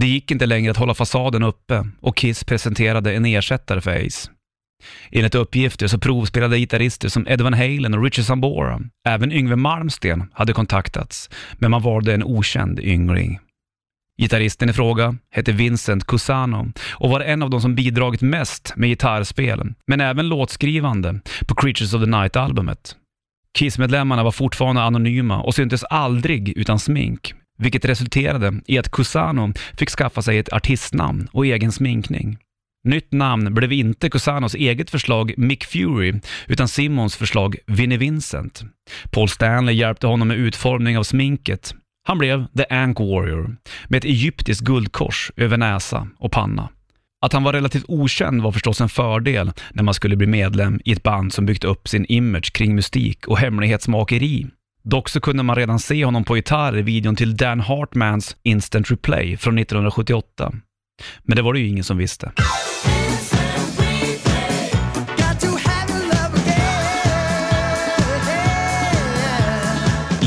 Det 0.00 0.06
gick 0.06 0.30
inte 0.30 0.46
längre 0.46 0.70
att 0.70 0.76
hålla 0.76 0.94
fasaden 0.94 1.42
uppe 1.42 1.86
och 2.00 2.16
Kiss 2.16 2.44
presenterade 2.44 3.14
en 3.14 3.24
ersättare 3.24 3.80
för 3.80 4.06
Ace. 4.06 4.30
Enligt 5.10 5.34
uppgifter 5.34 5.86
så 5.86 5.98
provspelade 5.98 6.58
gitarrister 6.58 7.08
som 7.08 7.26
Ed 7.28 7.40
Van 7.40 7.54
Halen 7.54 7.94
och 7.94 8.04
Richard 8.04 8.24
Sambora. 8.24 8.80
Även 9.08 9.32
Yngwie 9.32 9.56
Malmsteen 9.56 10.30
hade 10.32 10.52
kontaktats, 10.52 11.30
men 11.58 11.70
man 11.70 11.82
valde 11.82 12.14
en 12.14 12.24
okänd 12.24 12.80
yngling. 12.80 13.38
Gitarristen 14.18 14.70
i 14.70 14.72
fråga 14.72 15.16
hette 15.30 15.52
Vincent 15.52 16.06
Cusano 16.06 16.72
och 16.90 17.10
var 17.10 17.20
en 17.20 17.42
av 17.42 17.50
de 17.50 17.60
som 17.60 17.74
bidragit 17.74 18.20
mest 18.20 18.72
med 18.76 18.88
gitarrspel, 18.88 19.74
men 19.86 20.00
även 20.00 20.28
låtskrivande 20.28 21.20
på 21.46 21.54
Creatures 21.54 21.94
of 21.94 22.02
the 22.02 22.10
Night-albumet. 22.10 22.96
Kiss-medlemmarna 23.58 24.22
var 24.22 24.30
fortfarande 24.30 24.82
anonyma 24.82 25.40
och 25.40 25.54
syntes 25.54 25.84
aldrig 25.84 26.48
utan 26.48 26.78
smink, 26.78 27.34
vilket 27.58 27.84
resulterade 27.84 28.60
i 28.66 28.78
att 28.78 28.90
Cusano 28.90 29.52
fick 29.78 29.90
skaffa 29.90 30.22
sig 30.22 30.38
ett 30.38 30.52
artistnamn 30.52 31.28
och 31.32 31.46
egen 31.46 31.72
sminkning. 31.72 32.38
Nytt 32.88 33.12
namn 33.12 33.54
blev 33.54 33.72
inte 33.72 34.10
Cusanos 34.10 34.54
eget 34.54 34.90
förslag 34.90 35.34
Mick 35.36 35.64
Fury, 35.64 36.20
utan 36.46 36.68
Simmons 36.68 37.16
förslag 37.16 37.56
Vinnie 37.66 37.98
Vincent. 37.98 38.62
Paul 39.10 39.28
Stanley 39.28 39.74
hjälpte 39.74 40.06
honom 40.06 40.28
med 40.28 40.36
utformning 40.36 40.98
av 40.98 41.02
sminket. 41.02 41.74
Han 42.06 42.18
blev 42.18 42.46
The 42.56 42.74
Ank 42.74 43.00
Warrior, 43.00 43.56
med 43.88 43.98
ett 43.98 44.04
egyptiskt 44.04 44.60
guldkors 44.60 45.32
över 45.36 45.56
näsa 45.56 46.08
och 46.18 46.32
panna. 46.32 46.68
Att 47.20 47.32
han 47.32 47.42
var 47.42 47.52
relativt 47.52 47.84
okänd 47.88 48.42
var 48.42 48.52
förstås 48.52 48.80
en 48.80 48.88
fördel 48.88 49.52
när 49.72 49.82
man 49.82 49.94
skulle 49.94 50.16
bli 50.16 50.26
medlem 50.26 50.80
i 50.84 50.92
ett 50.92 51.02
band 51.02 51.32
som 51.32 51.46
byggt 51.46 51.64
upp 51.64 51.88
sin 51.88 52.06
image 52.08 52.52
kring 52.52 52.74
mystik 52.74 53.26
och 53.26 53.38
hemlighetsmakeri. 53.38 54.46
Dock 54.84 55.08
så 55.08 55.20
kunde 55.20 55.42
man 55.42 55.56
redan 55.56 55.78
se 55.78 56.04
honom 56.04 56.24
på 56.24 56.36
gitarr 56.36 56.78
i 56.78 56.82
videon 56.82 57.16
till 57.16 57.36
Dan 57.36 57.60
Hartmans 57.60 58.36
Instant 58.42 58.90
Replay 58.90 59.36
från 59.36 59.58
1978. 59.58 60.52
Men 61.22 61.36
det 61.36 61.42
var 61.42 61.52
det 61.52 61.60
ju 61.60 61.68
ingen 61.68 61.84
som 61.84 61.96
visste. 61.96 62.32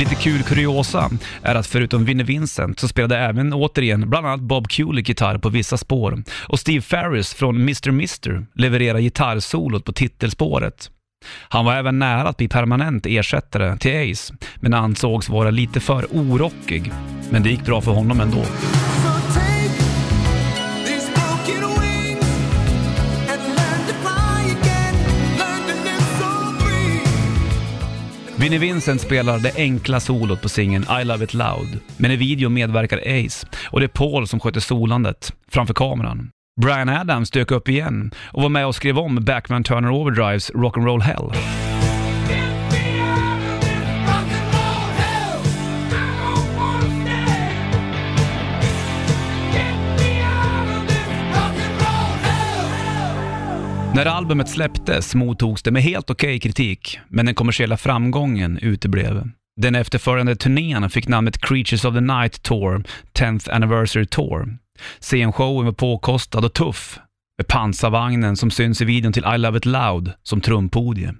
Lite 0.01 0.15
kul 0.15 0.43
kuriosa 0.43 1.09
är 1.43 1.55
att 1.55 1.67
förutom 1.67 2.05
Vinnie 2.05 2.23
Vincent 2.23 2.79
så 2.79 2.87
spelade 2.87 3.17
även 3.17 3.53
återigen 3.53 4.09
bland 4.09 4.27
annat 4.27 4.41
Bob 4.41 4.67
Kulick 4.69 5.09
gitarr 5.09 5.37
på 5.37 5.49
vissa 5.49 5.77
spår 5.77 6.23
och 6.47 6.59
Steve 6.59 6.81
Ferris 6.81 7.33
från 7.33 7.55
Mr. 7.55 7.91
Mister 7.91 8.45
levererade 8.53 9.01
gitarrsolot 9.01 9.85
på 9.85 9.93
titelspåret. 9.93 10.89
Han 11.49 11.65
var 11.65 11.75
även 11.75 11.99
nära 11.99 12.29
att 12.29 12.37
bli 12.37 12.47
permanent 12.47 13.05
ersättare 13.05 13.77
till 13.77 14.11
Ace, 14.11 14.33
men 14.55 14.73
ansågs 14.73 15.29
vara 15.29 15.49
lite 15.49 15.79
för 15.79 16.05
orockig. 16.11 16.91
Men 17.29 17.43
det 17.43 17.49
gick 17.49 17.65
bra 17.65 17.81
för 17.81 17.91
honom 17.91 18.19
ändå. 18.19 18.43
Vinnie 28.41 28.57
Vincent 28.57 29.01
spelar 29.01 29.39
det 29.39 29.55
enkla 29.55 29.99
solot 29.99 30.41
på 30.41 30.49
singeln 30.49 30.85
I 31.01 31.03
Love 31.03 31.23
It 31.23 31.33
Loud, 31.33 31.79
men 31.97 32.11
i 32.11 32.15
videon 32.15 32.53
medverkar 32.53 32.97
Ace 32.97 33.47
och 33.65 33.79
det 33.79 33.85
är 33.85 33.87
Paul 33.87 34.27
som 34.27 34.39
sköter 34.39 34.59
solandet 34.59 35.33
framför 35.51 35.73
kameran. 35.73 36.29
Brian 36.61 36.89
Adams 36.89 37.31
dök 37.31 37.51
upp 37.51 37.69
igen 37.69 38.11
och 38.17 38.41
var 38.41 38.49
med 38.49 38.65
och 38.65 38.75
skrev 38.75 38.99
om 38.99 39.15
Backman 39.25 39.63
Turner 39.63 39.91
Overdrives 39.91 40.51
Rock'n'Roll 40.51 41.01
Hell. 41.01 41.31
När 53.95 54.05
albumet 54.05 54.49
släpptes 54.49 55.15
mottogs 55.15 55.63
det 55.63 55.71
med 55.71 55.83
helt 55.83 56.09
okej 56.09 56.39
kritik, 56.39 56.99
men 57.07 57.25
den 57.25 57.35
kommersiella 57.35 57.77
framgången 57.77 58.57
uteblev. 58.57 59.29
Den 59.61 59.75
efterföljande 59.75 60.35
turnén 60.35 60.89
fick 60.89 61.07
namnet 61.07 61.41
Creatures 61.41 61.85
of 61.85 61.93
the 61.93 62.01
Night 62.01 62.43
Tour, 62.43 62.83
10th 63.13 63.51
Anniversary 63.51 64.05
Tour. 64.05 64.57
Scenshowen 64.99 65.65
var 65.65 65.73
påkostad 65.73 66.45
och 66.45 66.53
tuff, 66.53 66.99
med 67.37 67.47
pansarvagnen 67.47 68.37
som 68.37 68.51
syns 68.51 68.81
i 68.81 68.85
videon 68.85 69.13
till 69.13 69.25
I 69.35 69.37
Love 69.37 69.57
It 69.57 69.65
Loud 69.65 70.11
som 70.23 70.41
trumpodie. 70.41 71.13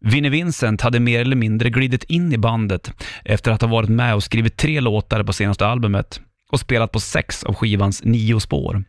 Vinnie 0.00 0.30
Vincent 0.30 0.80
hade 0.80 1.00
mer 1.00 1.20
eller 1.20 1.36
mindre 1.36 1.70
glidit 1.70 2.04
in 2.04 2.32
i 2.32 2.38
bandet 2.38 2.92
efter 3.24 3.50
att 3.50 3.62
ha 3.62 3.68
varit 3.68 3.90
med 3.90 4.14
och 4.14 4.22
skrivit 4.22 4.56
tre 4.56 4.80
låtar 4.80 5.22
på 5.22 5.32
senaste 5.32 5.66
albumet 5.66 6.20
och 6.50 6.60
spelat 6.60 6.92
på 6.92 7.00
sex 7.00 7.44
av 7.44 7.54
skivans 7.54 8.04
nio 8.04 8.40
spår. 8.40 8.84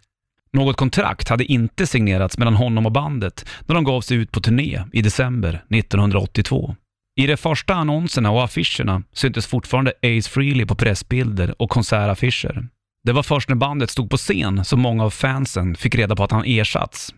Något 0.53 0.77
kontrakt 0.77 1.29
hade 1.29 1.45
inte 1.45 1.87
signerats 1.87 2.37
mellan 2.37 2.55
honom 2.55 2.85
och 2.85 2.91
bandet 2.91 3.45
när 3.65 3.75
de 3.75 3.83
gav 3.83 4.01
sig 4.01 4.17
ut 4.17 4.31
på 4.31 4.39
turné 4.41 4.83
i 4.93 5.01
december 5.01 5.63
1982. 5.69 6.75
I 7.15 7.27
de 7.27 7.37
första 7.37 7.73
annonserna 7.73 8.31
och 8.31 8.43
affischerna 8.43 9.03
syntes 9.13 9.47
fortfarande 9.47 9.91
Ace 9.91 10.29
Frehley 10.29 10.65
på 10.65 10.75
pressbilder 10.75 11.61
och 11.61 11.69
konsertaffischer. 11.69 12.67
Det 13.03 13.11
var 13.11 13.23
först 13.23 13.49
när 13.49 13.55
bandet 13.55 13.89
stod 13.89 14.09
på 14.09 14.17
scen 14.17 14.65
som 14.65 14.81
många 14.81 15.03
av 15.03 15.09
fansen 15.09 15.75
fick 15.75 15.95
reda 15.95 16.15
på 16.15 16.23
att 16.23 16.31
han 16.31 16.45
ersatts. 16.45 17.13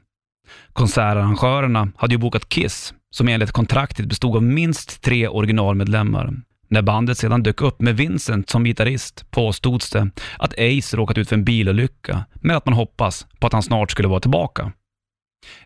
Konsertarrangörerna 0.74 1.92
hade 1.98 2.14
ju 2.14 2.18
bokat 2.18 2.50
Kiss 2.50 2.94
som 3.12 3.28
enligt 3.28 3.52
kontraktet 3.52 4.06
bestod 4.06 4.36
av 4.36 4.44
minst 4.44 5.02
tre 5.02 5.28
originalmedlemmar. 5.28 6.34
När 6.68 6.82
bandet 6.82 7.18
sedan 7.18 7.44
dök 7.44 7.62
upp 7.62 7.82
med 7.82 7.98
Vincent 7.98 8.50
som 8.50 8.64
gitarrist 8.64 9.32
påstods 9.32 9.90
det 9.90 10.10
att 10.38 10.54
Ace 10.54 10.98
råkat 10.98 11.18
ut 11.18 11.30
för 11.30 11.36
en 11.36 11.44
bilolycka, 11.44 12.26
men 12.34 12.56
att 12.56 12.66
man 12.66 12.76
hoppas 12.76 13.28
på 13.40 13.48
att 13.48 13.54
han 13.54 13.64
snart 13.64 13.92
skulle 13.92 14.08
vara 14.08 14.20
tillbaka. 14.20 14.72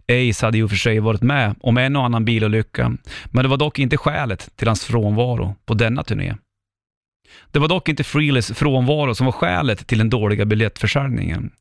Ace 0.07 0.45
hade 0.45 0.57
ju 0.57 0.67
för 0.67 0.75
sig 0.75 0.99
varit 0.99 1.21
med 1.21 1.55
om 1.59 1.77
en 1.77 1.95
och 1.95 2.05
annan 2.05 2.25
bilolycka, 2.25 2.97
men 3.25 3.43
det 3.43 3.49
var 3.49 3.57
dock 3.57 3.79
inte 3.79 3.97
skälet 3.97 4.57
till 4.57 4.67
hans 4.67 4.85
frånvaro 4.85 5.55
på 5.65 5.73
denna 5.73 6.03
turné. 6.03 6.35
Det 7.51 7.59
var 7.59 7.67
dock 7.67 7.89
inte 7.89 8.03
Freelys 8.03 8.51
frånvaro 8.51 9.15
som 9.15 9.25
var 9.25 9.31
skälet 9.31 9.87
till 9.87 9.97
den 9.97 10.09
dåliga 10.09 10.45
biljettförsäljningen. 10.45 11.51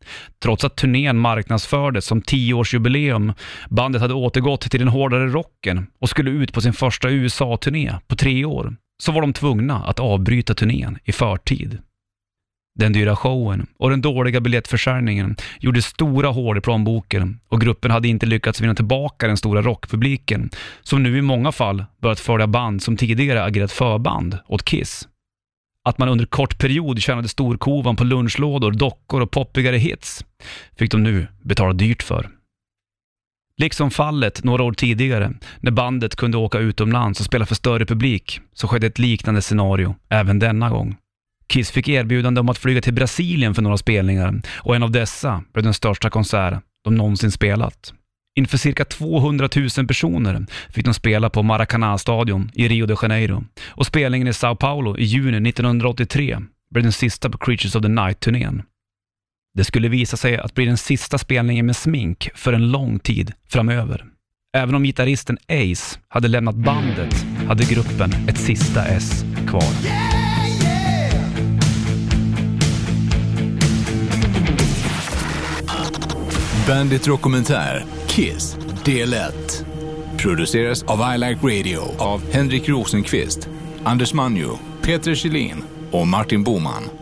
Trots 0.42 0.64
att 0.64 0.76
turnén 0.76 1.18
marknadsfördes 1.18 2.04
som 2.04 2.22
10-årsjubileum, 2.22 3.34
bandet 3.68 4.02
hade 4.02 4.14
återgått 4.14 4.70
till 4.70 4.80
den 4.80 4.88
hårdare 4.88 5.26
rocken 5.26 5.86
och 5.98 6.08
skulle 6.08 6.30
ut 6.30 6.52
på 6.52 6.60
sin 6.60 6.72
första 6.72 7.10
USA-turné 7.10 7.94
på 8.06 8.16
tre 8.16 8.44
år, 8.44 8.76
så 9.02 9.12
var 9.12 9.20
de 9.20 9.32
tvungna 9.32 9.84
att 9.84 10.00
avbryta 10.00 10.54
turnén 10.54 10.98
i 11.04 11.12
förtid. 11.12 11.78
Den 12.78 12.92
dyra 12.92 13.16
showen 13.16 13.66
och 13.78 13.90
den 13.90 14.00
dåliga 14.00 14.40
biljettförsäljningen 14.40 15.36
gjorde 15.60 15.82
stora 15.82 16.28
hål 16.28 16.58
i 16.58 16.60
plånboken 16.60 17.40
och 17.48 17.60
gruppen 17.60 17.90
hade 17.90 18.08
inte 18.08 18.26
lyckats 18.26 18.60
vinna 18.60 18.74
tillbaka 18.74 19.26
den 19.26 19.36
stora 19.36 19.62
rockpubliken 19.62 20.50
som 20.82 21.02
nu 21.02 21.18
i 21.18 21.22
många 21.22 21.52
fall 21.52 21.84
börjat 22.02 22.20
följa 22.20 22.46
band 22.46 22.82
som 22.82 22.96
tidigare 22.96 23.44
agerat 23.44 23.72
förband 23.72 24.38
åt 24.46 24.64
Kiss. 24.64 25.08
Att 25.84 25.98
man 25.98 26.08
under 26.08 26.26
kort 26.26 26.58
period 26.58 27.02
tjänade 27.02 27.28
storkovan 27.28 27.96
på 27.96 28.04
lunchlådor, 28.04 28.72
dockor 28.72 29.20
och 29.20 29.30
poppigare 29.30 29.76
hits 29.76 30.24
fick 30.78 30.90
de 30.90 31.02
nu 31.02 31.26
betala 31.42 31.72
dyrt 31.72 32.02
för. 32.02 32.37
Liksom 33.60 33.90
fallet 33.90 34.44
några 34.44 34.62
år 34.62 34.72
tidigare, 34.72 35.32
när 35.60 35.70
bandet 35.70 36.16
kunde 36.16 36.36
åka 36.36 36.58
utomlands 36.58 37.20
och 37.20 37.26
spela 37.26 37.46
för 37.46 37.54
större 37.54 37.86
publik, 37.86 38.40
så 38.54 38.68
skedde 38.68 38.86
ett 38.86 38.98
liknande 38.98 39.42
scenario 39.42 39.94
även 40.08 40.38
denna 40.38 40.70
gång. 40.70 40.96
Kiss 41.48 41.70
fick 41.70 41.88
erbjudande 41.88 42.40
om 42.40 42.48
att 42.48 42.58
flyga 42.58 42.80
till 42.80 42.94
Brasilien 42.94 43.54
för 43.54 43.62
några 43.62 43.76
spelningar 43.76 44.40
och 44.56 44.76
en 44.76 44.82
av 44.82 44.90
dessa 44.90 45.42
blev 45.52 45.64
den 45.64 45.74
största 45.74 46.10
konsert 46.10 46.62
de 46.84 46.94
någonsin 46.94 47.30
spelat. 47.30 47.92
Inför 48.36 48.58
cirka 48.58 48.84
200 48.84 49.48
000 49.76 49.86
personer 49.86 50.46
fick 50.70 50.84
de 50.84 50.94
spela 50.94 51.30
på 51.30 51.42
Maracanã-stadion 51.42 52.50
i 52.54 52.68
Rio 52.68 52.86
de 52.86 52.96
Janeiro 53.02 53.44
och 53.66 53.86
spelningen 53.86 54.28
i 54.28 54.32
Sao 54.32 54.56
Paulo 54.56 54.96
i 54.98 55.04
juni 55.04 55.48
1983 55.48 56.38
blev 56.70 56.82
den 56.82 56.92
sista 56.92 57.30
på 57.30 57.38
Creatures 57.38 57.74
of 57.74 57.82
the 57.82 57.88
Night-turnén. 57.88 58.62
Det 59.54 59.64
skulle 59.64 59.88
visa 59.88 60.16
sig 60.16 60.38
att 60.38 60.54
bli 60.54 60.64
den 60.64 60.76
sista 60.76 61.18
spelningen 61.18 61.66
med 61.66 61.76
smink 61.76 62.30
för 62.34 62.52
en 62.52 62.70
lång 62.70 62.98
tid 62.98 63.32
framöver. 63.48 64.04
Även 64.56 64.74
om 64.74 64.82
gitarristen 64.82 65.38
Ace 65.48 65.98
hade 66.08 66.28
lämnat 66.28 66.54
bandet 66.54 67.26
hade 67.48 67.64
gruppen 67.64 68.12
ett 68.28 68.38
sista 68.38 68.84
S 68.84 69.24
kvar. 69.48 70.08
Bandit 76.66 77.04
Dokumentär 77.04 77.84
Kiss 78.06 78.56
Del 78.84 79.14
1. 79.14 79.64
Produceras 80.18 80.82
av 80.82 81.14
I 81.14 81.18
Like 81.18 81.46
Radio 81.46 81.80
av 81.98 82.32
Henrik 82.32 82.68
Rosenqvist, 82.68 83.48
Anders 83.84 84.12
Manjo, 84.14 84.58
Peter 84.82 85.14
Kjellin 85.14 85.62
och 85.90 86.06
Martin 86.06 86.44
Boman. 86.44 86.97